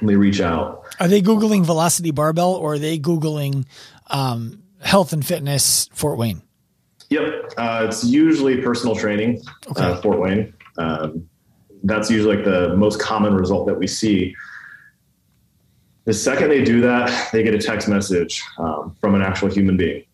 and 0.00 0.08
they 0.08 0.16
reach 0.16 0.40
out. 0.40 0.84
Are 1.00 1.08
they 1.08 1.22
googling 1.22 1.64
Velocity 1.64 2.10
Barbell 2.10 2.54
or 2.54 2.74
are 2.74 2.78
they 2.78 2.98
googling 2.98 3.66
um, 4.08 4.62
health 4.80 5.12
and 5.12 5.24
fitness 5.24 5.88
Fort 5.92 6.18
Wayne? 6.18 6.42
Yep. 7.08 7.52
Uh, 7.56 7.86
it's 7.88 8.04
usually 8.04 8.60
personal 8.62 8.96
training, 8.96 9.42
okay. 9.70 9.82
uh, 9.82 9.96
Fort 10.00 10.18
Wayne. 10.18 10.52
Um, 10.78 11.28
that's 11.84 12.10
usually 12.10 12.36
like 12.36 12.44
the 12.44 12.76
most 12.76 13.00
common 13.00 13.34
result 13.34 13.66
that 13.66 13.78
we 13.78 13.86
see. 13.86 14.34
The 16.04 16.12
second 16.12 16.48
they 16.48 16.64
do 16.64 16.80
that, 16.80 17.30
they 17.32 17.42
get 17.42 17.54
a 17.54 17.58
text 17.58 17.88
message 17.88 18.42
um, 18.58 18.96
from 19.00 19.14
an 19.14 19.22
actual 19.22 19.48
human 19.48 19.76
being. 19.76 20.04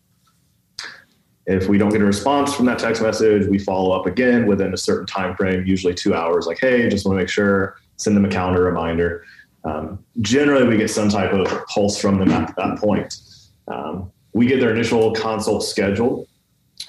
If 1.49 1.67
we 1.67 1.79
don't 1.79 1.89
get 1.89 2.01
a 2.01 2.05
response 2.05 2.53
from 2.53 2.67
that 2.67 2.77
text 2.77 3.01
message, 3.01 3.47
we 3.47 3.57
follow 3.57 3.91
up 3.91 4.05
again 4.05 4.45
within 4.45 4.71
a 4.71 4.77
certain 4.77 5.07
time 5.07 5.35
frame, 5.35 5.65
usually 5.65 5.95
two 5.95 6.13
hours. 6.13 6.45
Like, 6.45 6.59
hey, 6.59 6.87
just 6.89 7.07
want 7.07 7.17
to 7.17 7.23
make 7.23 7.29
sure. 7.29 7.77
Send 7.97 8.15
them 8.15 8.23
a 8.23 8.29
calendar 8.29 8.63
reminder. 8.63 9.25
Um, 9.63 10.05
generally, 10.21 10.67
we 10.67 10.77
get 10.77 10.91
some 10.91 11.09
type 11.09 11.33
of 11.33 11.47
pulse 11.65 11.99
from 11.99 12.19
them 12.19 12.29
at 12.29 12.55
that 12.55 12.77
point. 12.77 13.17
Um, 13.67 14.11
we 14.33 14.45
get 14.45 14.59
their 14.59 14.71
initial 14.71 15.11
consult 15.13 15.63
scheduled. 15.63 16.27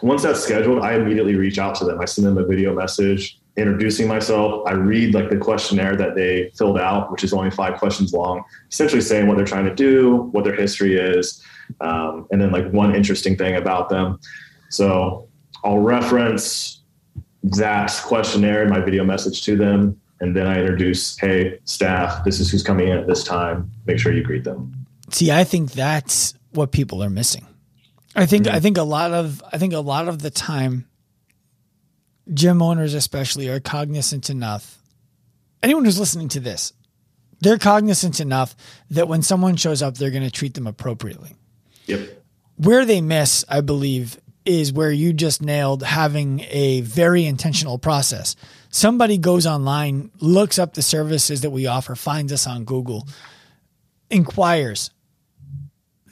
Once 0.03 0.23
that's 0.23 0.41
scheduled, 0.41 0.81
I 0.81 0.95
immediately 0.95 1.37
reach 1.37 1.59
out 1.59 1.75
to 1.77 1.87
them. 1.87 1.99
I 1.99 2.05
send 2.05 2.27
them 2.27 2.37
a 2.37 2.45
video 2.45 2.75
message 2.75 3.41
introducing 3.57 4.07
myself. 4.09 4.63
I 4.67 4.73
read 4.73 5.15
like 5.15 5.31
the 5.31 5.39
questionnaire 5.39 5.97
that 5.97 6.15
they 6.15 6.53
filled 6.57 6.79
out, 6.79 7.11
which 7.11 7.25
is 7.25 7.33
only 7.33 7.51
five 7.51 7.79
questions 7.79 8.13
long, 8.13 8.45
essentially 8.71 9.01
saying 9.01 9.27
what 9.27 9.39
they're 9.39 9.47
trying 9.47 9.65
to 9.65 9.75
do, 9.75 10.29
what 10.33 10.45
their 10.45 10.55
history 10.55 10.97
is, 10.97 11.43
um, 11.81 12.27
and 12.31 12.41
then 12.41 12.53
like 12.53 12.71
one 12.73 12.95
interesting 12.95 13.37
thing 13.37 13.57
about 13.57 13.89
them. 13.89 14.21
So 14.71 15.29
I'll 15.63 15.79
reference 15.79 16.81
that 17.43 17.93
questionnaire 18.05 18.63
in 18.63 18.71
my 18.71 18.81
video 18.81 19.05
message 19.05 19.43
to 19.45 19.57
them. 19.57 20.01
And 20.21 20.37
then 20.37 20.47
I 20.47 20.61
introduce, 20.61 21.17
hey, 21.19 21.59
staff, 21.65 22.25
this 22.25 22.41
is 22.41 22.51
who's 22.51 22.63
coming 22.63 22.89
in 22.89 22.99
at 22.99 23.07
this 23.07 23.25
time. 23.25 23.71
Make 23.87 23.99
sure 23.99 24.13
you 24.13 24.23
greet 24.23 24.45
them. 24.45 24.87
See, 25.11 25.31
I 25.33 25.45
think 25.45 25.73
that's 25.73 26.35
what 26.53 26.73
people 26.73 27.03
are 27.03 27.11
missing. 27.11 27.47
I 28.15 28.27
think 28.27 28.47
mm-hmm. 28.47 28.57
I 28.57 28.61
think 28.61 28.77
a 28.77 28.83
lot 28.83 29.13
of 29.13 29.43
I 29.53 29.59
think 29.59 29.73
a 29.73 29.81
lot 29.81 30.09
of 30.09 30.21
the 30.21 30.31
time 30.31 30.87
gym 32.33 32.61
owners 32.61 32.95
especially 32.95 33.49
are 33.49 33.61
cognizant 33.61 34.31
enough. 34.31 34.79
Anyone 35.63 35.85
who's 35.85 35.99
listening 35.99 36.29
to 36.31 36.41
this, 36.41 36.73
they're 37.41 37.59
cognizant 37.59 38.21
enough 38.21 38.55
that 38.91 39.09
when 39.09 39.23
someone 39.23 39.57
shows 39.57 39.83
up, 39.83 39.97
they're 39.97 40.11
going 40.11 40.25
to 40.25 40.31
treat 40.31 40.55
them 40.55 40.67
appropriately. 40.67 41.35
Yep. 41.87 42.23
Where 42.57 42.85
they 42.85 43.01
miss, 43.01 43.45
I 43.49 43.61
believe, 43.63 44.19
is 44.51 44.73
where 44.73 44.91
you 44.91 45.13
just 45.13 45.41
nailed 45.41 45.83
having 45.83 46.41
a 46.51 46.81
very 46.81 47.25
intentional 47.25 47.79
process. 47.79 48.35
somebody 48.71 49.19
goes 49.19 49.47
online, 49.47 50.11
looks 50.21 50.59
up 50.59 50.75
the 50.75 50.83
services 50.83 51.41
that 51.41 51.51
we 51.51 51.67
offer, 51.67 51.95
finds 51.95 52.33
us 52.33 52.47
on 52.47 52.65
Google, 52.65 53.07
inquires. 54.11 54.91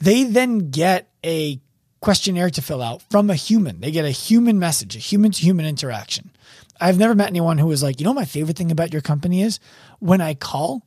They 0.01 0.25
then 0.25 0.69
get 0.69 1.09
a 1.25 1.59
questionnaire 2.01 2.49
to 2.51 2.61
fill 2.61 2.81
out 2.81 3.01
from 3.09 3.29
a 3.29 3.35
human. 3.35 3.81
They 3.81 3.91
get 3.91 4.05
a 4.05 4.11
human 4.11 4.59
message, 4.59 4.95
a 4.95 4.99
human 4.99 5.31
to 5.31 5.41
human 5.41 5.65
interaction. 5.65 6.31
I've 6.79 6.97
never 6.97 7.15
met 7.15 7.27
anyone 7.27 7.57
who 7.57 7.67
was 7.67 7.83
like, 7.83 7.99
you 7.99 8.05
know, 8.05 8.13
my 8.13 8.25
favorite 8.25 8.57
thing 8.57 8.71
about 8.71 8.93
your 8.93 9.01
company 9.01 9.41
is 9.41 9.59
when 9.99 10.21
I 10.21 10.33
call, 10.33 10.85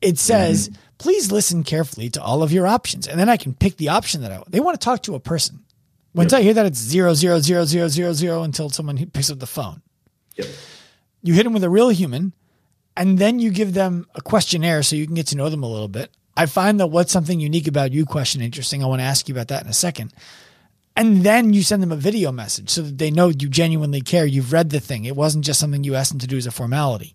it 0.00 0.18
says, 0.18 0.68
mm-hmm. 0.68 0.80
please 0.98 1.32
listen 1.32 1.64
carefully 1.64 2.10
to 2.10 2.22
all 2.22 2.42
of 2.42 2.52
your 2.52 2.66
options. 2.66 3.08
And 3.08 3.18
then 3.18 3.28
I 3.28 3.36
can 3.36 3.54
pick 3.54 3.76
the 3.76 3.88
option 3.88 4.22
that 4.22 4.30
I 4.30 4.36
want. 4.36 4.52
They 4.52 4.60
want 4.60 4.80
to 4.80 4.84
talk 4.84 5.02
to 5.04 5.16
a 5.16 5.20
person. 5.20 5.61
Once 6.14 6.32
yep. 6.32 6.40
I 6.40 6.42
hear 6.42 6.54
that, 6.54 6.66
it's 6.66 6.78
zero, 6.78 7.14
zero, 7.14 7.38
zero, 7.40 7.64
zero, 7.64 7.88
zero, 7.88 8.12
zero 8.12 8.42
until 8.42 8.68
someone 8.68 8.98
picks 9.12 9.30
up 9.30 9.38
the 9.38 9.46
phone. 9.46 9.82
Yep. 10.36 10.46
You 11.22 11.34
hit 11.34 11.44
them 11.44 11.52
with 11.52 11.64
a 11.64 11.70
real 11.70 11.88
human, 11.88 12.32
and 12.96 13.18
then 13.18 13.38
you 13.38 13.50
give 13.50 13.74
them 13.74 14.06
a 14.14 14.20
questionnaire 14.20 14.82
so 14.82 14.96
you 14.96 15.06
can 15.06 15.14
get 15.14 15.28
to 15.28 15.36
know 15.36 15.48
them 15.48 15.62
a 15.62 15.68
little 15.68 15.88
bit. 15.88 16.10
I 16.36 16.46
find 16.46 16.80
that 16.80 16.88
what's 16.88 17.12
something 17.12 17.40
unique 17.40 17.68
about 17.68 17.92
you 17.92 18.06
question 18.06 18.40
interesting. 18.40 18.82
I 18.82 18.86
want 18.86 19.00
to 19.00 19.04
ask 19.04 19.28
you 19.28 19.34
about 19.34 19.48
that 19.48 19.64
in 19.64 19.68
a 19.68 19.74
second. 19.74 20.12
And 20.96 21.22
then 21.22 21.52
you 21.52 21.62
send 21.62 21.82
them 21.82 21.92
a 21.92 21.96
video 21.96 22.32
message 22.32 22.68
so 22.68 22.82
that 22.82 22.98
they 22.98 23.10
know 23.10 23.28
you 23.28 23.48
genuinely 23.48 24.02
care. 24.02 24.26
You've 24.26 24.52
read 24.52 24.70
the 24.70 24.80
thing. 24.80 25.04
It 25.04 25.16
wasn't 25.16 25.44
just 25.44 25.58
something 25.58 25.84
you 25.84 25.94
asked 25.94 26.10
them 26.10 26.18
to 26.20 26.26
do 26.26 26.36
as 26.36 26.46
a 26.46 26.50
formality. 26.50 27.14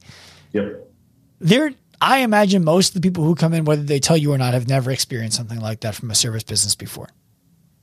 Yep. 0.54 0.88
There, 1.40 1.72
I 2.02 2.20
imagine 2.20 2.64
most 2.64 2.90
of 2.90 2.94
the 2.96 3.08
people 3.08 3.24
who 3.24 3.36
come 3.36 3.54
in, 3.54 3.66
whether 3.66 3.84
they 3.84 4.00
tell 4.00 4.18
you 4.18 4.34
or 4.34 4.38
not, 4.38 4.54
have 4.54 4.68
never 4.68 4.90
experienced 4.90 5.38
something 5.38 5.60
like 5.60 5.82
that 5.82 5.94
from 5.94 6.10
a 6.10 6.16
service 6.16 6.44
business 6.44 6.76
before. 6.76 7.10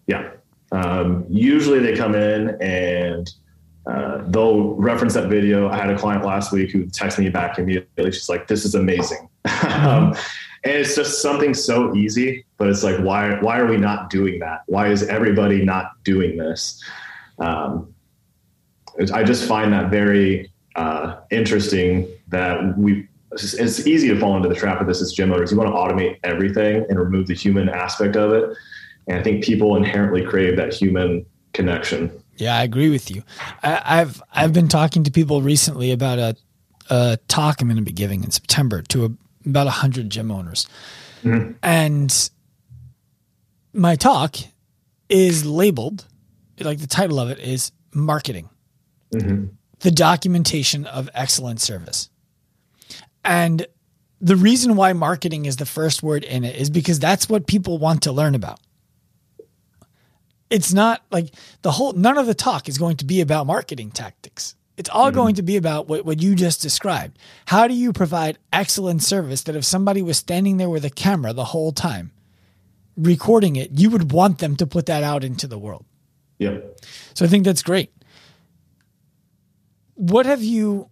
Yeah. 0.06 0.30
Um, 0.72 1.24
usually 1.28 1.78
they 1.78 1.96
come 1.96 2.14
in 2.14 2.60
and 2.60 3.30
uh, 3.86 4.22
they'll 4.28 4.74
reference 4.74 5.14
that 5.14 5.28
video. 5.28 5.68
I 5.68 5.76
had 5.76 5.90
a 5.90 5.98
client 5.98 6.24
last 6.24 6.52
week 6.52 6.70
who 6.70 6.86
texted 6.86 7.18
me 7.18 7.28
back 7.28 7.58
immediately. 7.58 8.12
She's 8.12 8.28
like, 8.28 8.48
"This 8.48 8.64
is 8.64 8.74
amazing," 8.74 9.28
um, 9.68 10.14
and 10.64 10.72
it's 10.72 10.96
just 10.96 11.20
something 11.20 11.52
so 11.52 11.94
easy. 11.94 12.44
But 12.56 12.68
it's 12.68 12.82
like, 12.82 12.98
why? 12.98 13.38
Why 13.40 13.58
are 13.58 13.66
we 13.66 13.76
not 13.76 14.08
doing 14.08 14.38
that? 14.40 14.62
Why 14.66 14.88
is 14.88 15.02
everybody 15.02 15.64
not 15.64 16.02
doing 16.02 16.38
this? 16.38 16.82
Um, 17.38 17.94
I 19.12 19.22
just 19.22 19.46
find 19.46 19.72
that 19.72 19.90
very 19.90 20.50
uh, 20.76 21.16
interesting. 21.30 22.08
That 22.28 22.78
we 22.78 23.06
it's, 23.32 23.86
easy 23.86 24.08
to 24.08 24.18
fall 24.18 24.36
into 24.36 24.48
the 24.48 24.54
trap 24.54 24.80
of 24.80 24.86
this 24.86 25.02
as 25.02 25.12
gym 25.12 25.32
owners. 25.32 25.50
You 25.50 25.58
want 25.58 25.70
to 25.70 25.74
automate 25.74 26.18
everything 26.24 26.86
and 26.88 26.98
remove 26.98 27.26
the 27.26 27.34
human 27.34 27.68
aspect 27.68 28.16
of 28.16 28.32
it. 28.32 28.56
And 29.06 29.18
I 29.18 29.22
think 29.22 29.44
people 29.44 29.76
inherently 29.76 30.24
crave 30.24 30.56
that 30.56 30.72
human 30.72 31.26
connection. 31.52 32.10
Yeah, 32.36 32.56
I 32.56 32.64
agree 32.64 32.90
with 32.90 33.10
you. 33.10 33.22
I, 33.62 33.96
have 33.96 34.22
I've 34.32 34.52
been 34.52 34.68
talking 34.68 35.04
to 35.04 35.10
people 35.10 35.40
recently 35.40 35.92
about 35.92 36.18
a, 36.18 36.36
a 36.90 37.18
talk 37.28 37.60
I'm 37.60 37.68
going 37.68 37.76
to 37.76 37.82
be 37.82 37.92
giving 37.92 38.24
in 38.24 38.30
September 38.30 38.82
to 38.82 39.06
a, 39.06 39.10
about 39.48 39.68
hundred 39.68 40.10
gym 40.10 40.30
owners, 40.30 40.66
mm-hmm. 41.22 41.52
and 41.62 42.30
my 43.72 43.94
talk 43.94 44.36
is 45.08 45.44
labeled 45.46 46.06
like 46.60 46.78
the 46.78 46.86
title 46.86 47.20
of 47.20 47.30
it 47.30 47.38
is 47.38 47.72
marketing, 47.92 48.48
mm-hmm. 49.14 49.46
the 49.80 49.90
documentation 49.90 50.86
of 50.86 51.08
excellent 51.14 51.60
service, 51.60 52.10
and 53.24 53.66
the 54.20 54.36
reason 54.36 54.74
why 54.74 54.92
marketing 54.92 55.44
is 55.44 55.56
the 55.56 55.66
first 55.66 56.02
word 56.02 56.24
in 56.24 56.42
it 56.42 56.56
is 56.56 56.70
because 56.70 56.98
that's 56.98 57.28
what 57.28 57.46
people 57.46 57.78
want 57.78 58.02
to 58.02 58.12
learn 58.12 58.34
about 58.34 58.58
it's 60.54 60.72
not 60.72 61.02
like 61.10 61.34
the 61.62 61.72
whole 61.72 61.92
none 61.94 62.16
of 62.16 62.26
the 62.26 62.34
talk 62.34 62.68
is 62.68 62.78
going 62.78 62.96
to 62.98 63.04
be 63.04 63.20
about 63.20 63.46
marketing 63.46 63.90
tactics. 63.90 64.54
It's 64.76 64.88
all 64.88 65.06
mm-hmm. 65.06 65.16
going 65.16 65.34
to 65.34 65.42
be 65.42 65.56
about 65.56 65.88
what, 65.88 66.04
what 66.04 66.22
you 66.22 66.36
just 66.36 66.62
described. 66.62 67.18
How 67.46 67.66
do 67.66 67.74
you 67.74 67.92
provide 67.92 68.38
excellent 68.52 69.02
service 69.02 69.42
that 69.42 69.56
if 69.56 69.64
somebody 69.64 70.00
was 70.00 70.16
standing 70.16 70.56
there 70.56 70.70
with 70.70 70.84
a 70.84 70.90
camera 70.90 71.32
the 71.32 71.46
whole 71.46 71.72
time 71.72 72.12
recording 72.96 73.56
it, 73.56 73.72
you 73.72 73.90
would 73.90 74.12
want 74.12 74.38
them 74.38 74.54
to 74.56 74.66
put 74.66 74.86
that 74.86 75.02
out 75.02 75.24
into 75.24 75.48
the 75.48 75.58
world. 75.58 75.84
Yeah. 76.38 76.58
So 77.14 77.24
I 77.24 77.28
think 77.28 77.44
that's 77.44 77.62
great. 77.62 77.92
What 79.94 80.26
have 80.26 80.42
you 80.42 80.88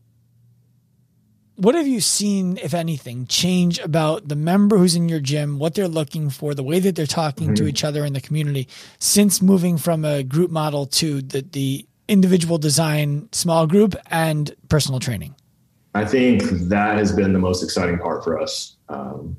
what 1.57 1.75
have 1.75 1.87
you 1.87 2.01
seen, 2.01 2.59
if 2.63 2.75
anything, 2.75 3.27
change 3.27 3.79
about 3.79 4.29
the 4.29 4.37
member 4.37 4.79
who's 4.79 4.95
in 4.95 5.09
your 5.09 5.21
gym, 5.21 5.59
what 5.59 5.75
they're 5.75 5.89
looking 5.89 6.31
for, 6.31 6.55
the 6.55 6.63
way 6.63 6.79
that 6.81 6.97
they're 6.97 7.07
talking 7.07 7.49
mm-hmm. 7.49 7.65
to 7.65 7.67
each 7.67 7.85
other 7.85 8.05
in 8.05 8.13
the 8.15 8.21
community 8.21 8.69
since 8.99 9.43
moving 9.43 9.77
from 9.77 10.05
a 10.05 10.23
group 10.23 10.51
model 10.51 10.87
to 10.87 11.21
the, 11.21 11.43
the 11.43 11.87
individual 12.09 12.59
design 12.59 13.29
small 13.33 13.67
group 13.67 13.95
and 14.11 14.55
personal 14.69 14.99
training? 14.99 15.35
I 15.95 16.05
think 16.07 16.43
that 16.43 16.97
has 16.97 17.13
been 17.13 17.33
the 17.33 17.39
most 17.39 17.63
exciting 17.63 17.99
part 17.99 18.25
for 18.25 18.41
us. 18.41 18.77
Um, 18.89 19.37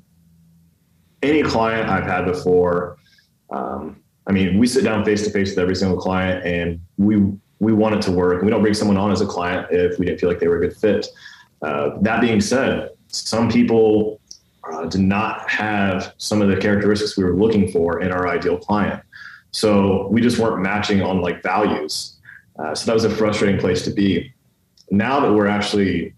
any 1.24 1.42
client 1.42 1.90
I've 1.90 2.04
had 2.04 2.26
before, 2.26 2.98
um, 3.50 3.98
I 4.28 4.32
mean, 4.32 4.60
we 4.60 4.68
sit 4.68 4.84
down 4.84 5.04
face 5.04 5.24
to 5.24 5.32
face 5.32 5.50
with 5.50 5.60
every 5.60 5.76
single 5.76 5.98
client 5.98 6.46
and 6.46 6.80
we 6.98 7.34
we 7.60 7.72
want 7.72 7.96
it 7.96 8.02
to 8.04 8.12
work. 8.12 8.44
We 8.44 8.50
don't 8.50 8.62
bring 8.62 8.74
someone 8.74 8.98
on 8.98 9.12
as 9.12 9.22
a 9.22 9.26
client 9.26 9.68
if 9.72 9.98
we 9.98 10.06
didn't 10.06 10.20
feel 10.20 10.28
like 10.28 10.40
they 10.40 10.50
were 10.50 10.58
a 10.58 10.68
good 10.68 10.76
fit. 10.76 11.08
Uh, 11.64 11.98
that 12.02 12.20
being 12.22 12.42
said, 12.42 12.92
some 13.08 13.50
people 13.50 14.20
uh, 14.72 14.86
did 14.86 15.02
not 15.02 15.50
have 15.50 16.14
some 16.18 16.42
of 16.42 16.50
the 16.50 16.58
characteristics 16.58 17.18
we 17.18 17.24
were 17.24 17.36
looking 17.36 17.72
for 17.72 18.02
in 18.02 18.12
our 18.12 18.28
ideal 18.28 18.58
client. 18.58 19.02
So 19.52 20.08
we 20.08 20.22
just 20.22 20.40
weren't 20.40 20.62
matching 20.62 21.02
on 21.02 21.22
like 21.22 21.42
values. 21.42 22.18
Uh, 22.60 22.76
so 22.76 22.86
that 22.86 22.94
was 22.94 23.06
a 23.06 23.10
frustrating 23.10 23.60
place 23.60 23.84
to 23.84 23.92
be. 23.92 24.34
Now 24.92 25.20
that 25.22 25.32
we're 25.32 25.48
actually 25.48 26.14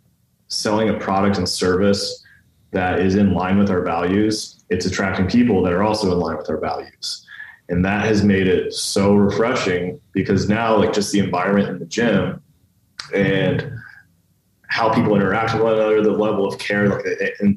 selling 0.47 0.89
a 0.89 0.97
product 0.97 1.37
and 1.37 1.47
service 1.47 2.23
that 2.71 2.99
is 2.99 3.15
in 3.15 3.33
line 3.33 3.57
with 3.57 3.69
our 3.69 3.81
values, 3.81 4.63
it's 4.69 4.85
attracting 4.85 5.27
people 5.27 5.61
that 5.63 5.73
are 5.73 5.83
also 5.83 6.11
in 6.11 6.19
line 6.19 6.37
with 6.37 6.49
our 6.49 6.59
values. 6.59 7.25
And 7.69 7.83
that 7.85 8.05
has 8.05 8.23
made 8.23 8.47
it 8.47 8.73
so 8.73 9.15
refreshing 9.15 9.99
because 10.11 10.47
now, 10.49 10.77
like, 10.77 10.93
just 10.93 11.11
the 11.11 11.19
environment 11.19 11.69
in 11.69 11.79
the 11.79 11.85
gym 11.85 12.41
and 13.13 13.71
how 14.67 14.93
people 14.93 15.15
interact 15.15 15.53
with 15.53 15.63
one 15.63 15.73
another, 15.73 16.01
the 16.01 16.11
level 16.11 16.47
of 16.47 16.57
care, 16.59 16.89
like 16.89 17.05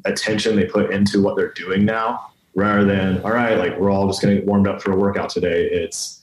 attention 0.04 0.56
they 0.56 0.66
put 0.66 0.90
into 0.92 1.22
what 1.22 1.36
they're 1.36 1.52
doing 1.52 1.84
now, 1.84 2.30
rather 2.54 2.84
than 2.84 3.20
all 3.22 3.32
right, 3.32 3.56
like 3.56 3.78
we're 3.78 3.90
all 3.90 4.06
just 4.06 4.22
going 4.22 4.34
to 4.34 4.40
get 4.40 4.48
warmed 4.48 4.68
up 4.68 4.82
for 4.82 4.92
a 4.92 4.96
workout 4.96 5.30
today. 5.30 5.64
It's 5.64 6.22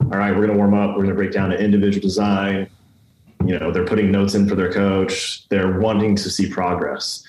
all 0.00 0.18
right, 0.18 0.30
we're 0.30 0.46
going 0.46 0.52
to 0.52 0.56
warm 0.56 0.74
up. 0.74 0.90
We're 0.90 1.02
going 1.02 1.08
to 1.08 1.14
break 1.14 1.32
down 1.32 1.52
an 1.52 1.60
individual 1.60 2.02
design. 2.02 2.68
You 3.44 3.58
know, 3.58 3.70
they're 3.70 3.86
putting 3.86 4.10
notes 4.10 4.34
in 4.34 4.48
for 4.48 4.54
their 4.54 4.72
coach. 4.72 5.48
They're 5.48 5.78
wanting 5.78 6.16
to 6.16 6.30
see 6.30 6.48
progress, 6.48 7.24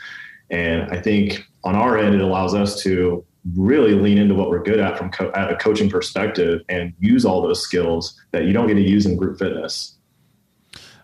and 0.49 0.89
I 0.91 1.01
think 1.01 1.43
on 1.63 1.75
our 1.75 1.97
end, 1.97 2.15
it 2.15 2.21
allows 2.21 2.55
us 2.55 2.81
to 2.83 3.25
really 3.55 3.93
lean 3.93 4.17
into 4.17 4.35
what 4.35 4.49
we're 4.49 4.63
good 4.63 4.79
at 4.79 4.97
from 4.97 5.09
co- 5.11 5.31
at 5.31 5.51
a 5.51 5.55
coaching 5.55 5.89
perspective 5.89 6.61
and 6.69 6.93
use 6.99 7.25
all 7.25 7.41
those 7.41 7.61
skills 7.61 8.19
that 8.31 8.45
you 8.45 8.53
don't 8.53 8.67
get 8.67 8.75
to 8.75 8.81
use 8.81 9.05
in 9.05 9.15
group 9.17 9.39
fitness. 9.39 9.95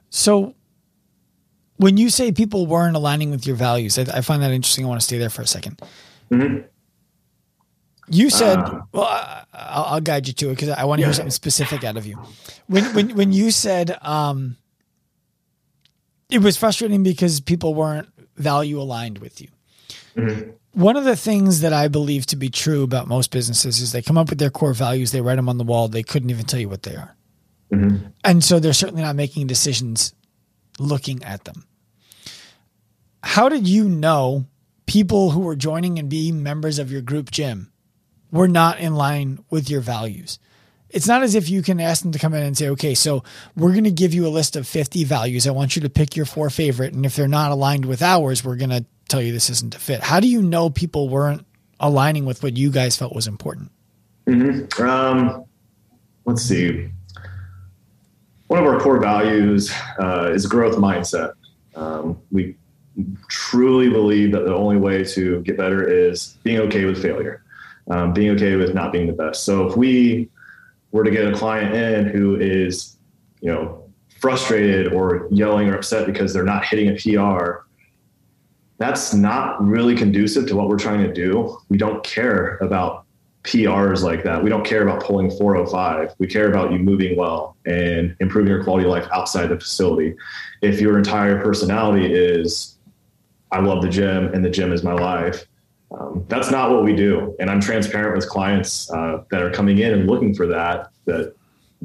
So 0.09 0.54
when 1.77 1.97
you 1.97 2.09
say 2.09 2.31
people 2.31 2.67
weren't 2.67 2.95
aligning 2.95 3.31
with 3.31 3.45
your 3.45 3.55
values, 3.55 3.97
I, 3.97 4.17
I 4.17 4.21
find 4.21 4.41
that 4.41 4.51
interesting. 4.51 4.85
I 4.85 4.87
want 4.87 5.01
to 5.01 5.05
stay 5.05 5.17
there 5.17 5.29
for 5.29 5.41
a 5.41 5.45
2nd 5.45 5.79
mm-hmm. 6.31 6.65
You 8.07 8.29
said, 8.29 8.59
uh, 8.59 8.81
"Well, 8.91 9.05
I, 9.51 9.95
will 9.95 10.01
guide 10.01 10.27
you 10.27 10.33
to 10.33 10.49
it 10.49 10.55
because 10.55 10.69
I 10.69 10.83
want 10.83 10.99
to 10.99 11.01
yeah. 11.01 11.07
hear 11.07 11.13
something 11.15 11.31
specific 11.31 11.83
out 11.83 11.97
of 11.97 12.05
you." 12.05 12.21
When 12.67 12.83
when 12.93 13.15
when 13.15 13.33
you 13.33 13.49
said 13.49 13.97
um, 14.03 14.57
it 16.29 16.37
was 16.39 16.55
frustrating 16.55 17.01
because 17.01 17.39
people 17.39 17.73
weren't 17.73 18.07
value 18.35 18.79
aligned 18.79 19.17
with 19.17 19.41
you. 19.41 19.47
Mm-hmm. 20.15 20.51
One 20.73 20.97
of 20.97 21.05
the 21.05 21.15
things 21.15 21.61
that 21.61 21.73
I 21.73 21.87
believe 21.87 22.27
to 22.27 22.35
be 22.35 22.49
true 22.49 22.83
about 22.83 23.07
most 23.07 23.31
businesses 23.31 23.79
is 23.79 23.91
they 23.91 24.03
come 24.03 24.19
up 24.19 24.29
with 24.29 24.37
their 24.37 24.51
core 24.51 24.75
values, 24.75 25.11
they 25.11 25.21
write 25.21 25.37
them 25.37 25.49
on 25.49 25.57
the 25.57 25.63
wall, 25.63 25.87
they 25.87 26.03
couldn't 26.03 26.29
even 26.29 26.45
tell 26.45 26.59
you 26.59 26.69
what 26.69 26.83
they 26.83 26.95
are, 26.95 27.15
mm-hmm. 27.71 28.05
and 28.23 28.43
so 28.43 28.59
they're 28.59 28.73
certainly 28.73 29.01
not 29.01 29.15
making 29.15 29.47
decisions 29.47 30.13
looking 30.79 31.23
at 31.23 31.45
them. 31.45 31.65
How 33.23 33.49
did 33.49 33.67
you 33.67 33.89
know 33.89 34.45
people 34.85 35.31
who 35.31 35.41
were 35.41 35.55
joining 35.55 35.97
and 35.99 36.09
being 36.09 36.43
members 36.43 36.79
of 36.79 36.91
your 36.91 37.01
group 37.01 37.31
gym 37.31 37.71
were 38.31 38.47
not 38.47 38.79
in 38.79 38.95
line 38.95 39.43
with 39.49 39.69
your 39.69 39.81
values? 39.81 40.39
It's 40.89 41.07
not 41.07 41.23
as 41.23 41.35
if 41.35 41.49
you 41.49 41.61
can 41.61 41.81
ask 41.81 42.03
them 42.03 42.11
to 42.11 42.19
come 42.19 42.33
in 42.33 42.43
and 42.43 42.57
say, 42.57 42.69
okay, 42.69 42.93
so 42.93 43.23
we're 43.55 43.71
going 43.71 43.85
to 43.85 43.91
give 43.91 44.13
you 44.13 44.27
a 44.27 44.29
list 44.29 44.55
of 44.55 44.67
50 44.67 45.03
values. 45.03 45.47
I 45.47 45.51
want 45.51 45.75
you 45.75 45.81
to 45.81 45.89
pick 45.89 46.15
your 46.15 46.25
four 46.25 46.49
favorite. 46.49 46.93
And 46.93 47.05
if 47.05 47.15
they're 47.15 47.27
not 47.27 47.51
aligned 47.51 47.85
with 47.85 48.01
ours, 48.01 48.45
we're 48.45 48.55
going 48.55 48.69
to 48.69 48.85
tell 49.09 49.21
you 49.21 49.33
this 49.33 49.49
isn't 49.49 49.75
a 49.75 49.79
fit. 49.79 50.01
How 50.01 50.19
do 50.19 50.27
you 50.27 50.41
know 50.41 50.69
people 50.69 51.09
weren't 51.09 51.45
aligning 51.79 52.25
with 52.25 52.43
what 52.43 52.55
you 52.55 52.69
guys 52.69 52.95
felt 52.95 53.13
was 53.13 53.27
important? 53.27 53.71
Mm-hmm. 54.27 54.83
Um, 54.83 55.45
let's 56.25 56.43
see 56.43 56.91
one 58.47 58.59
of 58.59 58.65
our 58.65 58.79
core 58.79 58.99
values 58.99 59.71
uh, 59.99 60.31
is 60.31 60.45
growth 60.45 60.75
mindset. 60.75 61.33
Um, 61.75 62.19
we 62.31 62.55
truly 63.27 63.89
believe 63.89 64.31
that 64.31 64.45
the 64.45 64.53
only 64.53 64.77
way 64.77 65.03
to 65.03 65.41
get 65.41 65.57
better 65.57 65.87
is 65.87 66.37
being 66.43 66.59
okay 66.59 66.85
with 66.85 67.01
failure, 67.01 67.43
um, 67.89 68.13
being 68.13 68.31
okay 68.31 68.55
with 68.55 68.73
not 68.73 68.91
being 68.91 69.07
the 69.07 69.13
best. 69.13 69.43
So 69.43 69.67
if 69.67 69.75
we 69.75 70.29
were 70.91 71.03
to 71.03 71.11
get 71.11 71.27
a 71.27 71.35
client 71.35 71.73
in 71.75 72.07
who 72.07 72.35
is, 72.35 72.97
you 73.41 73.51
know, 73.51 73.83
frustrated 74.19 74.93
or 74.93 75.27
yelling 75.29 75.67
or 75.67 75.75
upset 75.75 76.05
because 76.05 76.33
they're 76.33 76.43
not 76.43 76.65
hitting 76.65 76.89
a 76.89 76.95
PR, 76.95 77.65
that's 78.77 79.13
not 79.13 79.63
really 79.65 79.95
conducive 79.95 80.47
to 80.47 80.55
what 80.55 80.69
we're 80.69 80.77
trying 80.77 81.01
to 81.03 81.13
do. 81.13 81.57
We 81.69 81.77
don't 81.77 82.03
care 82.03 82.57
about 82.57 83.04
PRs 83.45 84.01
like 84.01 84.23
that. 84.23 84.43
We 84.43 84.49
don't 84.49 84.65
care 84.65 84.81
about 84.81 85.03
pulling 85.03 85.29
405. 85.29 86.15
We 86.17 86.27
care 86.27 86.47
about 86.47 86.71
you 86.71 86.79
moving 86.79 87.15
well 87.15 87.55
and 87.65 88.15
improving 88.19 88.51
your 88.51 88.63
quality 88.63 88.85
of 88.85 88.91
life 88.91 89.07
outside 89.13 89.47
the 89.47 89.59
facility. 89.59 90.15
If 90.61 90.81
your 90.81 90.97
entire 90.97 91.41
personality 91.41 92.11
is, 92.11 92.77
I 93.51 93.59
love 93.59 93.83
the 93.83 93.89
gym 93.89 94.33
and 94.33 94.43
the 94.43 94.49
gym 94.49 94.73
is 94.73 94.83
my 94.83 94.93
life, 94.93 95.45
um, 95.91 96.25
that's 96.27 96.49
not 96.49 96.71
what 96.71 96.83
we 96.83 96.95
do. 96.95 97.35
And 97.39 97.49
I'm 97.49 97.61
transparent 97.61 98.15
with 98.15 98.27
clients 98.27 98.91
uh, 98.91 99.23
that 99.29 99.41
are 99.43 99.51
coming 99.51 99.77
in 99.77 99.93
and 99.93 100.07
looking 100.07 100.33
for 100.33 100.47
that, 100.47 100.89
that 101.05 101.35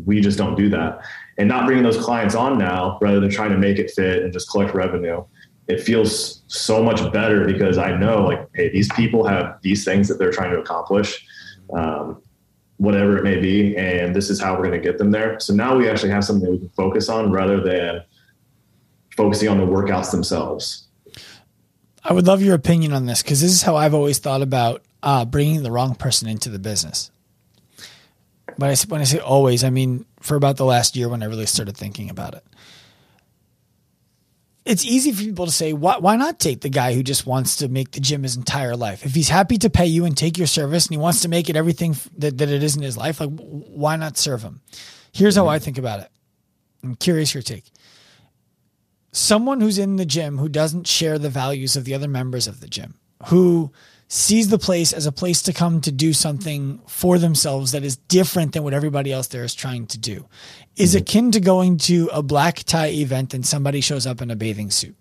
we 0.07 0.21
just 0.21 0.39
don't 0.39 0.57
do 0.57 0.71
that. 0.71 1.01
And 1.37 1.47
not 1.47 1.67
bringing 1.67 1.85
those 1.85 2.03
clients 2.03 2.35
on 2.35 2.59
now 2.59 2.99
rather 3.03 3.21
than 3.21 3.31
trying 3.31 3.51
to 3.51 3.59
make 3.59 3.79
it 3.79 3.91
fit 3.91 4.23
and 4.23 4.33
just 4.33 4.51
collect 4.51 4.75
revenue 4.75 5.23
it 5.69 5.81
feels 5.81 6.43
so 6.49 6.83
much 6.83 7.13
better 7.13 7.45
because 7.45 7.79
I 7.79 7.97
know 7.97 8.25
like, 8.25 8.49
hey, 8.55 8.71
these 8.71 8.89
people 8.95 9.25
have 9.25 9.59
these 9.63 9.85
things 9.85 10.09
that 10.09 10.19
they're 10.19 10.33
trying 10.33 10.51
to 10.51 10.59
accomplish 10.59 11.25
um, 11.73 12.23
whatever 12.77 13.17
it 13.19 13.25
may 13.25 13.41
be. 13.41 13.77
And 13.77 14.15
this 14.15 14.31
is 14.31 14.41
how 14.41 14.55
we're 14.55 14.69
going 14.69 14.81
to 14.81 14.87
get 14.87 14.99
them 14.99 15.11
there. 15.11 15.39
So 15.41 15.55
now 15.55 15.77
we 15.77 15.89
actually 15.89 16.11
have 16.11 16.25
something 16.25 16.51
we 16.51 16.59
can 16.59 16.71
focus 16.71 17.09
on 17.09 17.31
rather 17.31 17.61
than 17.61 18.03
focusing 19.17 19.49
on 19.49 19.59
the 19.59 19.67
workouts 19.67 20.11
themselves. 20.11 20.87
I 22.03 22.13
would 22.13 22.27
love 22.27 22.43
your 22.43 22.55
opinion 22.55 22.93
on 22.93 23.07
this 23.07 23.23
because 23.23 23.41
this 23.41 23.53
is 23.53 23.63
how 23.63 23.77
I've 23.77 23.95
always 23.95 24.19
thought 24.19 24.41
about 24.41 24.83
uh, 25.03 25.25
bringing 25.25 25.63
the 25.63 25.71
wrong 25.71 25.95
person 25.95 26.29
into 26.29 26.49
the 26.49 26.59
business. 26.59 27.11
But 28.59 28.81
when 28.89 29.01
I 29.01 29.05
say 29.05 29.19
always, 29.19 29.65
I 29.65 29.71
mean 29.71 30.07
for 30.21 30.37
about 30.37 30.57
the 30.57 30.65
last 30.65 30.97
year 30.97 31.09
when 31.09 31.23
I 31.23 31.27
really 31.27 31.47
started 31.47 31.77
thinking 31.77 32.11
about 32.11 32.35
it 32.35 32.45
it's 34.71 34.85
easy 34.85 35.13
for 35.13 35.23
people 35.23 35.47
to 35.47 35.53
say, 35.53 35.73
why, 35.73 35.99
why 35.99 36.17
not 36.17 36.39
take 36.39 36.61
the 36.61 36.69
guy 36.69 36.95
who 36.95 37.03
just 37.03 37.27
wants 37.27 37.57
to 37.57 37.69
make 37.69 37.91
the 37.91 38.01
gym 38.01 38.23
his 38.23 38.37
entire 38.37 38.77
life? 38.77 39.05
If 39.05 39.15
he's 39.15 39.29
happy 39.29 39.59
to 39.59 39.71
pay 39.71 39.87
you 39.87 40.05
and 40.05 40.17
take 40.17 40.39
your 40.39 40.47
service 40.47 40.87
and 40.87 40.93
he 40.93 40.99
wants 40.99 41.23
to 41.23 41.29
make 41.29 41.51
it 41.51 41.57
everything 41.57 41.97
that, 42.19 42.39
that 42.39 42.49
it 42.49 42.63
is 42.63 42.77
in 42.77 42.83
his 42.83 42.97
life, 42.97 43.21
like 43.21 43.31
why 43.31 43.97
not 43.97 44.17
serve 44.17 44.43
him? 44.43 44.61
Here's 45.13 45.37
how 45.37 45.49
I 45.49 45.59
think 45.59 45.77
about 45.77 46.01
it. 46.01 46.09
I'm 46.85 46.95
curious 46.95 47.35
your 47.35 47.43
take. 47.43 47.65
Someone 49.13 49.61
who's 49.61 49.79
in 49.79 49.97
the 49.97 50.07
gym 50.07 50.39
who 50.39 50.49
doesn't 50.49 50.87
share 50.87 51.19
the 51.19 51.29
values 51.29 51.75
of 51.75 51.85
the 51.85 51.95
other 51.95 52.09
members 52.09 52.47
of 52.47 52.61
the 52.61 52.69
gym, 52.69 52.95
who 53.27 53.73
sees 54.07 54.49
the 54.49 54.59
place 54.59 54.93
as 54.93 55.07
a 55.07 55.13
place 55.13 55.43
to 55.43 55.53
come 55.53 55.81
to 55.81 55.93
do 55.93 56.13
something 56.13 56.81
for 56.87 57.19
themselves 57.19 57.73
that 57.73 57.85
is 57.85 57.97
different 57.97 58.53
than 58.53 58.65
what 58.65 58.75
everybody 58.75 59.13
else 59.13 59.29
there 59.29 59.45
is 59.45 59.55
trying 59.55 59.87
to 59.87 59.99
do 59.99 60.27
is 60.77 60.95
mm-hmm. 60.95 61.03
akin 61.03 61.33
to 61.33 61.41
going 61.41 61.77
to 61.79 62.09
a 62.13 62.23
black 62.23 62.65
tie 62.65 62.89
event 62.89 63.35
and 63.35 63.47
somebody 63.47 63.81
shows 63.81 64.07
up 64.07 64.23
in 64.23 64.31
a 64.31 64.37
bathing 64.37 64.71
suit. 64.71 64.97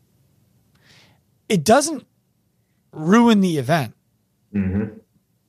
It 1.48 1.64
doesn't 1.64 2.06
ruin 2.92 3.42
the 3.42 3.58
event, 3.58 3.96
mm-hmm. 4.54 4.98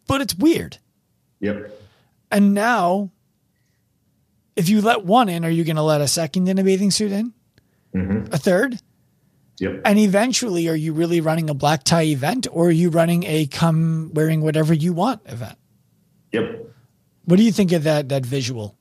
but 0.07 0.21
it's 0.21 0.35
weird. 0.35 0.79
Yep. 1.41 1.71
And 2.31 2.55
now, 2.55 3.11
if 4.57 4.69
you 4.69 4.81
let 4.81 5.05
one 5.05 5.29
in, 5.29 5.45
are 5.45 5.51
you 5.51 5.65
going 5.65 5.77
to 5.77 5.83
let 5.83 6.01
a 6.01 6.09
second 6.09 6.49
in 6.49 6.59
a 6.59 6.65
bathing 6.65 6.91
suit 6.91 7.13
in? 7.13 7.33
Mm-hmm. 7.95 8.33
A 8.33 8.39
third? 8.39 8.79
Yep. 9.59 9.83
And 9.85 9.99
eventually, 9.99 10.69
are 10.69 10.77
you 10.77 10.95
really 10.95 11.21
running 11.21 11.51
a 11.51 11.55
black 11.55 11.85
tie 11.85 12.05
event 12.05 12.47
or 12.51 12.69
are 12.69 12.73
you 12.73 12.89
running 12.89 13.25
a 13.25 13.47
come 13.47 14.11
wearing 14.15 14.41
whatever 14.41 14.73
you 14.73 14.95
want 14.95 15.21
event? 15.27 15.59
Yep. 16.33 16.67
What 17.27 17.37
do 17.37 17.43
you 17.43 17.53
think 17.53 17.73
of 17.73 17.85
that 17.85 18.09
that 18.09 18.25
visual? 18.25 18.77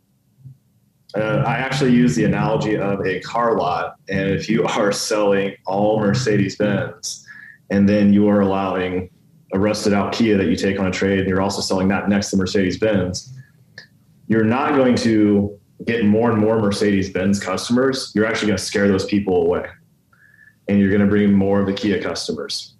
Uh, 1.15 1.43
I 1.45 1.57
actually 1.57 1.91
use 1.91 2.15
the 2.15 2.25
analogy 2.25 2.77
of 2.77 3.05
a 3.05 3.19
car 3.21 3.57
lot. 3.57 3.95
And 4.09 4.29
if 4.29 4.49
you 4.49 4.63
are 4.67 4.91
selling 4.91 5.55
all 5.65 5.99
Mercedes 5.99 6.55
Benz 6.55 7.25
and 7.69 7.87
then 7.87 8.13
you 8.13 8.27
are 8.27 8.41
allowing 8.41 9.09
a 9.53 9.59
rusted 9.59 9.93
out 9.93 10.13
Kia 10.13 10.37
that 10.37 10.47
you 10.47 10.55
take 10.55 10.79
on 10.79 10.87
a 10.87 10.91
trade 10.91 11.19
and 11.19 11.27
you're 11.27 11.41
also 11.41 11.61
selling 11.61 11.87
that 11.87 12.09
next 12.09 12.29
to 12.31 12.37
Mercedes 12.37 12.77
Benz, 12.77 13.33
you're 14.27 14.43
not 14.43 14.75
going 14.75 14.95
to 14.97 15.57
get 15.85 16.05
more 16.05 16.31
and 16.31 16.39
more 16.39 16.59
Mercedes 16.59 17.09
Benz 17.09 17.39
customers. 17.39 18.11
You're 18.13 18.25
actually 18.25 18.47
going 18.47 18.57
to 18.57 18.63
scare 18.63 18.87
those 18.87 19.05
people 19.05 19.43
away 19.43 19.65
and 20.67 20.79
you're 20.79 20.89
going 20.89 21.01
to 21.01 21.07
bring 21.07 21.33
more 21.33 21.59
of 21.59 21.65
the 21.65 21.73
Kia 21.73 22.01
customers. 22.01 22.75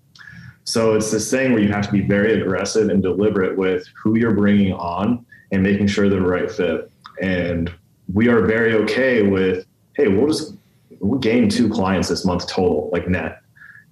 So 0.63 0.93
it's 0.93 1.09
this 1.09 1.31
thing 1.31 1.51
where 1.51 1.61
you 1.61 1.71
have 1.71 1.87
to 1.87 1.91
be 1.91 2.01
very 2.01 2.39
aggressive 2.39 2.89
and 2.89 3.01
deliberate 3.01 3.57
with 3.57 3.87
who 4.01 4.15
you're 4.19 4.35
bringing 4.35 4.73
on 4.73 5.25
and 5.51 5.63
making 5.63 5.87
sure 5.87 6.07
they're 6.09 6.19
the 6.19 6.27
right 6.27 6.51
fit. 6.51 6.91
And 7.19 7.73
we 8.13 8.27
are 8.27 8.45
very 8.45 8.73
okay 8.73 9.23
with, 9.23 9.65
hey, 9.95 10.07
we'll 10.07 10.27
just 10.27 10.55
we'll 10.99 11.19
gain 11.19 11.49
two 11.49 11.69
clients 11.69 12.09
this 12.09 12.25
month 12.25 12.47
total, 12.47 12.89
like 12.91 13.07
net, 13.07 13.41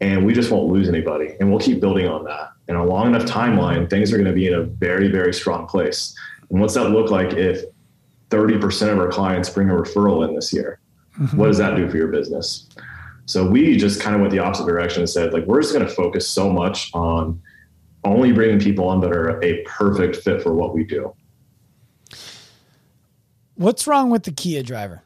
and 0.01 0.25
we 0.25 0.33
just 0.33 0.51
won't 0.51 0.71
lose 0.71 0.89
anybody, 0.89 1.35
and 1.39 1.49
we'll 1.49 1.59
keep 1.59 1.79
building 1.79 2.07
on 2.07 2.23
that. 2.25 2.51
And 2.67 2.77
a 2.77 2.83
long 2.83 3.07
enough 3.07 3.23
timeline, 3.23 3.89
things 3.89 4.11
are 4.11 4.17
going 4.17 4.27
to 4.27 4.33
be 4.33 4.47
in 4.47 4.53
a 4.53 4.63
very 4.63 5.09
very 5.09 5.33
strong 5.33 5.67
place. 5.67 6.15
And 6.49 6.59
what's 6.59 6.73
that 6.73 6.89
look 6.89 7.11
like 7.11 7.33
if 7.33 7.63
30% 8.29 8.91
of 8.91 8.99
our 8.99 9.09
clients 9.09 9.49
bring 9.49 9.69
a 9.69 9.73
referral 9.73 10.27
in 10.27 10.35
this 10.35 10.53
year? 10.53 10.79
Mm-hmm. 11.19 11.37
What 11.37 11.47
does 11.47 11.57
that 11.57 11.75
do 11.75 11.89
for 11.89 11.97
your 11.97 12.07
business? 12.07 12.67
So 13.25 13.45
we 13.45 13.75
just 13.75 13.99
kind 13.99 14.15
of 14.15 14.21
went 14.21 14.31
the 14.31 14.39
opposite 14.39 14.67
direction 14.67 15.01
and 15.01 15.09
said, 15.09 15.33
like, 15.33 15.45
we're 15.45 15.61
just 15.61 15.73
going 15.73 15.85
to 15.85 15.93
focus 15.93 16.27
so 16.29 16.49
much 16.49 16.89
on 16.93 17.41
only 18.05 18.31
bringing 18.31 18.59
people 18.59 18.87
on 18.87 19.01
that 19.01 19.11
are 19.11 19.43
a 19.43 19.63
perfect 19.63 20.17
fit 20.17 20.41
for 20.41 20.53
what 20.53 20.73
we 20.73 20.85
do. 20.85 21.13
What's 23.57 23.87
wrong 23.87 24.09
with 24.09 24.23
the 24.23 24.31
Kia 24.31 24.63
driver? 24.63 25.03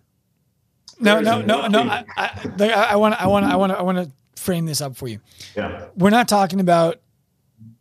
No, 0.99 1.19
no, 1.19 1.41
no, 1.41 1.67
no. 1.67 1.81
I, 1.81 2.35
I 2.57 2.95
want, 2.95 3.19
I 3.19 3.25
want, 3.25 3.45
I 3.45 3.55
want, 3.55 3.71
I 3.71 3.81
want 3.81 3.97
to 3.97 4.11
frame 4.39 4.67
this 4.67 4.81
up 4.81 4.95
for 4.95 5.07
you. 5.07 5.19
Yeah, 5.55 5.87
we're 5.95 6.11
not 6.11 6.27
talking 6.27 6.59
about 6.59 6.99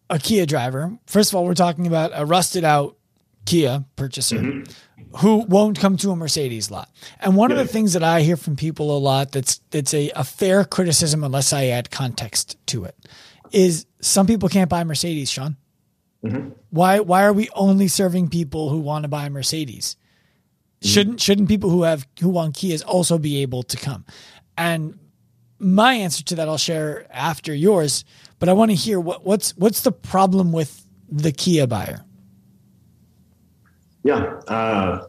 a 0.09 0.19
Kia 0.19 0.47
driver. 0.47 0.97
First 1.07 1.31
of 1.31 1.37
all, 1.37 1.45
we're 1.45 1.55
talking 1.55 1.87
about 1.87 2.13
a 2.15 2.25
rusted 2.25 2.65
out 2.65 2.97
Kia 3.45 3.85
purchaser. 3.97 4.39
Mm-hmm 4.39 4.73
who 5.19 5.45
won't 5.49 5.79
come 5.79 5.97
to 5.99 6.11
a 6.11 6.17
Mercedes 6.17 6.71
lot. 6.71 6.89
And 7.19 7.37
one 7.37 7.51
yeah. 7.51 7.57
of 7.59 7.67
the 7.67 7.73
things 7.73 7.95
that 7.95 8.03
I 8.03 8.23
hear 8.23 8.37
from 8.37 8.57
people 8.57 8.97
a 8.97 8.99
lot 8.99 9.33
that's 9.33 9.59
that's 9.71 9.93
a, 9.93 10.11
a 10.11 10.25
fair 10.25 10.65
criticism 10.65 11.25
unless 11.25 11.53
I 11.53 11.67
add 11.67 11.91
context 11.91 12.57
to 12.67 12.85
it 12.85 12.95
is 13.51 13.87
some 14.01 14.27
people 14.27 14.49
can't 14.49 14.71
buy 14.71 14.85
Mercedes, 14.85 15.31
Sean. 15.31 15.57
Mm-hmm. 16.25 16.51
Why 16.71 17.01
why 17.01 17.25
are 17.25 17.33
we 17.33 17.49
only 17.55 17.89
serving 17.89 18.29
people 18.29 18.71
who 18.71 18.79
want 18.79 19.03
to 19.05 19.09
buy 19.09 19.29
Mercedes? 19.29 19.97
Mm-hmm. 20.81 20.89
Shouldn't 20.89 21.21
shouldn't 21.21 21.49
people 21.49 21.69
who 21.71 21.83
have 21.83 22.07
who 22.21 22.31
want 22.31 22.57
Kias 22.57 22.83
also 22.87 23.19
be 23.19 23.43
able 23.43 23.63
to 23.65 23.77
come? 23.77 24.05
And 24.57 24.99
my 25.59 25.93
answer 25.95 26.25
to 26.25 26.35
that 26.37 26.49
I'll 26.49 26.57
share 26.57 27.07
after 27.11 27.55
yours, 27.55 28.05
but 28.39 28.49
I 28.49 28.55
want 28.55 28.71
to 28.71 28.75
hear 28.75 28.99
what, 28.99 29.25
what's 29.25 29.55
what's 29.57 29.83
the 29.83 29.93
problem 29.93 30.53
with 30.53 30.87
the 31.11 31.33
Kia 31.33 31.67
buyer? 31.67 32.05
Yeah. 34.05 34.41
Uh, 34.49 35.07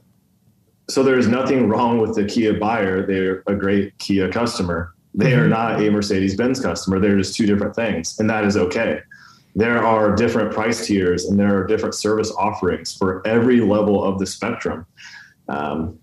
so 0.89 1.03
there's 1.03 1.29
nothing 1.29 1.69
wrong 1.69 1.99
with 1.99 2.15
the 2.15 2.25
Kia 2.25 2.53
buyer. 2.59 3.05
They're 3.05 3.43
a 3.47 3.55
great 3.55 3.97
Kia 3.97 4.29
customer. 4.29 4.93
They 5.13 5.33
are 5.33 5.41
mm-hmm. 5.41 5.49
not 5.51 5.81
a 5.81 5.89
Mercedes 5.89 6.35
Benz 6.35 6.59
customer. 6.59 6.99
They're 6.99 7.17
just 7.17 7.35
two 7.35 7.45
different 7.45 7.75
things, 7.75 8.19
and 8.19 8.29
that 8.29 8.43
is 8.43 8.57
okay. 8.57 8.99
There 9.55 9.83
are 9.83 10.15
different 10.15 10.53
price 10.53 10.85
tiers 10.85 11.25
and 11.25 11.37
there 11.37 11.57
are 11.57 11.67
different 11.67 11.93
service 11.95 12.31
offerings 12.37 12.95
for 12.95 13.25
every 13.27 13.59
level 13.59 14.03
of 14.03 14.17
the 14.17 14.25
spectrum. 14.25 14.85
Um, 15.47 15.99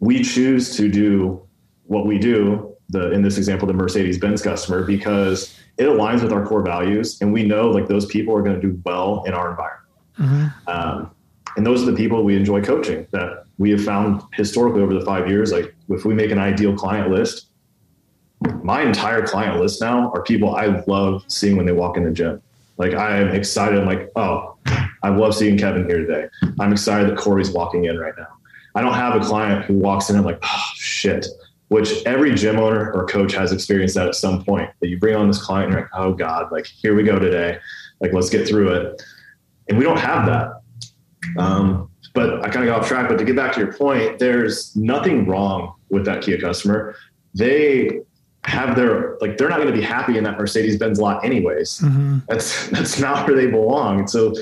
we 0.00 0.22
choose 0.22 0.76
to 0.76 0.88
do 0.88 1.42
what 1.86 2.06
we 2.06 2.18
do, 2.18 2.76
the 2.88 3.12
in 3.12 3.22
this 3.22 3.38
example, 3.38 3.66
the 3.66 3.74
Mercedes 3.74 4.18
Benz 4.18 4.42
customer, 4.42 4.84
because 4.84 5.58
it 5.78 5.84
aligns 5.84 6.22
with 6.22 6.32
our 6.32 6.46
core 6.46 6.62
values, 6.62 7.20
and 7.20 7.32
we 7.32 7.42
know 7.42 7.70
like 7.70 7.88
those 7.88 8.06
people 8.06 8.36
are 8.36 8.42
going 8.42 8.60
to 8.60 8.60
do 8.60 8.80
well 8.84 9.24
in 9.26 9.34
our 9.34 9.50
environment. 9.50 9.80
Mm-hmm. 10.18 10.68
Um, 10.68 11.10
and 11.56 11.66
those 11.66 11.82
are 11.82 11.90
the 11.90 11.96
people 11.96 12.22
we 12.24 12.36
enjoy 12.36 12.62
coaching 12.62 13.06
that 13.12 13.44
we 13.58 13.70
have 13.70 13.84
found 13.84 14.22
historically 14.32 14.82
over 14.82 14.94
the 14.94 15.04
five 15.04 15.28
years. 15.28 15.52
Like 15.52 15.74
if 15.88 16.04
we 16.04 16.14
make 16.14 16.30
an 16.30 16.38
ideal 16.38 16.76
client 16.76 17.10
list, 17.10 17.46
my 18.62 18.82
entire 18.82 19.26
client 19.26 19.60
list 19.60 19.80
now 19.80 20.10
are 20.12 20.22
people 20.22 20.54
I 20.54 20.82
love 20.86 21.24
seeing 21.28 21.56
when 21.56 21.66
they 21.66 21.72
walk 21.72 21.96
in 21.96 22.04
the 22.04 22.10
gym. 22.10 22.42
Like 22.76 22.94
I 22.94 23.18
am 23.18 23.28
excited. 23.28 23.78
I'm 23.78 23.86
like, 23.86 24.10
oh, 24.16 24.56
I 25.02 25.10
love 25.10 25.34
seeing 25.34 25.56
Kevin 25.56 25.86
here 25.86 25.98
today. 25.98 26.28
I'm 26.58 26.72
excited 26.72 27.08
that 27.10 27.18
Corey's 27.18 27.50
walking 27.50 27.84
in 27.84 27.98
right 27.98 28.14
now. 28.18 28.28
I 28.74 28.82
don't 28.82 28.94
have 28.94 29.20
a 29.20 29.24
client 29.24 29.64
who 29.64 29.74
walks 29.74 30.10
in 30.10 30.16
and 30.16 30.24
like, 30.24 30.38
oh 30.42 30.62
shit. 30.74 31.26
Which 31.68 32.04
every 32.04 32.34
gym 32.34 32.58
owner 32.58 32.92
or 32.92 33.06
coach 33.06 33.32
has 33.32 33.50
experienced 33.50 33.94
that 33.94 34.06
at 34.06 34.14
some 34.14 34.44
point. 34.44 34.70
That 34.80 34.88
you 34.88 34.98
bring 34.98 35.16
on 35.16 35.28
this 35.28 35.42
client 35.42 35.66
and 35.66 35.72
you're 35.72 35.82
like, 35.82 35.90
oh 35.94 36.12
God, 36.12 36.52
like 36.52 36.66
here 36.66 36.94
we 36.94 37.02
go 37.02 37.18
today. 37.18 37.58
Like 38.00 38.12
let's 38.12 38.30
get 38.30 38.46
through 38.46 38.72
it. 38.74 39.02
And 39.68 39.78
we 39.78 39.84
don't 39.84 39.98
have 39.98 40.26
that. 40.26 40.60
Um, 41.38 41.90
but 42.12 42.44
I 42.44 42.48
kind 42.48 42.68
of 42.68 42.72
got 42.72 42.82
off 42.82 42.88
track. 42.88 43.08
But 43.08 43.18
to 43.18 43.24
get 43.24 43.34
back 43.34 43.52
to 43.54 43.60
your 43.60 43.72
point, 43.72 44.18
there's 44.18 44.74
nothing 44.76 45.26
wrong 45.26 45.74
with 45.88 46.04
that 46.04 46.22
Kia 46.22 46.40
customer. 46.40 46.94
They 47.34 48.00
have 48.44 48.76
their 48.76 49.16
like 49.20 49.38
they're 49.38 49.48
not 49.48 49.56
going 49.56 49.72
to 49.72 49.74
be 49.74 49.82
happy 49.82 50.18
in 50.18 50.24
that 50.24 50.38
Mercedes 50.38 50.76
Benz 50.78 51.00
lot 51.00 51.24
anyways. 51.24 51.78
Mm-hmm. 51.78 52.18
That's 52.28 52.68
that's 52.70 52.98
not 52.98 53.26
where 53.26 53.36
they 53.36 53.46
belong. 53.46 54.06
So 54.06 54.34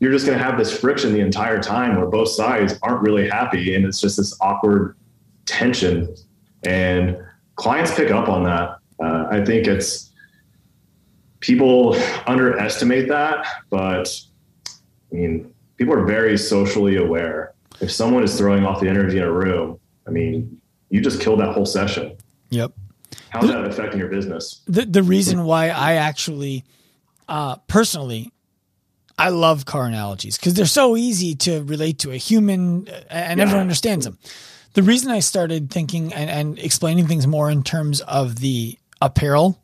you're 0.00 0.12
just 0.12 0.26
going 0.26 0.38
to 0.38 0.44
have 0.44 0.56
this 0.56 0.76
friction 0.76 1.12
the 1.12 1.20
entire 1.20 1.60
time 1.60 1.96
where 1.96 2.06
both 2.06 2.28
sides 2.28 2.78
aren't 2.82 3.02
really 3.02 3.28
happy, 3.28 3.74
and 3.74 3.84
it's 3.84 4.00
just 4.00 4.16
this 4.16 4.36
awkward 4.40 4.96
tension. 5.44 6.14
And 6.62 7.16
clients 7.56 7.94
pick 7.94 8.10
up 8.10 8.28
on 8.28 8.44
that. 8.44 8.78
Uh, 9.02 9.26
I 9.30 9.44
think 9.44 9.66
it's 9.66 10.10
people 11.40 11.96
underestimate 12.26 13.08
that, 13.08 13.46
but 13.70 14.20
I 15.12 15.14
mean, 15.14 15.52
people 15.76 15.94
are 15.94 16.04
very 16.04 16.36
socially 16.38 16.96
aware. 16.96 17.54
If 17.80 17.90
someone 17.90 18.24
is 18.24 18.36
throwing 18.36 18.64
off 18.64 18.80
the 18.80 18.88
energy 18.88 19.18
in 19.18 19.24
a 19.24 19.32
room, 19.32 19.78
I 20.06 20.10
mean, 20.10 20.60
you 20.90 21.00
just 21.00 21.20
killed 21.20 21.40
that 21.40 21.54
whole 21.54 21.66
session. 21.66 22.16
Yep. 22.50 22.72
How's 23.30 23.48
that 23.48 23.64
affecting 23.64 23.98
your 23.98 24.08
business? 24.08 24.62
The 24.66 24.86
the 24.86 25.02
reason 25.02 25.44
why 25.44 25.68
I 25.68 25.94
actually 25.94 26.64
uh, 27.28 27.56
personally 27.66 28.32
I 29.18 29.30
love 29.30 29.64
car 29.66 29.86
analogies 29.86 30.36
because 30.36 30.54
they're 30.54 30.66
so 30.66 30.96
easy 30.96 31.34
to 31.36 31.62
relate 31.64 31.98
to 32.00 32.12
a 32.12 32.16
human 32.16 32.88
and 33.10 33.38
Yeah. 33.38 33.42
everyone 33.42 33.62
understands 33.62 34.04
them. 34.04 34.18
The 34.74 34.82
reason 34.82 35.10
I 35.10 35.20
started 35.20 35.70
thinking 35.70 36.12
and, 36.12 36.30
and 36.30 36.58
explaining 36.58 37.06
things 37.08 37.26
more 37.26 37.50
in 37.50 37.62
terms 37.64 38.00
of 38.02 38.36
the 38.36 38.78
apparel, 39.00 39.60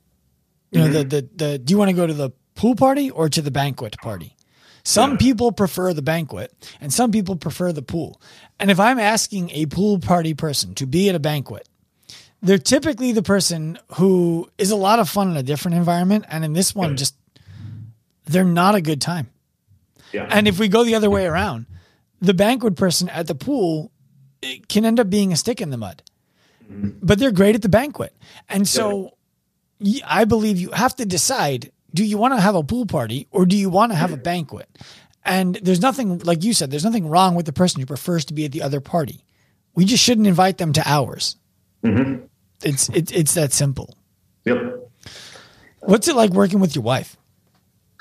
you 0.72 0.80
know, 0.80 0.88
the, 0.88 0.98
mm-hmm. 1.00 1.08
the, 1.08 1.28
the, 1.52 1.58
do 1.58 1.72
you 1.72 1.78
want 1.78 1.90
to 1.90 1.96
go 1.96 2.06
to 2.06 2.14
the 2.14 2.30
pool 2.56 2.74
party 2.74 3.10
or 3.10 3.28
to 3.28 3.40
the 3.40 3.50
banquet 3.52 3.96
party? 4.02 4.34
Some 4.82 5.12
Yeah. 5.12 5.16
people 5.18 5.52
prefer 5.52 5.94
the 5.94 6.02
banquet 6.02 6.52
and 6.80 6.92
some 6.92 7.12
people 7.12 7.36
prefer 7.36 7.72
the 7.72 7.82
pool. 7.82 8.20
And 8.58 8.70
if 8.70 8.80
I'm 8.80 8.98
asking 8.98 9.50
a 9.50 9.66
pool 9.66 9.98
party 10.00 10.34
person 10.34 10.74
to 10.74 10.86
be 10.86 11.08
at 11.08 11.14
a 11.14 11.20
banquet, 11.20 11.68
they're 12.42 12.58
typically 12.58 13.12
the 13.12 13.22
person 13.22 13.78
who 13.94 14.50
is 14.58 14.70
a 14.70 14.76
lot 14.76 14.98
of 14.98 15.08
fun 15.08 15.30
in 15.30 15.36
a 15.36 15.42
different 15.42 15.76
environment. 15.76 16.24
And 16.28 16.44
in 16.44 16.52
this 16.54 16.74
one, 16.74 16.96
just 16.96 17.14
they're 18.26 18.44
not 18.44 18.74
a 18.74 18.80
good 18.80 19.00
time. 19.00 19.28
Yeah. 20.14 20.28
And 20.30 20.46
if 20.46 20.60
we 20.60 20.68
go 20.68 20.84
the 20.84 20.94
other 20.94 21.10
way 21.10 21.26
around, 21.26 21.66
the 22.20 22.34
banquet 22.34 22.76
person 22.76 23.08
at 23.08 23.26
the 23.26 23.34
pool 23.34 23.90
can 24.68 24.84
end 24.84 25.00
up 25.00 25.10
being 25.10 25.32
a 25.32 25.36
stick 25.36 25.60
in 25.60 25.70
the 25.70 25.76
mud. 25.76 26.02
But 26.70 27.18
they're 27.18 27.32
great 27.32 27.54
at 27.56 27.62
the 27.62 27.68
banquet. 27.68 28.14
And 28.48 28.66
so 28.66 29.16
I 30.06 30.24
believe 30.24 30.56
you 30.58 30.70
have 30.70 30.94
to 30.96 31.04
decide 31.04 31.72
do 31.92 32.04
you 32.04 32.18
want 32.18 32.34
to 32.34 32.40
have 32.40 32.54
a 32.56 32.62
pool 32.62 32.86
party 32.86 33.28
or 33.30 33.46
do 33.46 33.56
you 33.56 33.68
want 33.70 33.92
to 33.92 33.96
have 33.96 34.12
a 34.12 34.16
banquet? 34.16 34.68
And 35.24 35.56
there's 35.56 35.80
nothing, 35.80 36.18
like 36.20 36.42
you 36.44 36.52
said, 36.52 36.70
there's 36.70 36.84
nothing 36.84 37.08
wrong 37.08 37.34
with 37.34 37.46
the 37.46 37.52
person 37.52 37.80
who 37.80 37.86
prefers 37.86 38.24
to 38.26 38.34
be 38.34 38.44
at 38.44 38.52
the 38.52 38.62
other 38.62 38.80
party. 38.80 39.24
We 39.74 39.84
just 39.84 40.02
shouldn't 40.02 40.26
invite 40.26 40.58
them 40.58 40.72
to 40.74 40.82
ours. 40.88 41.36
Mhm. 41.84 42.28
It's, 42.62 42.88
it's, 42.90 43.12
it's 43.12 43.34
that 43.34 43.52
simple. 43.52 43.96
Yep. 44.44 44.90
What's 45.80 46.08
it 46.08 46.16
like 46.16 46.30
working 46.30 46.60
with 46.60 46.74
your 46.74 46.82
wife? 46.82 47.16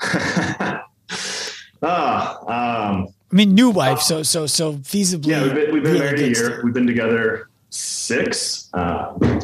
Ah, 1.84 2.88
um, 2.88 3.08
I 3.30 3.34
mean, 3.34 3.54
new 3.54 3.70
wife. 3.70 4.00
So, 4.00 4.22
so, 4.22 4.46
so 4.46 4.74
feasibly. 4.74 5.26
yeah, 5.26 5.42
we've 5.42 5.54
been, 5.54 5.72
we've 5.74 5.82
been 5.82 5.92
really 5.92 6.04
married 6.04 6.20
a 6.20 6.28
year. 6.28 6.60
We've 6.64 6.74
been 6.74 6.86
together 6.86 7.50
six. 7.70 8.70
Um, 8.72 9.18
uh, 9.22 9.40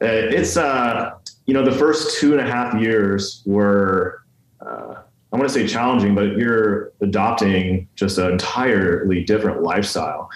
it's 0.00 0.56
uh, 0.56 1.12
you 1.46 1.54
know, 1.54 1.64
the 1.64 1.72
first 1.72 2.18
two 2.18 2.32
and 2.32 2.40
a 2.40 2.50
half 2.50 2.74
years 2.80 3.42
were 3.46 4.24
uh, 4.60 4.96
I 5.32 5.36
want 5.36 5.48
to 5.48 5.54
say 5.54 5.66
challenging, 5.66 6.14
but 6.14 6.36
you're 6.36 6.92
adopting 7.00 7.88
just 7.94 8.18
an 8.18 8.32
entirely 8.32 9.22
different 9.22 9.62
lifestyle. 9.62 10.30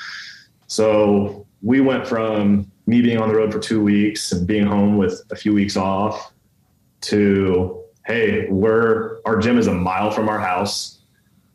So 0.66 1.47
we 1.62 1.81
went 1.81 2.07
from 2.07 2.71
me 2.87 3.01
being 3.01 3.18
on 3.18 3.29
the 3.29 3.35
road 3.35 3.53
for 3.53 3.59
two 3.59 3.83
weeks 3.83 4.33
and 4.33 4.47
being 4.47 4.66
home 4.66 4.99
with 4.99 5.23
a 5.31 5.37
few 5.37 5.55
weeks 5.55 5.77
off 5.77 6.33
to 7.03 7.80
hey, 8.07 8.48
we're 8.48 9.20
our 9.24 9.38
gym 9.38 9.59
is 9.59 9.66
a 9.66 9.74
mile 9.74 10.11
from 10.11 10.28
our 10.28 10.38
house, 10.38 11.01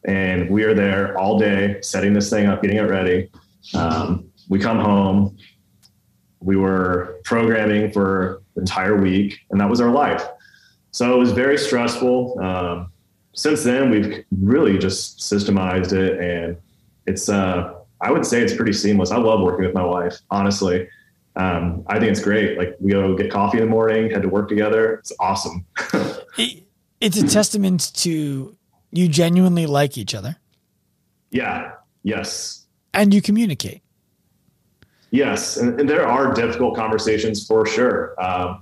and 0.06 0.50
we 0.50 0.64
are 0.64 0.74
there 0.74 1.18
all 1.18 1.38
day 1.40 1.82
setting 1.82 2.14
this 2.14 2.30
thing 2.30 2.48
up, 2.48 2.62
getting 2.62 2.78
it 2.78 2.90
ready. 2.90 3.30
Um, 3.74 4.30
we 4.50 4.60
come 4.60 4.80
home. 4.80 5.38
We 6.40 6.56
were 6.56 7.20
programming 7.24 7.92
for 7.92 8.44
the 8.54 8.62
entire 8.62 8.96
week, 8.96 9.40
and 9.50 9.60
that 9.60 9.70
was 9.70 9.82
our 9.82 9.90
life. 9.90 10.24
So 10.92 11.14
it 11.14 11.18
was 11.18 11.32
very 11.32 11.58
stressful. 11.58 12.40
Um, 12.40 12.92
since 13.34 13.64
then, 13.64 13.90
we've 13.90 14.24
really 14.40 14.78
just 14.78 15.20
systemized 15.20 15.94
it, 15.94 16.20
and 16.20 16.58
it's. 17.06 17.30
Uh, 17.30 17.74
I 18.02 18.12
would 18.12 18.26
say 18.26 18.42
it's 18.42 18.54
pretty 18.54 18.74
seamless. 18.74 19.10
I 19.10 19.18
love 19.18 19.42
working 19.42 19.66
with 19.66 19.74
my 19.74 19.84
wife, 19.84 20.18
honestly. 20.30 20.88
Um, 21.38 21.84
I 21.88 22.00
think 22.00 22.12
it's 22.12 22.22
great. 22.22 22.58
Like 22.58 22.76
we 22.80 22.92
go 22.92 23.16
get 23.16 23.32
coffee 23.32 23.58
in 23.58 23.66
the 23.66 23.70
morning, 23.70 24.10
head 24.10 24.22
to 24.22 24.30
work 24.30 24.48
together. 24.48 24.96
It's 24.96 25.12
awesome. 25.20 25.66
It, 26.38 26.64
it's 27.02 27.18
a 27.18 27.28
testament 27.28 27.94
to 27.96 28.56
you 28.92 29.08
genuinely 29.08 29.66
like 29.66 29.98
each 29.98 30.16
other 30.16 30.38
yeah. 31.32 31.72
Yes. 32.04 32.66
and 32.94 33.14
you 33.14 33.22
communicate. 33.22 33.82
Yes, 35.12 35.58
and, 35.58 35.80
and 35.80 35.90
there 35.90 36.08
are 36.08 36.34
difficult 36.34 36.76
conversations 36.76 37.46
for 37.46 37.66
sure. 37.66 38.16
Um, 38.22 38.62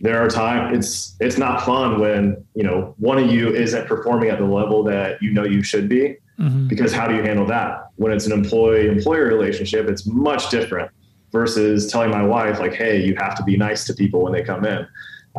there 0.00 0.22
are 0.22 0.28
times 0.28 0.76
it's 0.76 1.16
it's 1.20 1.38
not 1.38 1.64
fun 1.64 2.00
when 2.00 2.44
you 2.54 2.62
know 2.64 2.94
one 2.98 3.18
of 3.18 3.30
you 3.30 3.54
isn't 3.54 3.86
performing 3.86 4.28
at 4.28 4.38
the 4.38 4.44
level 4.44 4.82
that 4.84 5.22
you 5.22 5.32
know 5.32 5.44
you 5.44 5.62
should 5.62 5.88
be. 5.88 6.16
Mhm. 6.38 6.68
Because 6.68 6.92
how 6.92 7.06
do 7.08 7.14
you 7.14 7.22
handle 7.22 7.46
that? 7.46 7.90
When 7.96 8.12
it's 8.12 8.26
an 8.26 8.32
employee 8.32 8.88
employer 8.88 9.26
relationship, 9.26 9.88
it's 9.88 10.06
much 10.06 10.50
different 10.50 10.90
versus 11.32 11.90
telling 11.90 12.10
my 12.10 12.22
wife 12.22 12.58
like, 12.58 12.74
"Hey, 12.74 13.04
you 13.04 13.14
have 13.16 13.34
to 13.36 13.42
be 13.44 13.56
nice 13.56 13.84
to 13.86 13.94
people 13.94 14.22
when 14.22 14.32
they 14.32 14.42
come 14.42 14.64
in." 14.64 14.86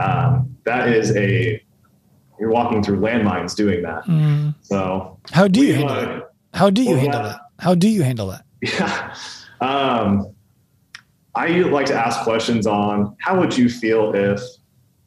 Um, 0.02 0.56
that 0.66 0.89
is 0.89 1.16
a 1.16 1.62
you're 2.39 2.52
walking 2.52 2.84
through 2.84 3.00
landmines 3.00 3.56
doing 3.56 3.82
that. 3.84 4.04
Mhm. 4.06 4.54
So 4.62 5.18
How 5.32 5.48
do 5.48 5.60
you 5.62 5.68
we, 5.68 5.74
handle 5.74 5.95
uh, 5.95 6.02
that? 6.06 6.32
How 6.54 6.70
do 6.70 6.84
you 6.84 6.91
well, 6.91 7.00
handle 7.00 7.24
that- 7.24 7.30
that? 7.30 7.41
How 7.64 7.74
do 7.76 7.89
you 7.89 8.04
handle 8.04 8.28
that? 8.28 8.43
Yeah. 8.62 9.16
Um, 9.62 10.28
I 11.34 11.48
like 11.48 11.86
to 11.88 11.95
ask 11.95 12.22
questions 12.22 12.66
on 12.68 13.16
how 13.20 13.39
would 13.39 13.56
you 13.58 13.70
feel 13.70 14.14
if 14.16 14.39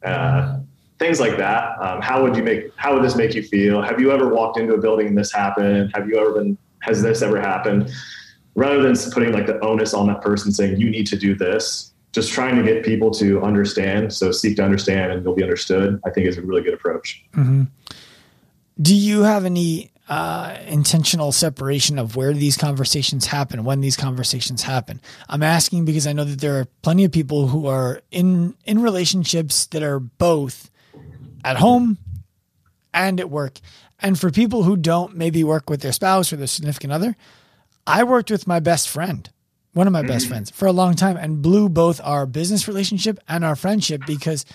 uh, 0.05 0.59
things 0.99 1.19
like 1.19 1.37
that. 1.37 1.77
Um, 1.81 2.01
how 2.01 2.21
would 2.23 2.35
you 2.35 2.43
make? 2.43 2.71
How 2.77 2.93
would 2.93 3.03
this 3.03 3.15
make 3.15 3.33
you 3.35 3.43
feel? 3.43 3.81
Have 3.81 3.99
you 4.01 4.11
ever 4.11 4.33
walked 4.33 4.57
into 4.59 4.73
a 4.73 4.77
building 4.81 5.07
and 5.07 5.17
this 5.17 5.31
happened? 5.33 5.91
Have 5.93 6.07
you 6.09 6.17
ever 6.19 6.31
been? 6.33 6.57
Has 6.81 7.01
this 7.01 7.21
ever 7.21 7.39
happened? 7.39 7.91
Rather 8.55 8.81
than 8.81 8.95
putting 9.13 9.31
like 9.31 9.45
the 9.47 9.59
onus 9.63 9.93
on 9.93 10.07
that 10.07 10.21
person 10.21 10.51
saying 10.51 10.77
you 10.77 10.89
need 10.89 11.07
to 11.07 11.15
do 11.17 11.35
this, 11.35 11.90
just 12.11 12.31
trying 12.31 12.55
to 12.57 12.63
get 12.63 12.83
people 12.83 13.11
to 13.11 13.41
understand. 13.41 14.13
So 14.13 14.31
seek 14.31 14.57
to 14.57 14.63
understand 14.63 15.11
and 15.11 15.23
you'll 15.23 15.35
be 15.35 15.43
understood. 15.43 15.99
I 16.05 16.09
think 16.09 16.27
is 16.27 16.37
a 16.37 16.41
really 16.41 16.61
good 16.61 16.73
approach. 16.73 17.23
Do 18.81 18.95
you 18.95 19.21
have 19.21 19.45
any 19.45 19.91
uh, 20.09 20.57
intentional 20.67 21.31
separation 21.31 21.97
of 21.97 22.15
where 22.15 22.33
these 22.33 22.57
conversations 22.57 23.27
happen, 23.27 23.63
when 23.63 23.81
these 23.81 23.95
conversations 23.95 24.63
happen? 24.63 24.99
I'm 25.29 25.43
asking 25.43 25.85
because 25.85 26.07
I 26.07 26.13
know 26.13 26.25
that 26.25 26.41
there 26.41 26.59
are 26.59 26.65
plenty 26.81 27.05
of 27.05 27.11
people 27.11 27.47
who 27.47 27.67
are 27.67 28.01
in 28.11 28.55
in 28.65 28.81
relationships 28.81 29.67
that 29.67 29.83
are 29.83 29.99
both 29.99 30.69
at 31.43 31.57
home 31.57 31.97
and 32.93 33.19
at 33.19 33.29
work. 33.29 33.59
And 33.99 34.19
for 34.19 34.31
people 34.31 34.63
who 34.63 34.75
don't 34.75 35.15
maybe 35.15 35.43
work 35.43 35.69
with 35.69 35.81
their 35.81 35.91
spouse 35.91 36.33
or 36.33 36.35
their 36.35 36.47
significant 36.47 36.91
other, 36.91 37.15
I 37.85 38.03
worked 38.03 38.31
with 38.31 38.47
my 38.47 38.59
best 38.59 38.89
friend, 38.89 39.29
one 39.73 39.87
of 39.87 39.93
my 39.93 40.01
best 40.01 40.27
friends, 40.27 40.49
for 40.49 40.67
a 40.67 40.71
long 40.71 40.95
time 40.95 41.15
and 41.17 41.41
blew 41.41 41.69
both 41.69 42.01
our 42.03 42.25
business 42.25 42.67
relationship 42.67 43.19
and 43.27 43.45
our 43.45 43.55
friendship 43.55 44.01
because 44.05 44.45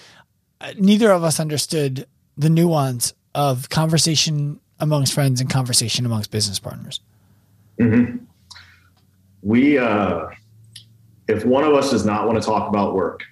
uh, 0.60 0.72
neither 0.78 1.10
of 1.10 1.24
us 1.24 1.40
understood 1.40 2.06
the 2.36 2.50
nuance 2.50 3.14
of 3.34 3.68
conversation 3.70 4.60
amongst 4.78 5.14
friends 5.14 5.40
and 5.40 5.48
conversation 5.48 6.04
amongst 6.04 6.30
business 6.30 6.58
partners. 6.58 7.00
we 9.42 9.78
uh, 9.78 10.26
if 11.28 11.44
one 11.44 11.64
of 11.64 11.72
us 11.72 11.90
does 11.90 12.04
not 12.04 12.26
want 12.26 12.40
to 12.40 12.46
talk 12.46 12.68
about 12.68 12.94
work 12.94 13.22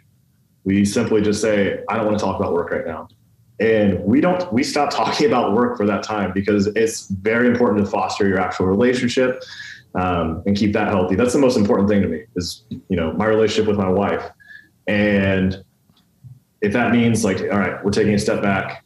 we 0.65 0.85
simply 0.85 1.21
just 1.21 1.41
say 1.41 1.83
i 1.89 1.97
don't 1.97 2.07
want 2.07 2.19
to 2.19 2.25
talk 2.25 2.39
about 2.39 2.53
work 2.53 2.71
right 2.71 2.87
now. 2.87 3.09
And 3.61 4.03
we 4.03 4.21
don't 4.21 4.53
we 4.53 4.65
stop 4.65 4.91
talking 4.93 5.27
about 5.27 5.53
work 5.53 5.77
for 5.77 5.87
that 5.87 6.03
time 6.03 6.33
because 6.33 6.67
it's 6.69 7.09
very 7.09 7.47
important 7.47 7.85
to 7.85 7.91
foster 7.91 8.27
your 8.27 8.41
actual 8.41 8.67
relationship 8.67 9.43
um, 9.95 10.43
and 10.47 10.57
keep 10.57 10.73
that 10.73 10.89
healthy. 10.89 11.15
That's 11.15 11.33
the 11.33 11.39
most 11.39 11.57
important 11.57 11.89
thing 11.89 12.03
to 12.03 12.09
me 12.09 12.25
is 12.37 12.65
you 12.71 12.97
know 12.97 13.13
my 13.13 13.27
relationship 13.27 13.69
with 13.69 13.79
my 13.79 13.89
wife. 13.89 14.31
And 14.87 15.65
if 16.65 16.73
that 16.73 16.93
means 16.93 17.25
like 17.25 17.41
all 17.43 17.59
right 17.59 17.85
we're 17.85 17.91
taking 17.91 18.15
a 18.15 18.19
step 18.19 18.43
back 18.43 18.85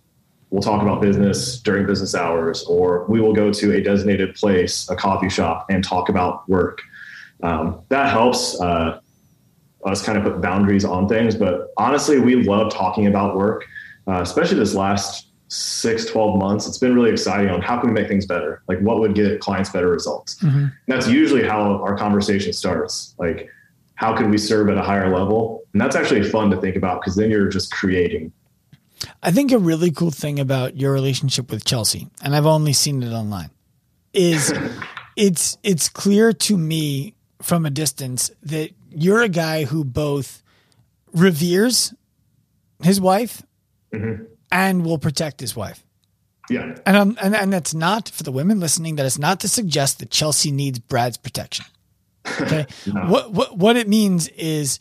we'll 0.51 0.63
talk 0.63 0.83
about 0.83 1.01
business 1.01 1.61
during 1.61 1.87
business 1.87 2.15
hours 2.15 2.65
or 2.65 3.05
we 3.09 3.21
will 3.21 3.33
go 3.33 3.53
to 3.53 3.77
a 3.77 3.81
designated 3.81 4.35
place 4.35 4.91
a 4.91 4.97
coffee 4.97 5.29
shop 5.29 5.67
and 5.71 5.85
talk 5.85 6.09
about 6.09 6.47
work 6.49 6.81
um, 7.45 7.81
that 7.89 8.11
helps 8.11 8.61
uh, 8.61 8.99
us 9.85 10.05
kind 10.05 10.19
of 10.19 10.25
put 10.25 10.41
boundaries 10.41 10.85
on 10.85 11.09
things. 11.09 11.37
But 11.37 11.69
honestly 11.77 12.19
we 12.19 12.43
love 12.43 12.73
talking 12.73 13.07
about 13.07 13.37
work 13.37 13.65
uh, 14.09 14.21
especially 14.23 14.59
this 14.59 14.75
last 14.75 15.28
six 15.49 16.05
12 16.05 16.39
months 16.39 16.67
it's 16.67 16.77
been 16.79 16.95
really 16.95 17.11
exciting 17.11 17.49
on 17.49 17.63
how 17.63 17.79
can 17.81 17.89
we 17.89 17.95
make 17.95 18.07
things 18.09 18.27
better? 18.27 18.63
Like 18.69 18.79
what 18.81 19.01
would 19.01 19.15
get 19.15 19.41
clients 19.41 19.71
better 19.71 19.89
results? 19.89 20.41
And 20.43 20.71
that's 20.87 21.09
usually 21.09 21.43
how 21.43 21.83
our 21.83 21.97
conversation 21.97 22.53
starts. 22.53 23.15
Like 23.19 23.49
how 23.95 24.15
can 24.17 24.31
we 24.31 24.39
serve 24.39 24.69
at 24.69 24.77
a 24.77 24.83
higher 24.83 25.11
level? 25.15 25.63
And 25.73 25.81
that's 25.81 25.97
actually 25.97 26.23
fun 26.23 26.51
to 26.51 26.61
think 26.61 26.77
about 26.77 27.01
because 27.01 27.17
then 27.17 27.31
you're 27.31 27.49
just 27.49 27.73
creating. 27.73 28.31
I 29.23 29.31
think 29.31 29.51
a 29.53 29.59
really 29.59 29.91
cool 29.91 30.11
thing 30.11 30.39
about 30.39 30.77
your 30.77 30.93
relationship 30.93 31.51
with 31.51 31.65
Chelsea, 31.65 32.09
and 32.23 32.35
I've 32.37 32.47
only 32.47 32.73
seen 32.73 33.03
it 33.03 33.13
online, 33.13 33.51
is 34.13 34.53
it's 35.17 35.57
it's 35.63 35.89
clear 35.89 36.33
to 36.33 36.57
me 36.59 37.15
from 37.41 37.65
a 37.65 37.71
distance 37.71 38.31
that 38.43 38.71
you're 38.91 39.23
a 39.23 39.29
guy 39.29 39.65
who 39.65 39.85
both 39.85 40.43
reveres 41.13 41.95
his 42.83 43.01
wife 43.01 43.43
Mhm. 43.95 44.27
And 44.51 44.85
will 44.85 44.99
protect 44.99 45.41
his 45.41 45.55
wife. 45.55 45.85
Yeah. 46.51 46.77
And, 46.87 46.97
um, 46.97 47.19
and 47.21 47.35
and 47.35 47.53
that's 47.53 47.75
not 47.75 48.09
for 48.09 48.23
the 48.23 48.33
women 48.33 48.61
listening. 48.61 48.97
That 48.97 49.07
is 49.07 49.19
not 49.19 49.41
to 49.41 49.49
suggest 49.49 49.99
that 49.99 50.11
Chelsea 50.11 50.51
needs 50.51 50.79
Brad's 50.79 51.17
protection. 51.17 51.67
Okay, 52.43 52.67
what 53.07 53.33
what 53.33 53.57
what 53.57 53.77
it 53.77 53.89
means 53.89 54.29
is, 54.29 54.81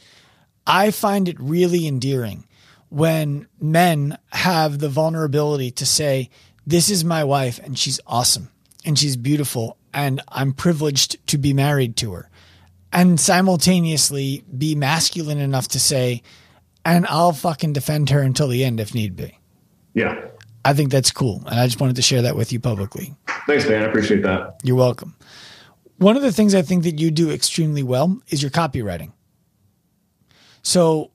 I 0.65 0.91
find 0.91 1.29
it 1.29 1.39
really 1.39 1.87
endearing 1.87 2.45
when 2.89 3.47
men 3.61 4.17
have 4.33 4.79
the 4.79 4.89
vulnerability 4.89 5.71
to 5.71 5.85
say, 5.85 6.29
"This 6.65 6.89
is 6.89 7.05
my 7.05 7.23
wife, 7.23 7.57
and 7.63 7.79
she's 7.79 8.01
awesome, 8.05 8.49
and 8.83 8.99
she's 8.99 9.15
beautiful, 9.15 9.77
and 9.93 10.21
I'm 10.27 10.51
privileged 10.51 11.25
to 11.27 11.37
be 11.37 11.53
married 11.53 11.95
to 11.97 12.11
her," 12.13 12.29
and 12.91 13.17
simultaneously 13.17 14.43
be 14.57 14.75
masculine 14.75 15.39
enough 15.39 15.69
to 15.69 15.79
say, 15.79 16.23
"And 16.83 17.05
I'll 17.07 17.31
fucking 17.31 17.71
defend 17.73 18.09
her 18.09 18.21
until 18.21 18.49
the 18.49 18.65
end 18.65 18.81
if 18.81 18.93
need 18.93 19.15
be." 19.15 19.39
Yeah. 19.97 20.27
I 20.63 20.73
think 20.73 20.91
that's 20.91 21.09
cool, 21.09 21.41
and 21.47 21.59
I 21.59 21.65
just 21.65 21.81
wanted 21.81 21.95
to 21.95 22.03
share 22.03 22.21
that 22.21 22.35
with 22.35 22.53
you 22.53 22.59
publicly. 22.59 23.15
Thanks, 23.47 23.67
man. 23.67 23.81
I 23.81 23.85
appreciate 23.85 24.21
that. 24.21 24.59
You're 24.61 24.75
welcome. 24.75 25.15
One 25.97 26.15
of 26.15 26.21
the 26.21 26.31
things 26.31 26.53
I 26.53 26.61
think 26.61 26.83
that 26.83 26.99
you 26.99 27.09
do 27.09 27.31
extremely 27.31 27.81
well 27.81 28.21
is 28.27 28.43
your 28.43 28.51
copywriting. 28.51 29.11
So, 30.61 31.09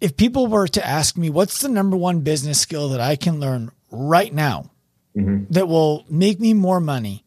if 0.00 0.16
people 0.16 0.46
were 0.46 0.68
to 0.68 0.86
ask 0.86 1.16
me, 1.16 1.30
what's 1.30 1.60
the 1.62 1.68
number 1.68 1.96
one 1.96 2.20
business 2.20 2.60
skill 2.60 2.90
that 2.90 3.00
I 3.00 3.16
can 3.16 3.40
learn 3.40 3.72
right 3.90 4.32
now 4.32 4.70
mm-hmm. 5.16 5.52
that 5.52 5.66
will 5.66 6.04
make 6.08 6.38
me 6.38 6.54
more 6.54 6.78
money 6.78 7.24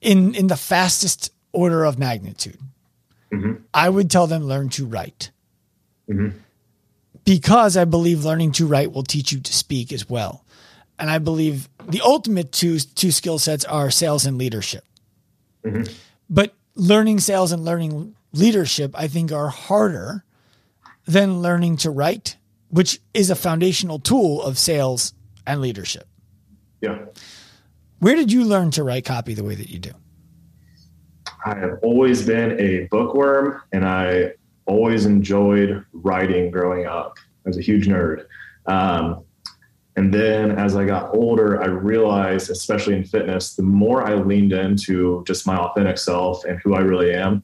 in, 0.00 0.36
in 0.36 0.46
the 0.46 0.56
fastest 0.56 1.32
order 1.50 1.82
of 1.82 1.98
magnitude? 1.98 2.60
Mm-hmm. 3.32 3.62
I 3.74 3.88
would 3.88 4.12
tell 4.12 4.28
them 4.28 4.44
learn 4.44 4.68
to 4.70 4.86
write. 4.86 5.32
Mm-hmm. 6.08 6.38
Because 7.28 7.76
I 7.76 7.84
believe 7.84 8.24
learning 8.24 8.52
to 8.52 8.66
write 8.66 8.92
will 8.92 9.02
teach 9.02 9.32
you 9.32 9.40
to 9.40 9.52
speak 9.52 9.92
as 9.92 10.08
well. 10.08 10.44
And 10.98 11.10
I 11.10 11.18
believe 11.18 11.68
the 11.86 12.00
ultimate 12.00 12.52
two, 12.52 12.78
two 12.78 13.10
skill 13.10 13.38
sets 13.38 13.66
are 13.66 13.90
sales 13.90 14.24
and 14.24 14.38
leadership. 14.38 14.82
Mm-hmm. 15.62 15.92
But 16.30 16.54
learning 16.74 17.20
sales 17.20 17.52
and 17.52 17.64
learning 17.64 18.16
leadership, 18.32 18.92
I 18.94 19.08
think, 19.08 19.30
are 19.30 19.48
harder 19.48 20.24
than 21.06 21.42
learning 21.42 21.76
to 21.78 21.90
write, 21.90 22.36
which 22.70 22.98
is 23.12 23.28
a 23.28 23.36
foundational 23.36 23.98
tool 23.98 24.42
of 24.42 24.58
sales 24.58 25.12
and 25.46 25.60
leadership. 25.60 26.08
Yeah. 26.80 26.98
Where 27.98 28.16
did 28.16 28.32
you 28.32 28.44
learn 28.44 28.70
to 28.72 28.82
write 28.82 29.04
copy 29.04 29.34
the 29.34 29.44
way 29.44 29.54
that 29.54 29.68
you 29.68 29.78
do? 29.78 29.92
I 31.44 31.56
have 31.56 31.78
always 31.82 32.26
been 32.26 32.58
a 32.58 32.88
bookworm 32.90 33.60
and 33.72 33.84
I 33.84 34.32
always 34.68 35.06
enjoyed 35.06 35.84
writing 35.92 36.50
growing 36.50 36.86
up. 36.86 37.18
I 37.44 37.48
was 37.48 37.58
a 37.58 37.62
huge 37.62 37.88
nerd. 37.88 38.26
Um, 38.66 39.24
and 39.96 40.14
then 40.14 40.52
as 40.52 40.76
I 40.76 40.84
got 40.84 41.12
older, 41.12 41.60
I 41.60 41.66
realized, 41.66 42.50
especially 42.50 42.94
in 42.94 43.02
fitness, 43.02 43.56
the 43.56 43.64
more 43.64 44.06
I 44.06 44.14
leaned 44.14 44.52
into 44.52 45.24
just 45.26 45.44
my 45.44 45.56
authentic 45.56 45.98
self 45.98 46.44
and 46.44 46.60
who 46.62 46.74
I 46.74 46.80
really 46.80 47.12
am, 47.12 47.42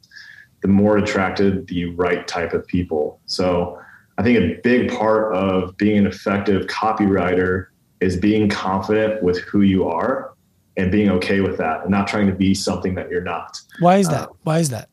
the 0.63 0.69
more 0.69 0.99
attracted 0.99 1.67
the 1.67 1.87
right 1.87 2.29
type 2.29 2.53
of 2.53 2.65
people. 2.69 3.21
So 3.27 3.81
I 4.19 4.23
think 4.23 4.39
a 4.39 4.61
big 4.63 4.93
part 4.97 5.35
of 5.35 5.77
being 5.77 5.99
an 5.99 6.07
effective 6.07 6.67
copywriter 6.67 7.67
is 7.99 8.17
being 8.17 8.49
confident 8.49 9.23
with 9.23 9.39
who 9.41 9.63
you 9.63 9.89
are 9.89 10.35
and 10.77 10.93
being 10.93 11.11
okay 11.11 11.41
with 11.41 11.57
that 11.59 11.83
and 11.83 11.91
not 11.91 12.07
trying 12.07 12.27
to 12.29 12.35
be 12.35 12.55
something 12.55 12.95
that 12.95 13.11
you're 13.11 13.23
not 13.23 13.59
Why 13.81 13.97
is 13.97 14.09
that? 14.09 14.29
Why 14.43 14.59
is 14.59 14.71
that? 14.71 14.89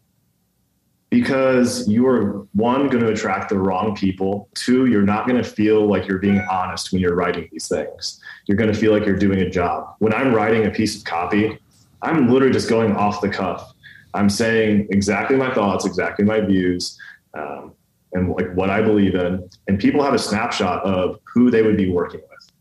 Because 1.11 1.87
you 1.89 2.07
are 2.07 2.47
one 2.53 2.87
going 2.87 3.03
to 3.03 3.11
attract 3.11 3.49
the 3.49 3.59
wrong 3.59 3.93
people. 3.93 4.49
Two 4.55 4.85
you're 4.85 5.03
not 5.03 5.27
going 5.27 5.41
to 5.41 5.47
feel 5.47 5.85
like 5.85 6.07
you're 6.07 6.19
being 6.19 6.39
honest 6.49 6.91
when 6.91 7.01
you're 7.01 7.15
writing 7.15 7.47
these 7.51 7.67
things. 7.67 8.19
You're 8.47 8.57
going 8.57 8.71
to 8.71 8.77
feel 8.77 8.93
like 8.93 9.05
you're 9.05 9.17
doing 9.17 9.41
a 9.41 9.49
job. 9.49 9.95
When 9.99 10.13
i'm 10.13 10.33
writing 10.33 10.65
a 10.65 10.71
piece 10.71 10.97
of 10.97 11.03
copy 11.03 11.59
i'm 12.01 12.29
literally 12.29 12.53
just 12.53 12.69
going 12.69 12.95
off 12.95 13.21
the 13.21 13.29
cuff. 13.29 13.73
I'm 14.13 14.29
saying 14.29 14.87
exactly 14.89 15.35
my 15.35 15.53
thoughts 15.53 15.85
exactly 15.85 16.25
my 16.25 16.39
views 16.39 16.97
um, 17.33 17.73
and 18.13 18.31
like 18.31 18.51
what 18.53 18.69
i 18.69 18.81
believe 18.81 19.15
in 19.15 19.47
and 19.67 19.79
people 19.79 20.03
have 20.03 20.13
a 20.13 20.19
snapshot 20.19 20.83
of 20.83 21.19
who 21.31 21.51
they 21.51 21.61
would 21.61 21.77
be 21.77 21.89
working 21.89 22.21
with. 22.21 22.51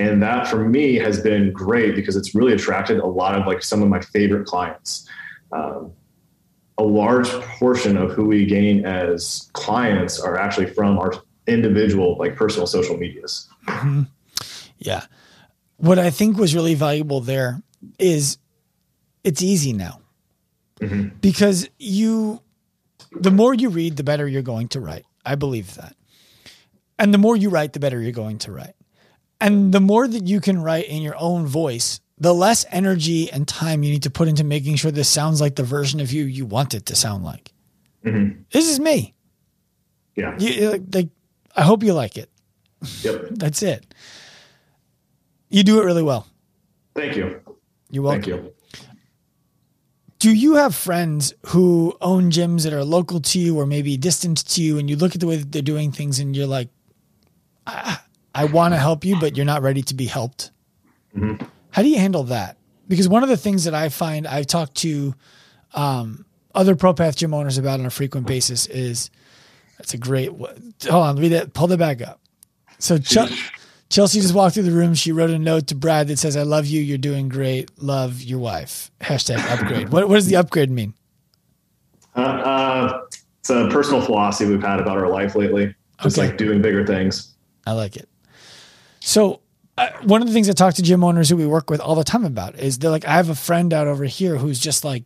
And 0.00 0.22
that 0.22 0.46
for 0.46 0.64
me 0.64 0.94
has 0.94 1.20
been 1.20 1.52
great 1.52 1.94
because 1.94 2.16
it's 2.16 2.34
really 2.34 2.54
attracted 2.54 3.00
a 3.00 3.06
lot 3.06 3.34
of 3.38 3.46
like 3.46 3.62
some 3.62 3.82
of 3.82 3.88
my 3.88 4.00
favorite 4.00 4.46
clients. 4.46 5.08
Um, 5.52 5.92
a 6.78 6.82
large 6.84 7.28
portion 7.28 7.96
of 7.96 8.12
who 8.12 8.24
we 8.24 8.46
gain 8.46 8.86
as 8.86 9.50
clients 9.52 10.20
are 10.20 10.36
actually 10.36 10.66
from 10.66 10.98
our 10.98 11.12
individual 11.46 12.16
like 12.18 12.36
personal 12.36 12.66
social 12.66 12.96
medias 12.96 13.48
mm-hmm. 13.66 14.02
Yeah. 14.78 15.04
What 15.76 15.98
I 15.98 16.10
think 16.10 16.38
was 16.38 16.54
really 16.54 16.74
valuable 16.74 17.20
there 17.20 17.62
is 17.98 18.38
it's 19.24 19.42
easy 19.42 19.72
now 19.72 20.00
mm-hmm. 20.80 21.16
because 21.20 21.68
you, 21.78 22.42
the 23.12 23.30
more 23.30 23.54
you 23.54 23.68
read, 23.68 23.96
the 23.96 24.04
better 24.04 24.26
you're 24.26 24.42
going 24.42 24.68
to 24.68 24.80
write. 24.80 25.04
I 25.24 25.34
believe 25.34 25.74
that. 25.74 25.94
And 26.98 27.12
the 27.12 27.18
more 27.18 27.36
you 27.36 27.50
write, 27.50 27.74
the 27.74 27.80
better 27.80 28.00
you're 28.00 28.12
going 28.12 28.38
to 28.38 28.52
write. 28.52 28.74
And 29.40 29.72
the 29.72 29.80
more 29.80 30.08
that 30.08 30.26
you 30.26 30.40
can 30.40 30.60
write 30.60 30.88
in 30.88 31.02
your 31.02 31.14
own 31.16 31.46
voice, 31.46 32.00
the 32.20 32.34
less 32.34 32.64
energy 32.70 33.30
and 33.30 33.46
time 33.46 33.82
you 33.82 33.90
need 33.92 34.02
to 34.04 34.10
put 34.10 34.28
into 34.28 34.44
making 34.44 34.76
sure 34.76 34.90
this 34.90 35.08
sounds 35.08 35.40
like 35.40 35.54
the 35.56 35.62
version 35.62 36.00
of 36.00 36.12
you 36.12 36.24
you 36.24 36.44
want 36.46 36.74
it 36.74 36.86
to 36.86 36.94
sound 36.96 37.24
like. 37.24 37.52
Mm-hmm. 38.04 38.40
This 38.50 38.68
is 38.68 38.80
me. 38.80 39.14
yeah 40.16 40.36
You, 40.38 40.70
like, 40.70 40.82
like, 40.92 41.08
I 41.56 41.62
hope 41.62 41.82
you 41.82 41.92
like 41.92 42.16
it. 42.16 42.30
yep 43.02 43.26
That's 43.30 43.62
it. 43.62 43.86
You 45.48 45.62
do 45.62 45.80
it 45.80 45.84
really 45.84 46.02
well. 46.02 46.26
thank 46.94 47.16
you 47.16 47.40
You're 47.90 48.02
welcome. 48.04 48.22
thank 48.22 48.44
you 48.44 48.52
Do 50.18 50.34
you 50.34 50.56
have 50.56 50.74
friends 50.74 51.32
who 51.46 51.96
own 52.00 52.30
gyms 52.30 52.64
that 52.64 52.72
are 52.72 52.84
local 52.84 53.20
to 53.20 53.38
you 53.38 53.56
or 53.58 53.66
maybe 53.66 53.96
distant 53.96 54.44
to 54.48 54.62
you, 54.62 54.78
and 54.78 54.90
you 54.90 54.96
look 54.96 55.14
at 55.14 55.20
the 55.20 55.26
way 55.28 55.36
that 55.36 55.52
they're 55.52 55.62
doing 55.62 55.92
things, 55.92 56.18
and 56.18 56.34
you're 56.36 56.46
like, 56.48 56.68
I, 57.66 57.98
I 58.34 58.44
want 58.46 58.74
to 58.74 58.78
help 58.78 59.04
you, 59.04 59.18
but 59.20 59.36
you're 59.36 59.46
not 59.46 59.62
ready 59.62 59.82
to 59.82 59.94
be 59.94 60.06
helped? 60.06 60.50
Mm-hmm. 61.16 61.44
How 61.70 61.82
do 61.82 61.88
you 61.88 61.98
handle 61.98 62.24
that? 62.24 62.56
Because 62.88 63.08
one 63.08 63.22
of 63.22 63.28
the 63.28 63.36
things 63.36 63.64
that 63.64 63.74
I 63.74 63.88
find 63.90 64.26
I've 64.26 64.46
talked 64.46 64.74
to 64.76 65.14
um, 65.74 66.24
other 66.54 66.74
ProPath 66.74 67.16
gym 67.16 67.34
owners 67.34 67.58
about 67.58 67.80
on 67.80 67.86
a 67.86 67.90
frequent 67.90 68.26
basis 68.26 68.66
is 68.66 69.10
that's 69.76 69.94
a 69.94 69.98
great. 69.98 70.30
Hold 70.30 70.52
on, 70.90 71.16
read 71.16 71.32
it. 71.32 71.52
Pull 71.54 71.66
the 71.66 71.76
bag 71.76 72.02
up. 72.02 72.20
So 72.78 72.96
Ch- 72.98 73.52
Chelsea 73.90 74.20
just 74.20 74.34
walked 74.34 74.54
through 74.54 74.62
the 74.64 74.70
room. 74.72 74.94
She 74.94 75.12
wrote 75.12 75.30
a 75.30 75.38
note 75.38 75.66
to 75.68 75.74
Brad 75.74 76.08
that 76.08 76.18
says, 76.18 76.36
"I 76.36 76.42
love 76.42 76.66
you. 76.66 76.80
You're 76.80 76.96
doing 76.98 77.28
great. 77.28 77.70
Love 77.82 78.22
your 78.22 78.38
wife." 78.38 78.90
Hashtag 79.00 79.38
upgrade. 79.50 79.90
what, 79.90 80.08
what 80.08 80.14
does 80.16 80.26
the 80.26 80.36
upgrade 80.36 80.70
mean? 80.70 80.94
uh, 82.16 82.20
uh, 82.20 83.00
it's 83.40 83.50
a 83.50 83.68
personal 83.68 84.00
philosophy 84.00 84.50
we've 84.50 84.62
had 84.62 84.80
about 84.80 84.96
our 84.98 85.08
life 85.08 85.34
lately 85.34 85.74
just 86.02 86.18
Okay. 86.18 86.28
like 86.28 86.38
doing 86.38 86.60
bigger 86.62 86.84
things 86.86 87.34
I 87.66 87.72
like 87.72 87.96
it. 87.96 88.08
So, 89.00 89.40
uh, 89.78 89.90
one 90.02 90.20
of 90.20 90.28
the 90.28 90.34
things 90.34 90.48
I 90.48 90.52
talk 90.52 90.74
to 90.74 90.82
gym 90.82 91.04
owners 91.04 91.28
who 91.28 91.36
we 91.36 91.46
work 91.46 91.70
with 91.70 91.80
all 91.80 91.94
the 91.94 92.04
time 92.04 92.24
about 92.24 92.58
is 92.58 92.78
they're 92.78 92.90
like, 92.90 93.06
I 93.06 93.12
have 93.12 93.28
a 93.28 93.34
friend 93.34 93.72
out 93.72 93.86
over 93.86 94.04
here 94.04 94.36
who's 94.36 94.58
just 94.58 94.84
like, 94.84 95.04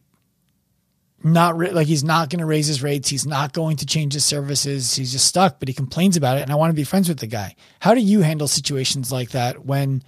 not 1.24 1.56
re- 1.56 1.70
like 1.70 1.86
he's 1.86 2.02
not 2.02 2.30
going 2.30 2.40
to 2.40 2.46
raise 2.46 2.66
his 2.66 2.82
rates. 2.82 3.08
He's 3.08 3.26
not 3.26 3.52
going 3.52 3.76
to 3.76 3.86
change 3.86 4.14
his 4.14 4.24
services. 4.24 4.94
He's 4.94 5.12
just 5.12 5.26
stuck, 5.26 5.58
but 5.58 5.68
he 5.68 5.74
complains 5.74 6.16
about 6.16 6.38
it. 6.38 6.42
And 6.42 6.50
I 6.50 6.56
want 6.56 6.70
to 6.70 6.74
be 6.74 6.84
friends 6.84 7.08
with 7.08 7.18
the 7.18 7.26
guy. 7.26 7.54
How 7.80 7.94
do 7.94 8.00
you 8.00 8.22
handle 8.22 8.48
situations 8.48 9.12
like 9.12 9.30
that 9.30 9.64
when 9.64 10.02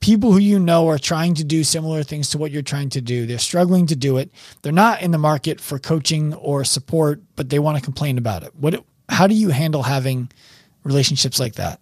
people 0.00 0.32
who 0.32 0.38
you 0.38 0.58
know 0.58 0.88
are 0.88 0.98
trying 0.98 1.34
to 1.34 1.44
do 1.44 1.62
similar 1.62 2.02
things 2.02 2.30
to 2.30 2.38
what 2.38 2.50
you're 2.50 2.62
trying 2.62 2.88
to 2.90 3.00
do? 3.00 3.26
They're 3.26 3.38
struggling 3.38 3.86
to 3.86 3.96
do 3.96 4.16
it. 4.16 4.30
They're 4.62 4.72
not 4.72 5.02
in 5.02 5.12
the 5.12 5.18
market 5.18 5.60
for 5.60 5.78
coaching 5.78 6.34
or 6.34 6.64
support, 6.64 7.22
but 7.36 7.50
they 7.50 7.58
want 7.58 7.78
to 7.78 7.84
complain 7.84 8.18
about 8.18 8.42
it. 8.42 8.54
What? 8.56 8.84
How 9.08 9.26
do 9.26 9.34
you 9.34 9.50
handle 9.50 9.82
having 9.82 10.30
relationships 10.82 11.38
like 11.38 11.54
that? 11.56 11.80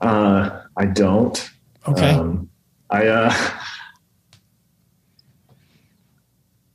Uh, 0.00 0.62
i 0.76 0.84
don't 0.84 1.50
Okay. 1.88 2.10
um, 2.10 2.48
i 2.90 3.06
uh, 3.06 3.32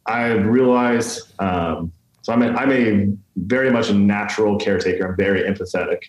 I 0.06 0.28
realized 0.34 1.34
um, 1.40 1.92
so 2.22 2.34
I'm 2.34 2.42
a, 2.42 2.48
I'm 2.54 2.72
a 2.72 3.16
very 3.38 3.72
much 3.72 3.90
a 3.90 3.94
natural 3.94 4.58
caretaker. 4.58 5.10
I'm 5.10 5.18
very 5.18 5.42
empathetic, 5.42 6.00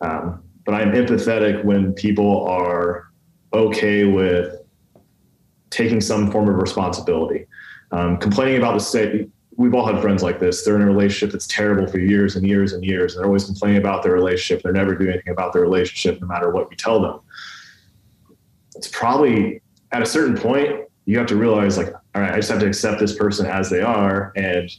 um, 0.00 0.42
but 0.64 0.74
I'm 0.74 0.92
empathetic 0.92 1.64
when 1.64 1.92
people 1.94 2.46
are 2.46 3.06
okay 3.52 4.04
with 4.04 4.54
taking 5.70 6.00
some 6.00 6.30
form 6.30 6.48
of 6.48 6.56
responsibility. 6.56 7.46
Um, 7.90 8.18
complaining 8.18 8.58
about 8.58 8.74
the 8.74 8.80
state. 8.80 9.30
We've 9.58 9.74
all 9.74 9.86
had 9.86 10.00
friends 10.00 10.22
like 10.22 10.40
this. 10.40 10.64
They're 10.64 10.76
in 10.76 10.82
a 10.82 10.86
relationship 10.86 11.32
that's 11.32 11.46
terrible 11.46 11.86
for 11.86 11.98
years 11.98 12.36
and 12.36 12.46
years 12.46 12.72
and 12.72 12.82
years. 12.82 13.14
And 13.14 13.20
they're 13.20 13.26
always 13.26 13.44
complaining 13.44 13.78
about 13.78 14.02
their 14.02 14.12
relationship. 14.12 14.62
They're 14.62 14.72
never 14.72 14.94
doing 14.94 15.10
anything 15.10 15.32
about 15.32 15.52
their 15.52 15.62
relationship, 15.62 16.20
no 16.20 16.26
matter 16.26 16.50
what 16.50 16.70
you 16.70 16.76
tell 16.76 17.02
them. 17.02 17.20
It's 18.74 18.88
probably 18.88 19.60
at 19.92 20.00
a 20.00 20.06
certain 20.06 20.36
point 20.36 20.88
you 21.04 21.18
have 21.18 21.26
to 21.26 21.36
realize 21.36 21.78
like 21.78 21.88
all 22.14 22.20
right 22.20 22.32
i 22.32 22.36
just 22.36 22.50
have 22.50 22.60
to 22.60 22.66
accept 22.66 23.00
this 23.00 23.16
person 23.16 23.46
as 23.46 23.70
they 23.70 23.80
are 23.80 24.30
and 24.36 24.70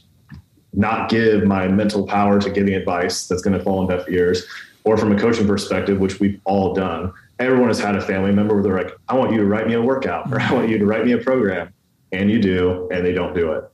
not 0.72 1.08
give 1.08 1.44
my 1.44 1.68
mental 1.68 2.06
power 2.06 2.40
to 2.40 2.50
giving 2.50 2.74
advice 2.74 3.26
that's 3.26 3.42
going 3.42 3.56
to 3.56 3.62
fall 3.62 3.80
on 3.80 3.88
deaf 3.88 4.08
ears, 4.08 4.46
or 4.84 4.96
from 4.96 5.12
a 5.12 5.18
coaching 5.18 5.46
perspective, 5.46 5.98
which 5.98 6.20
we've 6.20 6.40
all 6.44 6.74
done. 6.74 7.12
Everyone 7.38 7.68
has 7.68 7.78
had 7.78 7.96
a 7.96 8.00
family 8.00 8.32
member 8.32 8.54
where 8.54 8.62
they're 8.62 8.76
like, 8.76 8.96
I 9.08 9.14
want 9.14 9.32
you 9.32 9.38
to 9.38 9.46
write 9.46 9.66
me 9.66 9.74
a 9.74 9.82
workout 9.82 10.32
or 10.32 10.40
I 10.40 10.52
want 10.52 10.68
you 10.68 10.78
to 10.78 10.86
write 10.86 11.04
me 11.04 11.12
a 11.12 11.18
program. 11.18 11.72
And 12.12 12.28
you 12.28 12.40
do, 12.40 12.88
and 12.90 13.06
they 13.06 13.12
don't 13.12 13.34
do 13.34 13.52
it. 13.52 13.70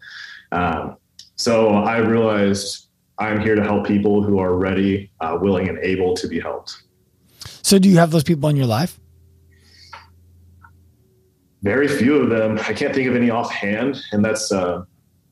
Um, 0.53 0.97
so 1.37 1.71
I 1.71 1.99
realized 1.99 2.87
I'm 3.19 3.41
here 3.41 3.55
to 3.55 3.63
help 3.63 3.87
people 3.87 4.23
who 4.23 4.39
are 4.39 4.57
ready, 4.57 5.11
uh, 5.21 5.39
willing, 5.41 5.69
and 5.69 5.79
able 5.79 6.15
to 6.17 6.29
be 6.29 6.41
helped. 6.41 6.83
So, 7.63 7.79
do 7.79 7.89
you 7.89 7.97
have 7.97 8.11
those 8.11 8.25
people 8.25 8.49
in 8.49 8.57
your 8.57 8.67
life? 8.67 8.99
Very 11.63 11.89
few 11.89 12.17
of 12.17 12.31
them. 12.31 12.59
I 12.59 12.73
can't 12.73 12.95
think 12.95 13.09
of 13.09 13.17
any 13.17 13.31
offhand, 13.31 14.01
and 14.13 14.25
that's 14.25 14.53
uh, 14.53 14.85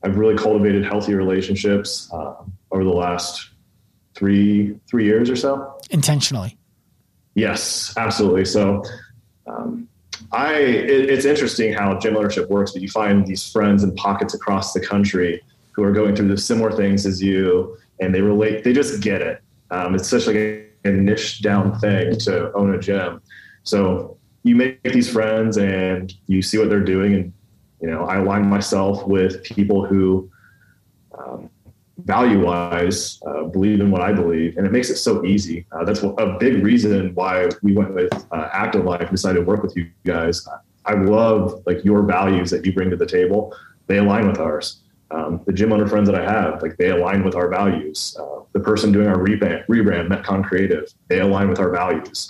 I've 0.03 0.17
really 0.17 0.35
cultivated 0.35 0.83
healthy 0.83 1.13
relationships 1.13 2.09
uh, 2.11 2.35
over 2.71 2.83
the 2.83 2.89
last 2.89 3.51
three 4.15 4.77
three 4.89 5.05
years 5.05 5.29
or 5.29 5.35
so. 5.35 5.79
Intentionally. 5.91 6.57
Yes, 7.35 7.93
absolutely. 7.97 8.45
So, 8.45 8.83
um, 9.45 9.87
I 10.31 10.53
it, 10.53 11.09
it's 11.09 11.25
interesting 11.25 11.73
how 11.73 11.97
gym 11.99 12.17
ownership 12.17 12.49
works, 12.49 12.71
but 12.71 12.81
you 12.81 12.89
find 12.89 13.25
these 13.25 13.49
friends 13.51 13.83
in 13.83 13.95
pockets 13.95 14.33
across 14.33 14.73
the 14.73 14.79
country 14.79 15.41
who 15.71 15.83
are 15.83 15.91
going 15.91 16.15
through 16.15 16.29
the 16.29 16.37
similar 16.37 16.71
things 16.71 17.05
as 17.05 17.21
you, 17.21 17.77
and 17.99 18.13
they 18.13 18.21
relate. 18.21 18.63
They 18.63 18.73
just 18.73 19.01
get 19.01 19.21
it. 19.21 19.41
Um, 19.71 19.95
it's 19.95 20.07
such 20.07 20.27
like 20.27 20.35
a, 20.35 20.65
a 20.85 20.91
niche 20.91 21.41
down 21.41 21.77
thing 21.79 22.17
to 22.19 22.53
own 22.53 22.73
a 22.73 22.79
gym. 22.79 23.21
So 23.63 24.17
you 24.43 24.55
make 24.55 24.81
these 24.83 25.11
friends, 25.11 25.57
and 25.57 26.13
you 26.27 26.41
see 26.41 26.57
what 26.57 26.69
they're 26.69 26.83
doing, 26.83 27.13
and 27.13 27.33
you 27.81 27.89
know 27.89 28.05
I 28.05 28.17
align 28.17 28.47
myself 28.47 29.05
with 29.07 29.43
people 29.43 29.85
who. 29.85 30.29
Um, 31.17 31.49
value 31.99 32.43
wise 32.45 33.19
uh, 33.25 33.43
believe 33.43 33.79
in 33.79 33.89
what 33.91 34.01
I 34.01 34.11
believe, 34.11 34.57
and 34.57 34.65
it 34.65 34.71
makes 34.71 34.89
it 34.89 34.97
so 34.97 35.23
easy. 35.25 35.65
Uh, 35.71 35.85
that's 35.85 36.03
a 36.03 36.37
big 36.39 36.63
reason 36.63 37.13
why 37.15 37.49
we 37.61 37.73
went 37.73 37.93
with 37.93 38.13
uh, 38.31 38.49
Active 38.51 38.83
Life 38.83 39.09
decided 39.09 39.39
to 39.39 39.45
work 39.45 39.63
with 39.63 39.75
you 39.75 39.89
guys. 40.03 40.47
I 40.85 40.93
love 40.93 41.63
like 41.65 41.83
your 41.83 42.03
values 42.03 42.51
that 42.51 42.65
you 42.65 42.73
bring 42.73 42.89
to 42.89 42.95
the 42.95 43.05
table. 43.05 43.55
They 43.87 43.97
align 43.97 44.27
with 44.27 44.39
ours. 44.39 44.81
Um, 45.11 45.41
the 45.45 45.53
gym 45.53 45.71
owner 45.71 45.87
friends 45.87 46.09
that 46.09 46.19
I 46.19 46.23
have, 46.23 46.61
like 46.61 46.77
they 46.77 46.89
align 46.89 47.23
with 47.23 47.35
our 47.35 47.47
values. 47.47 48.17
Uh, 48.19 48.41
the 48.53 48.59
person 48.59 48.91
doing 48.91 49.07
our 49.07 49.17
rebrand, 49.17 49.65
rebrand, 49.67 50.09
Metcon 50.09 50.43
Creative, 50.43 50.91
they 51.07 51.19
align 51.19 51.47
with 51.47 51.59
our 51.59 51.69
values. 51.69 52.29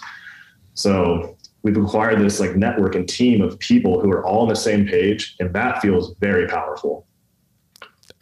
So 0.74 1.38
we've 1.64 1.78
acquired 1.78 2.20
this 2.20 2.40
like 2.40 2.56
network 2.56 2.96
and 2.96 3.08
team 3.08 3.42
of 3.42 3.58
people 3.60 4.00
who 4.00 4.12
are 4.12 4.26
all 4.26 4.42
on 4.42 4.50
the 4.50 4.56
same 4.56 4.86
page, 4.86 5.36
and 5.40 5.54
that 5.54 5.82
feels 5.82 6.16
very 6.20 6.48
powerful 6.48 7.08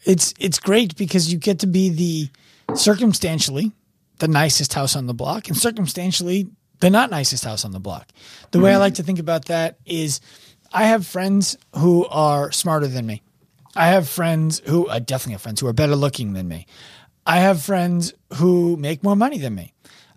it's 0.05 0.33
it's 0.39 0.59
great 0.59 0.95
because 0.95 1.31
you 1.31 1.39
get 1.39 1.59
to 1.59 1.67
be 1.67 1.89
the 1.89 2.75
circumstantially 2.75 3.71
the 4.19 4.27
nicest 4.27 4.73
house 4.73 4.95
on 4.95 5.07
the 5.07 5.13
block 5.13 5.47
and 5.47 5.57
circumstantially 5.57 6.47
the 6.79 6.89
not 6.89 7.09
nicest 7.09 7.43
house 7.43 7.65
on 7.65 7.71
the 7.71 7.79
block. 7.79 8.09
The 8.51 8.59
way 8.59 8.71
I 8.71 8.73
mm-hmm. 8.73 8.81
like 8.81 8.93
to 8.95 9.03
think 9.03 9.19
about 9.19 9.45
that 9.45 9.77
is 9.85 10.19
I 10.71 10.85
have 10.85 11.05
friends 11.05 11.57
who 11.75 12.05
are 12.07 12.51
smarter 12.51 12.87
than 12.87 13.05
me. 13.05 13.21
I 13.75 13.87
have 13.87 14.07
friends 14.07 14.61
who 14.65 14.87
I 14.89 14.99
definitely 14.99 15.33
have 15.33 15.41
friends 15.41 15.61
who 15.61 15.67
are 15.67 15.73
better 15.73 15.95
looking 15.95 16.33
than 16.33 16.47
me. 16.47 16.67
I 17.25 17.39
have 17.39 17.61
friends 17.61 18.13
who 18.35 18.75
make 18.77 19.03
more 19.03 19.15
money 19.15 19.37
than 19.37 19.55
me. 19.55 19.73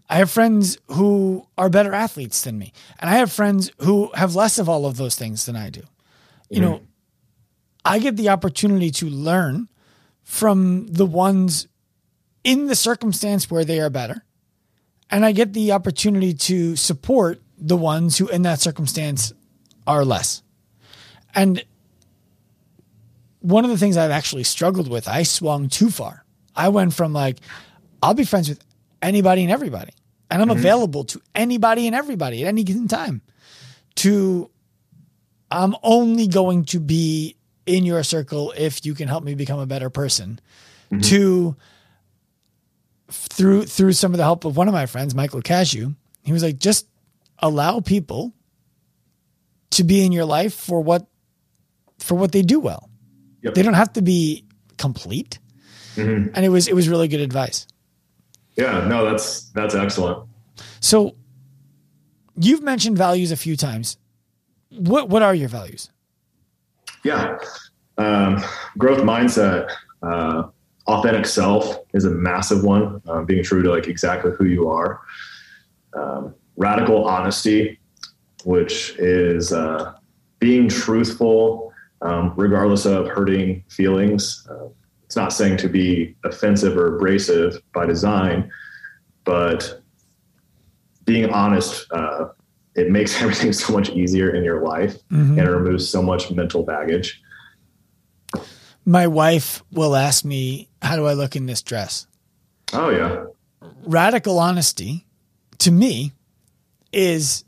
I 0.08 0.16
have 0.16 0.30
friends 0.30 0.78
who 0.88 1.46
are 1.58 1.68
better 1.68 1.92
athletes 1.92 2.42
than 2.42 2.58
me. 2.58 2.72
And 2.98 3.10
I 3.10 3.14
have 3.14 3.32
friends 3.32 3.70
who 3.78 4.10
have 4.14 4.34
less 4.34 4.58
of 4.58 4.68
all 4.68 4.86
of 4.86 4.96
those 4.96 5.16
things 5.16 5.46
than 5.46 5.56
I 5.56 5.70
do. 5.70 5.82
You 6.48 6.60
mm-hmm. 6.60 6.70
know, 6.70 6.80
I 7.84 7.98
get 7.98 8.16
the 8.16 8.28
opportunity 8.28 8.90
to 8.92 9.06
learn 9.08 9.68
from 10.26 10.88
the 10.88 11.06
ones 11.06 11.68
in 12.42 12.66
the 12.66 12.74
circumstance 12.74 13.48
where 13.48 13.64
they 13.64 13.78
are 13.80 13.88
better. 13.88 14.24
And 15.08 15.24
I 15.24 15.30
get 15.30 15.52
the 15.52 15.70
opportunity 15.70 16.34
to 16.34 16.74
support 16.74 17.40
the 17.56 17.76
ones 17.76 18.18
who 18.18 18.26
in 18.26 18.42
that 18.42 18.60
circumstance 18.60 19.32
are 19.86 20.04
less. 20.04 20.42
And 21.32 21.64
one 23.38 23.64
of 23.64 23.70
the 23.70 23.78
things 23.78 23.96
I've 23.96 24.10
actually 24.10 24.42
struggled 24.42 24.90
with, 24.90 25.06
I 25.06 25.22
swung 25.22 25.68
too 25.68 25.90
far. 25.90 26.24
I 26.56 26.70
went 26.70 26.92
from 26.92 27.12
like, 27.12 27.38
I'll 28.02 28.14
be 28.14 28.24
friends 28.24 28.48
with 28.48 28.62
anybody 29.00 29.44
and 29.44 29.52
everybody, 29.52 29.92
and 30.28 30.42
I'm 30.42 30.48
mm-hmm. 30.48 30.58
available 30.58 31.04
to 31.04 31.22
anybody 31.36 31.86
and 31.86 31.94
everybody 31.94 32.42
at 32.42 32.48
any 32.48 32.64
given 32.64 32.88
time, 32.88 33.22
to 33.96 34.50
I'm 35.52 35.76
only 35.84 36.26
going 36.26 36.64
to 36.66 36.80
be 36.80 37.35
in 37.66 37.84
your 37.84 38.02
circle 38.02 38.54
if 38.56 38.86
you 38.86 38.94
can 38.94 39.08
help 39.08 39.24
me 39.24 39.34
become 39.34 39.58
a 39.58 39.66
better 39.66 39.90
person. 39.90 40.40
Mm-hmm. 40.90 41.00
To 41.00 41.56
through 43.10 43.64
through 43.66 43.92
some 43.92 44.12
of 44.12 44.18
the 44.18 44.24
help 44.24 44.44
of 44.44 44.56
one 44.56 44.68
of 44.68 44.74
my 44.74 44.86
friends, 44.86 45.14
Michael 45.14 45.42
Cashew, 45.42 45.94
he 46.22 46.32
was 46.32 46.42
like, 46.42 46.58
just 46.58 46.86
allow 47.40 47.80
people 47.80 48.32
to 49.70 49.84
be 49.84 50.04
in 50.04 50.12
your 50.12 50.24
life 50.24 50.54
for 50.54 50.80
what 50.80 51.06
for 51.98 52.14
what 52.14 52.32
they 52.32 52.42
do 52.42 52.60
well. 52.60 52.88
Yep. 53.42 53.54
They 53.54 53.62
don't 53.62 53.74
have 53.74 53.92
to 53.94 54.02
be 54.02 54.44
complete. 54.78 55.38
Mm-hmm. 55.96 56.34
And 56.34 56.44
it 56.44 56.48
was 56.48 56.68
it 56.68 56.74
was 56.74 56.88
really 56.88 57.08
good 57.08 57.20
advice. 57.20 57.66
Yeah, 58.56 58.86
no, 58.86 59.04
that's 59.04 59.50
that's 59.50 59.74
excellent. 59.74 60.28
So 60.80 61.16
you've 62.36 62.62
mentioned 62.62 62.96
values 62.96 63.32
a 63.32 63.36
few 63.36 63.56
times. 63.56 63.98
What 64.70 65.08
what 65.08 65.22
are 65.22 65.34
your 65.34 65.48
values? 65.48 65.90
Yeah. 67.06 67.38
Um, 67.98 68.42
growth 68.76 68.98
mindset, 68.98 69.70
uh, 70.02 70.48
authentic 70.88 71.24
self 71.24 71.78
is 71.94 72.04
a 72.04 72.10
massive 72.10 72.64
one. 72.64 73.00
Um, 73.06 73.24
being 73.24 73.44
true 73.44 73.62
to 73.62 73.70
like 73.70 73.86
exactly 73.86 74.32
who 74.36 74.46
you 74.46 74.68
are. 74.68 75.00
Um, 75.94 76.34
radical 76.56 77.04
honesty, 77.06 77.78
which 78.44 78.96
is 78.98 79.52
uh, 79.52 79.94
being 80.40 80.68
truthful 80.68 81.72
um, 82.02 82.32
regardless 82.36 82.86
of 82.86 83.06
hurting 83.06 83.62
feelings. 83.68 84.44
Uh, 84.50 84.66
it's 85.04 85.16
not 85.16 85.32
saying 85.32 85.58
to 85.58 85.68
be 85.68 86.16
offensive 86.24 86.76
or 86.76 86.96
abrasive 86.96 87.62
by 87.72 87.86
design, 87.86 88.50
but 89.24 89.80
being 91.04 91.30
honest 91.30 91.86
uh, 91.92 92.26
it 92.76 92.90
makes 92.90 93.20
everything 93.22 93.52
so 93.52 93.72
much 93.72 93.90
easier 93.90 94.30
in 94.34 94.44
your 94.44 94.62
life 94.62 94.96
mm-hmm. 95.10 95.38
and 95.38 95.48
it 95.48 95.50
removes 95.50 95.88
so 95.88 96.02
much 96.02 96.30
mental 96.30 96.62
baggage. 96.62 97.22
My 98.84 99.08
wife 99.08 99.62
will 99.72 99.96
ask 99.96 100.24
me, 100.24 100.68
How 100.80 100.94
do 100.94 101.06
I 101.06 101.14
look 101.14 101.34
in 101.34 101.46
this 101.46 101.62
dress? 101.62 102.06
Oh, 102.72 102.90
yeah. 102.90 103.24
Radical 103.84 104.38
honesty 104.38 105.06
to 105.58 105.72
me 105.72 106.12
is 106.92 107.44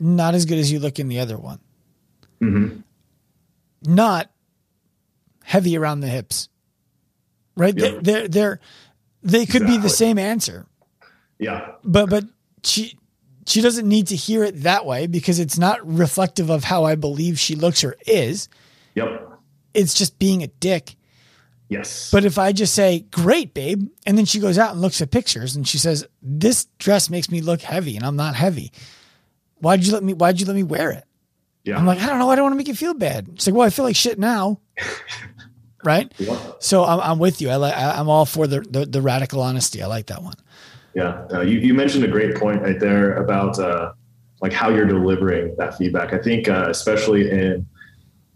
not 0.00 0.34
as 0.34 0.44
good 0.44 0.58
as 0.58 0.72
you 0.72 0.80
look 0.80 0.98
in 0.98 1.08
the 1.08 1.20
other 1.20 1.36
one. 1.36 1.60
Mm-hmm. 2.40 2.80
Not 3.82 4.30
heavy 5.44 5.76
around 5.76 6.00
the 6.00 6.08
hips, 6.08 6.48
right? 7.56 7.76
Yep. 7.76 8.02
They're, 8.02 8.28
they're, 8.28 8.60
they 9.22 9.46
could 9.46 9.62
exactly. 9.62 9.76
be 9.76 9.82
the 9.82 9.88
same 9.88 10.18
answer. 10.18 10.66
Yeah. 11.38 11.72
But, 11.84 12.10
but 12.10 12.24
she, 12.64 12.98
she 13.48 13.60
doesn't 13.60 13.88
need 13.88 14.08
to 14.08 14.16
hear 14.16 14.44
it 14.44 14.62
that 14.62 14.84
way 14.84 15.06
because 15.06 15.38
it's 15.38 15.58
not 15.58 15.86
reflective 15.86 16.50
of 16.50 16.64
how 16.64 16.84
I 16.84 16.94
believe 16.94 17.38
she 17.38 17.54
looks 17.54 17.82
or 17.82 17.96
is. 18.06 18.48
Yep. 18.94 19.40
It's 19.74 19.94
just 19.94 20.18
being 20.18 20.42
a 20.42 20.48
dick. 20.48 20.96
Yes. 21.68 22.10
But 22.10 22.24
if 22.24 22.38
I 22.38 22.52
just 22.52 22.74
say, 22.74 23.00
great, 23.10 23.54
babe, 23.54 23.88
and 24.06 24.16
then 24.16 24.24
she 24.24 24.40
goes 24.40 24.58
out 24.58 24.72
and 24.72 24.80
looks 24.80 25.00
at 25.00 25.10
pictures 25.10 25.56
and 25.56 25.66
she 25.66 25.78
says, 25.78 26.06
this 26.22 26.66
dress 26.78 27.10
makes 27.10 27.30
me 27.30 27.40
look 27.40 27.60
heavy 27.60 27.96
and 27.96 28.04
I'm 28.04 28.16
not 28.16 28.34
heavy. 28.34 28.72
Why'd 29.60 29.84
you 29.84 29.92
let 29.92 30.02
me, 30.02 30.14
why'd 30.14 30.40
you 30.40 30.46
let 30.46 30.56
me 30.56 30.62
wear 30.62 30.90
it? 30.90 31.04
Yeah. 31.64 31.76
I'm 31.76 31.86
like, 31.86 32.00
I 32.00 32.06
don't 32.06 32.18
know. 32.18 32.30
I 32.30 32.36
don't 32.36 32.44
want 32.44 32.54
to 32.54 32.56
make 32.56 32.68
you 32.68 32.74
feel 32.74 32.94
bad. 32.94 33.28
It's 33.34 33.46
like, 33.46 33.54
well, 33.54 33.66
I 33.66 33.70
feel 33.70 33.84
like 33.84 33.96
shit 33.96 34.18
now. 34.18 34.60
right. 35.84 36.10
Yeah. 36.18 36.38
So 36.60 36.84
I'm, 36.84 37.00
I'm 37.00 37.18
with 37.18 37.42
you. 37.42 37.50
I 37.50 37.56
like, 37.56 37.74
I'm 37.76 38.08
all 38.08 38.24
for 38.24 38.46
the, 38.46 38.60
the, 38.60 38.86
the 38.86 39.02
radical 39.02 39.42
honesty. 39.42 39.82
I 39.82 39.86
like 39.86 40.06
that 40.06 40.22
one. 40.22 40.34
Yeah, 40.98 41.24
uh, 41.32 41.42
you, 41.42 41.60
you 41.60 41.74
mentioned 41.74 42.02
a 42.02 42.08
great 42.08 42.34
point 42.34 42.60
right 42.60 42.80
there 42.80 43.14
about 43.18 43.56
uh, 43.56 43.92
like 44.40 44.52
how 44.52 44.68
you're 44.68 44.84
delivering 44.84 45.54
that 45.56 45.78
feedback. 45.78 46.12
I 46.12 46.18
think 46.18 46.48
uh, 46.48 46.66
especially 46.70 47.30
in 47.30 47.64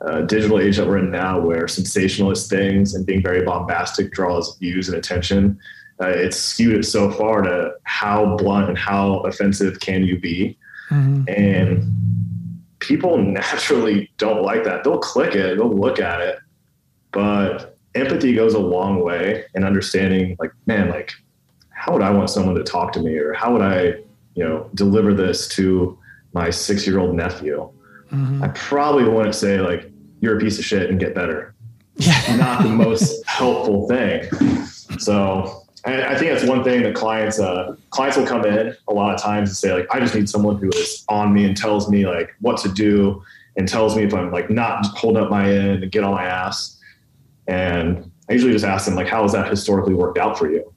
uh, 0.00 0.20
digital 0.20 0.60
age 0.60 0.76
that 0.76 0.86
we're 0.86 0.98
in 0.98 1.10
now, 1.10 1.40
where 1.40 1.66
sensationalist 1.66 2.48
things 2.48 2.94
and 2.94 3.04
being 3.04 3.20
very 3.20 3.44
bombastic 3.44 4.12
draws 4.12 4.56
views 4.58 4.88
and 4.88 4.96
attention, 4.96 5.58
uh, 6.00 6.06
it's 6.06 6.36
skewed 6.36 6.76
it 6.76 6.84
so 6.84 7.10
far 7.10 7.42
to 7.42 7.72
how 7.82 8.36
blunt 8.36 8.68
and 8.68 8.78
how 8.78 9.18
offensive 9.22 9.80
can 9.80 10.04
you 10.04 10.20
be, 10.20 10.56
mm-hmm. 10.88 11.24
and 11.26 11.82
people 12.78 13.18
naturally 13.18 14.08
don't 14.18 14.42
like 14.42 14.62
that. 14.62 14.84
They'll 14.84 14.98
click 14.98 15.34
it, 15.34 15.56
they'll 15.56 15.76
look 15.76 15.98
at 15.98 16.20
it, 16.20 16.38
but 17.10 17.76
empathy 17.96 18.36
goes 18.36 18.54
a 18.54 18.60
long 18.60 19.02
way 19.02 19.46
in 19.56 19.64
understanding 19.64 20.36
like 20.38 20.52
man 20.66 20.88
like 20.88 21.12
how 21.82 21.92
would 21.92 22.02
I 22.02 22.10
want 22.10 22.30
someone 22.30 22.54
to 22.54 22.62
talk 22.62 22.92
to 22.92 23.00
me 23.00 23.16
or 23.16 23.32
how 23.32 23.52
would 23.52 23.60
I, 23.60 23.96
you 24.36 24.44
know, 24.44 24.70
deliver 24.76 25.12
this 25.12 25.48
to 25.56 25.98
my 26.32 26.48
six 26.48 26.86
year 26.86 27.00
old 27.00 27.16
nephew? 27.16 27.68
Mm-hmm. 28.12 28.40
I 28.40 28.48
probably 28.50 29.02
want 29.08 29.26
to 29.26 29.32
say 29.32 29.60
like, 29.60 29.90
you're 30.20 30.36
a 30.36 30.40
piece 30.40 30.60
of 30.60 30.64
shit 30.64 30.90
and 30.90 31.00
get 31.00 31.12
better. 31.12 31.56
Yeah. 31.96 32.36
Not 32.38 32.62
the 32.62 32.68
most 32.68 33.20
helpful 33.26 33.88
thing. 33.88 34.22
So 35.00 35.64
I, 35.84 36.04
I 36.04 36.14
think 36.16 36.30
that's 36.30 36.48
one 36.48 36.62
thing 36.62 36.84
that 36.84 36.94
clients 36.94 37.40
uh, 37.40 37.74
clients 37.90 38.16
will 38.16 38.26
come 38.28 38.46
in 38.46 38.76
a 38.86 38.94
lot 38.94 39.12
of 39.12 39.20
times 39.20 39.48
and 39.48 39.56
say 39.56 39.72
like, 39.72 39.92
I 39.92 39.98
just 39.98 40.14
need 40.14 40.30
someone 40.30 40.58
who 40.58 40.68
is 40.68 41.04
on 41.08 41.34
me 41.34 41.44
and 41.44 41.56
tells 41.56 41.90
me 41.90 42.06
like 42.06 42.32
what 42.38 42.58
to 42.58 42.68
do 42.68 43.24
and 43.56 43.66
tells 43.66 43.96
me 43.96 44.04
if 44.04 44.14
I'm 44.14 44.30
like 44.30 44.50
not 44.50 44.86
holding 44.86 45.20
up 45.20 45.30
my 45.30 45.50
end 45.50 45.82
and 45.82 45.90
get 45.90 46.04
on 46.04 46.12
my 46.12 46.26
ass. 46.26 46.78
And 47.48 48.08
I 48.30 48.34
usually 48.34 48.52
just 48.52 48.64
ask 48.64 48.84
them 48.84 48.94
like, 48.94 49.08
how 49.08 49.22
has 49.22 49.32
that 49.32 49.48
historically 49.50 49.94
worked 49.94 50.18
out 50.18 50.38
for 50.38 50.48
you? 50.48 50.71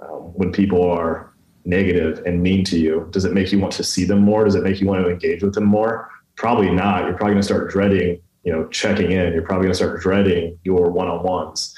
Um, 0.00 0.32
when 0.34 0.52
people 0.52 0.88
are 0.90 1.32
negative 1.64 2.22
and 2.24 2.42
mean 2.42 2.64
to 2.64 2.78
you, 2.78 3.08
does 3.10 3.24
it 3.24 3.34
make 3.34 3.52
you 3.52 3.58
want 3.58 3.72
to 3.74 3.84
see 3.84 4.04
them 4.04 4.20
more? 4.20 4.44
Does 4.44 4.54
it 4.54 4.62
make 4.62 4.80
you 4.80 4.86
want 4.86 5.04
to 5.04 5.10
engage 5.10 5.42
with 5.42 5.54
them 5.54 5.64
more? 5.64 6.10
Probably 6.36 6.70
not. 6.70 7.04
You're 7.04 7.14
probably 7.14 7.34
going 7.34 7.42
to 7.42 7.46
start 7.46 7.70
dreading, 7.70 8.20
you 8.44 8.52
know, 8.52 8.68
checking 8.68 9.10
in. 9.10 9.32
You're 9.32 9.42
probably 9.42 9.64
going 9.64 9.72
to 9.72 9.76
start 9.76 10.00
dreading 10.00 10.58
your 10.62 10.90
one-on-ones. 10.90 11.74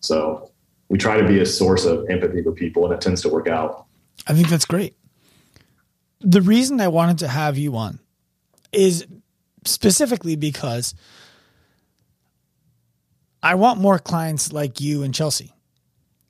So 0.00 0.50
we 0.88 0.96
try 0.98 1.20
to 1.20 1.26
be 1.26 1.40
a 1.40 1.46
source 1.46 1.84
of 1.84 2.08
empathy 2.08 2.42
for 2.42 2.52
people, 2.52 2.86
and 2.86 2.94
it 2.94 3.00
tends 3.00 3.20
to 3.22 3.28
work 3.28 3.48
out. 3.48 3.86
I 4.26 4.32
think 4.32 4.48
that's 4.48 4.64
great. 4.64 4.96
The 6.20 6.42
reason 6.42 6.80
I 6.80 6.88
wanted 6.88 7.18
to 7.18 7.28
have 7.28 7.58
you 7.58 7.76
on 7.76 8.00
is 8.72 9.06
specifically 9.64 10.36
because 10.36 10.94
I 13.42 13.54
want 13.54 13.78
more 13.78 13.98
clients 13.98 14.52
like 14.52 14.80
you 14.80 15.02
and 15.02 15.14
Chelsea. 15.14 15.52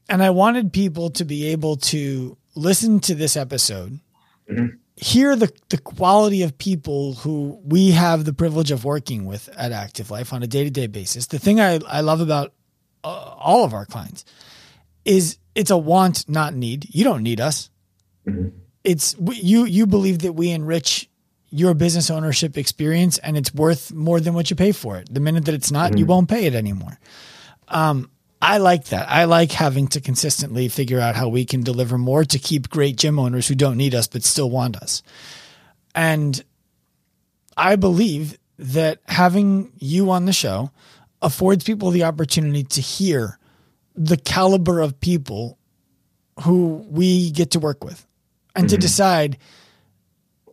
And 0.08 0.22
I 0.22 0.30
wanted 0.30 0.72
people 0.72 1.10
to 1.10 1.24
be 1.24 1.48
able 1.48 1.76
to 1.76 2.36
listen 2.54 3.00
to 3.00 3.14
this 3.14 3.36
episode, 3.36 4.00
mm-hmm. 4.50 4.76
hear 4.96 5.36
the, 5.36 5.52
the 5.68 5.78
quality 5.78 6.42
of 6.42 6.56
people 6.56 7.14
who 7.14 7.60
we 7.62 7.90
have 7.90 8.24
the 8.24 8.32
privilege 8.32 8.70
of 8.70 8.84
working 8.84 9.26
with 9.26 9.48
at 9.56 9.72
Active 9.72 10.10
Life 10.10 10.32
on 10.32 10.42
a 10.42 10.46
day 10.46 10.64
to 10.64 10.70
day 10.70 10.86
basis. 10.86 11.26
The 11.26 11.38
thing 11.38 11.60
I, 11.60 11.78
I 11.86 12.00
love 12.00 12.20
about 12.20 12.52
uh, 13.04 13.08
all 13.08 13.64
of 13.64 13.74
our 13.74 13.84
clients 13.84 14.24
is 15.04 15.38
it's 15.54 15.70
a 15.70 15.78
want, 15.78 16.28
not 16.28 16.54
need. 16.54 16.92
You 16.94 17.04
don't 17.04 17.22
need 17.22 17.40
us. 17.40 17.70
Mm-hmm. 18.26 18.48
It's 18.84 19.16
you. 19.18 19.64
You 19.66 19.86
believe 19.86 20.20
that 20.20 20.32
we 20.32 20.50
enrich 20.50 21.10
your 21.50 21.74
business 21.74 22.10
ownership 22.10 22.56
experience, 22.56 23.18
and 23.18 23.36
it's 23.36 23.54
worth 23.54 23.92
more 23.92 24.20
than 24.20 24.34
what 24.34 24.50
you 24.50 24.56
pay 24.56 24.72
for 24.72 24.96
it. 24.98 25.12
The 25.12 25.20
minute 25.20 25.46
that 25.46 25.54
it's 25.54 25.70
not, 25.70 25.90
mm-hmm. 25.90 25.98
you 25.98 26.06
won't 26.06 26.28
pay 26.28 26.46
it 26.46 26.54
anymore. 26.54 26.98
Um, 27.68 28.10
I 28.40 28.58
like 28.58 28.86
that. 28.86 29.10
I 29.10 29.24
like 29.24 29.50
having 29.52 29.88
to 29.88 30.00
consistently 30.00 30.68
figure 30.68 31.00
out 31.00 31.16
how 31.16 31.28
we 31.28 31.44
can 31.44 31.62
deliver 31.62 31.98
more 31.98 32.24
to 32.24 32.38
keep 32.38 32.70
great 32.70 32.96
gym 32.96 33.18
owners 33.18 33.48
who 33.48 33.54
don't 33.54 33.76
need 33.76 33.94
us 33.94 34.06
but 34.06 34.22
still 34.22 34.48
want 34.48 34.76
us. 34.76 35.02
And 35.94 36.42
I 37.56 37.76
believe 37.76 38.38
that 38.58 39.00
having 39.06 39.72
you 39.78 40.10
on 40.10 40.24
the 40.24 40.32
show 40.32 40.70
affords 41.20 41.64
people 41.64 41.90
the 41.90 42.04
opportunity 42.04 42.62
to 42.62 42.80
hear 42.80 43.38
the 43.94 44.16
caliber 44.16 44.80
of 44.80 45.00
people 45.00 45.58
who 46.42 46.86
we 46.88 47.32
get 47.32 47.50
to 47.52 47.58
work 47.58 47.82
with 47.82 48.06
and 48.54 48.66
mm-hmm. 48.66 48.76
to 48.76 48.80
decide 48.80 49.38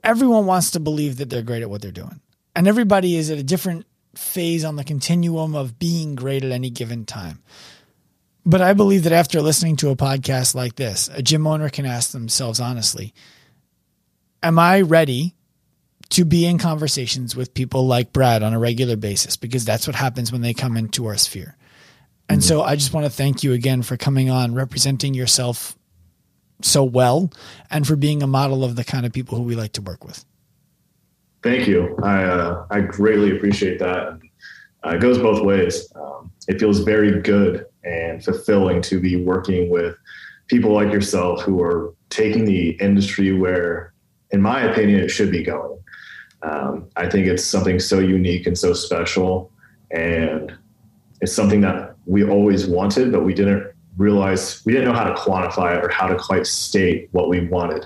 everyone 0.03 0.47
wants 0.47 0.71
to 0.71 0.79
believe 0.79 1.17
that 1.17 1.29
they're 1.29 1.43
great 1.43 1.61
at 1.61 1.69
what 1.69 1.81
they're 1.81 1.91
doing. 1.91 2.19
And 2.55 2.67
everybody 2.67 3.15
is 3.15 3.29
at 3.29 3.37
a 3.37 3.43
different 3.43 3.85
phase 4.15 4.63
on 4.63 4.75
the 4.75 4.83
continuum 4.83 5.55
of 5.55 5.77
being 5.77 6.15
great 6.15 6.43
at 6.43 6.51
any 6.51 6.69
given 6.69 7.05
time. 7.05 7.43
But 8.45 8.61
I 8.61 8.73
believe 8.73 9.03
that 9.03 9.13
after 9.13 9.41
listening 9.41 9.75
to 9.77 9.89
a 9.89 9.95
podcast 9.95 10.53
like 10.53 10.75
this, 10.75 11.09
a 11.11 11.23
gym 11.23 11.47
owner 11.47 11.69
can 11.69 11.85
ask 11.85 12.11
themselves 12.11 12.59
honestly, 12.59 13.13
am 14.43 14.59
I 14.59 14.81
ready 14.81 15.33
to 16.09 16.25
be 16.25 16.45
in 16.45 16.59
conversations 16.59 17.35
with 17.35 17.55
people 17.55 17.87
like 17.87 18.13
Brad 18.13 18.43
on 18.43 18.53
a 18.53 18.59
regular 18.59 18.95
basis? 18.95 19.35
Because 19.35 19.65
that's 19.65 19.87
what 19.87 19.95
happens 19.95 20.31
when 20.31 20.41
they 20.41 20.53
come 20.53 20.77
into 20.77 21.07
our 21.07 21.17
sphere. 21.17 21.57
And 22.29 22.41
mm-hmm. 22.41 22.47
so 22.47 22.61
I 22.61 22.75
just 22.75 22.93
want 22.93 23.07
to 23.07 23.11
thank 23.11 23.43
you 23.43 23.53
again 23.53 23.81
for 23.81 23.97
coming 23.97 24.29
on, 24.29 24.53
representing 24.53 25.15
yourself 25.15 25.75
so 26.61 26.83
well, 26.83 27.31
and 27.71 27.85
for 27.85 27.95
being 27.95 28.21
a 28.21 28.27
model 28.27 28.63
of 28.63 28.75
the 28.75 28.83
kind 28.83 29.07
of 29.07 29.11
people 29.11 29.37
who 29.37 29.43
we 29.43 29.55
like 29.55 29.73
to 29.73 29.81
work 29.81 30.05
with. 30.05 30.23
Thank 31.41 31.67
you. 31.67 31.95
I 32.01 32.23
uh, 32.23 32.65
I 32.71 32.81
greatly 32.81 33.35
appreciate 33.35 33.77
that. 33.79 34.19
Uh, 34.83 34.89
it 34.89 35.01
goes 35.01 35.17
both 35.17 35.43
ways. 35.43 35.91
Um, 35.95 36.31
it 36.47 36.59
feels 36.59 36.79
very 36.79 37.21
good 37.21 37.65
and 37.85 38.23
fulfilling 38.23 38.81
to 38.81 38.99
be 38.99 39.15
working 39.15 39.69
with 39.69 39.95
people 40.47 40.73
like 40.73 40.91
yourself 40.91 41.41
who 41.41 41.61
are 41.61 41.93
taking 42.09 42.45
the 42.45 42.71
industry 42.81 43.31
where, 43.31 43.93
in 44.31 44.41
my 44.41 44.61
opinion, 44.61 44.99
it 44.99 45.09
should 45.09 45.31
be 45.31 45.43
going. 45.43 45.77
Um, 46.41 46.89
I 46.95 47.09
think 47.09 47.27
it's 47.27 47.43
something 47.43 47.79
so 47.79 47.99
unique 47.99 48.45
and 48.45 48.57
so 48.57 48.73
special, 48.73 49.51
and 49.91 50.53
it's 51.21 51.33
something 51.33 51.61
that 51.61 51.95
we 52.05 52.23
always 52.23 52.67
wanted, 52.67 53.11
but 53.11 53.23
we 53.23 53.33
didn't 53.33 53.71
realize 53.97 54.63
we 54.65 54.73
didn't 54.73 54.87
know 54.87 54.93
how 54.93 55.05
to 55.05 55.15
quantify 55.15 55.77
it 55.77 55.83
or 55.83 55.89
how 55.89 56.07
to 56.07 56.15
quite 56.17 56.45
state 56.45 57.07
what 57.13 57.29
we 57.29 57.47
wanted. 57.47 57.85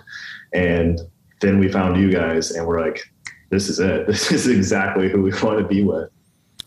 And 0.53 0.99
then 1.39 1.59
we 1.59 1.71
found 1.71 1.97
you 1.97 2.11
guys, 2.11 2.51
and 2.51 2.67
we're 2.67 2.81
like, 2.81 3.01
"This 3.49 3.69
is 3.69 3.79
it. 3.79 4.07
This 4.07 4.31
is 4.31 4.47
exactly 4.47 5.09
who 5.09 5.21
we 5.21 5.31
want 5.41 5.59
to 5.59 5.65
be 5.65 5.83
with." 5.83 6.09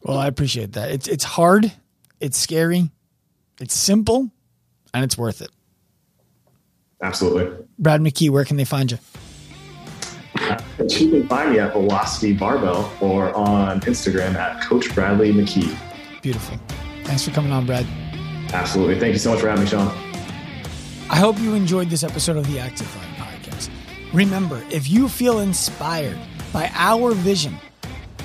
Well, 0.02 0.18
I 0.18 0.28
appreciate 0.28 0.72
that. 0.72 0.90
It's 0.90 1.08
it's 1.08 1.24
hard, 1.24 1.72
it's 2.20 2.38
scary, 2.38 2.90
it's 3.62 3.74
simple, 3.74 4.30
and 4.92 5.04
it's 5.04 5.16
worth 5.16 5.40
it. 5.40 5.50
Absolutely. 7.02 7.64
Brad 7.78 8.00
McKee, 8.00 8.30
where 8.30 8.44
can 8.44 8.56
they 8.56 8.64
find 8.64 8.90
you? 8.90 8.98
You 10.88 11.10
can 11.10 11.28
find 11.28 11.52
me 11.52 11.58
at 11.60 11.72
Velocity 11.72 12.32
Barbell 12.32 12.92
or 13.00 13.34
on 13.34 13.80
Instagram 13.82 14.34
at 14.34 14.62
Coach 14.62 14.92
Bradley 14.94 15.32
McKee. 15.32 15.76
Beautiful. 16.20 16.58
Thanks 17.04 17.24
for 17.24 17.30
coming 17.30 17.52
on, 17.52 17.64
Brad. 17.66 17.86
Absolutely. 18.52 18.98
Thank 18.98 19.12
you 19.12 19.18
so 19.18 19.30
much 19.30 19.40
for 19.40 19.48
having 19.48 19.64
me, 19.64 19.70
Sean. 19.70 19.88
I 21.08 21.16
hope 21.16 21.38
you 21.38 21.54
enjoyed 21.54 21.88
this 21.88 22.02
episode 22.02 22.36
of 22.36 22.46
the 22.52 22.58
Active 22.58 22.94
Life 22.96 23.06
podcast. 23.16 23.70
Remember, 24.12 24.62
if 24.70 24.88
you 24.88 25.08
feel 25.08 25.38
inspired 25.40 26.18
by 26.52 26.70
our 26.74 27.12
vision 27.12 27.58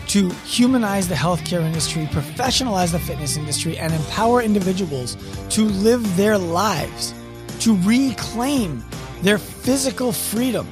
to 0.08 0.30
humanize 0.46 1.08
the 1.08 1.16
healthcare 1.16 1.62
industry, 1.62 2.06
professionalize 2.06 2.92
the 2.92 3.00
fitness 3.00 3.38
industry, 3.38 3.78
and 3.78 3.94
empower 3.94 4.42
individuals 4.42 5.18
to 5.50 5.64
live 5.66 6.16
their 6.16 6.38
lives, 6.38 7.14
to 7.60 7.76
reclaim 7.82 8.84
their 9.22 9.38
physical 9.38 10.12
freedom, 10.12 10.68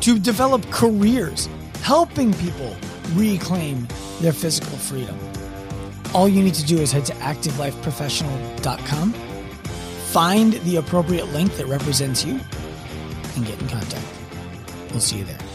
to 0.00 0.18
develop 0.18 0.64
careers, 0.70 1.48
helping 1.82 2.32
people 2.34 2.76
reclaim 3.14 3.86
their 4.20 4.32
physical 4.32 4.76
freedom. 4.76 5.16
All 6.14 6.28
you 6.28 6.42
need 6.42 6.54
to 6.54 6.64
do 6.64 6.78
is 6.78 6.90
head 6.90 7.04
to 7.06 7.12
activelifeprofessional.com, 7.14 9.12
find 10.10 10.52
the 10.54 10.76
appropriate 10.76 11.26
link 11.28 11.54
that 11.56 11.66
represents 11.66 12.24
you, 12.24 12.40
and 13.36 13.46
get 13.46 13.60
in 13.60 13.68
contact. 13.68 14.04
We'll 14.90 15.00
see 15.00 15.18
you 15.18 15.24
there. 15.24 15.47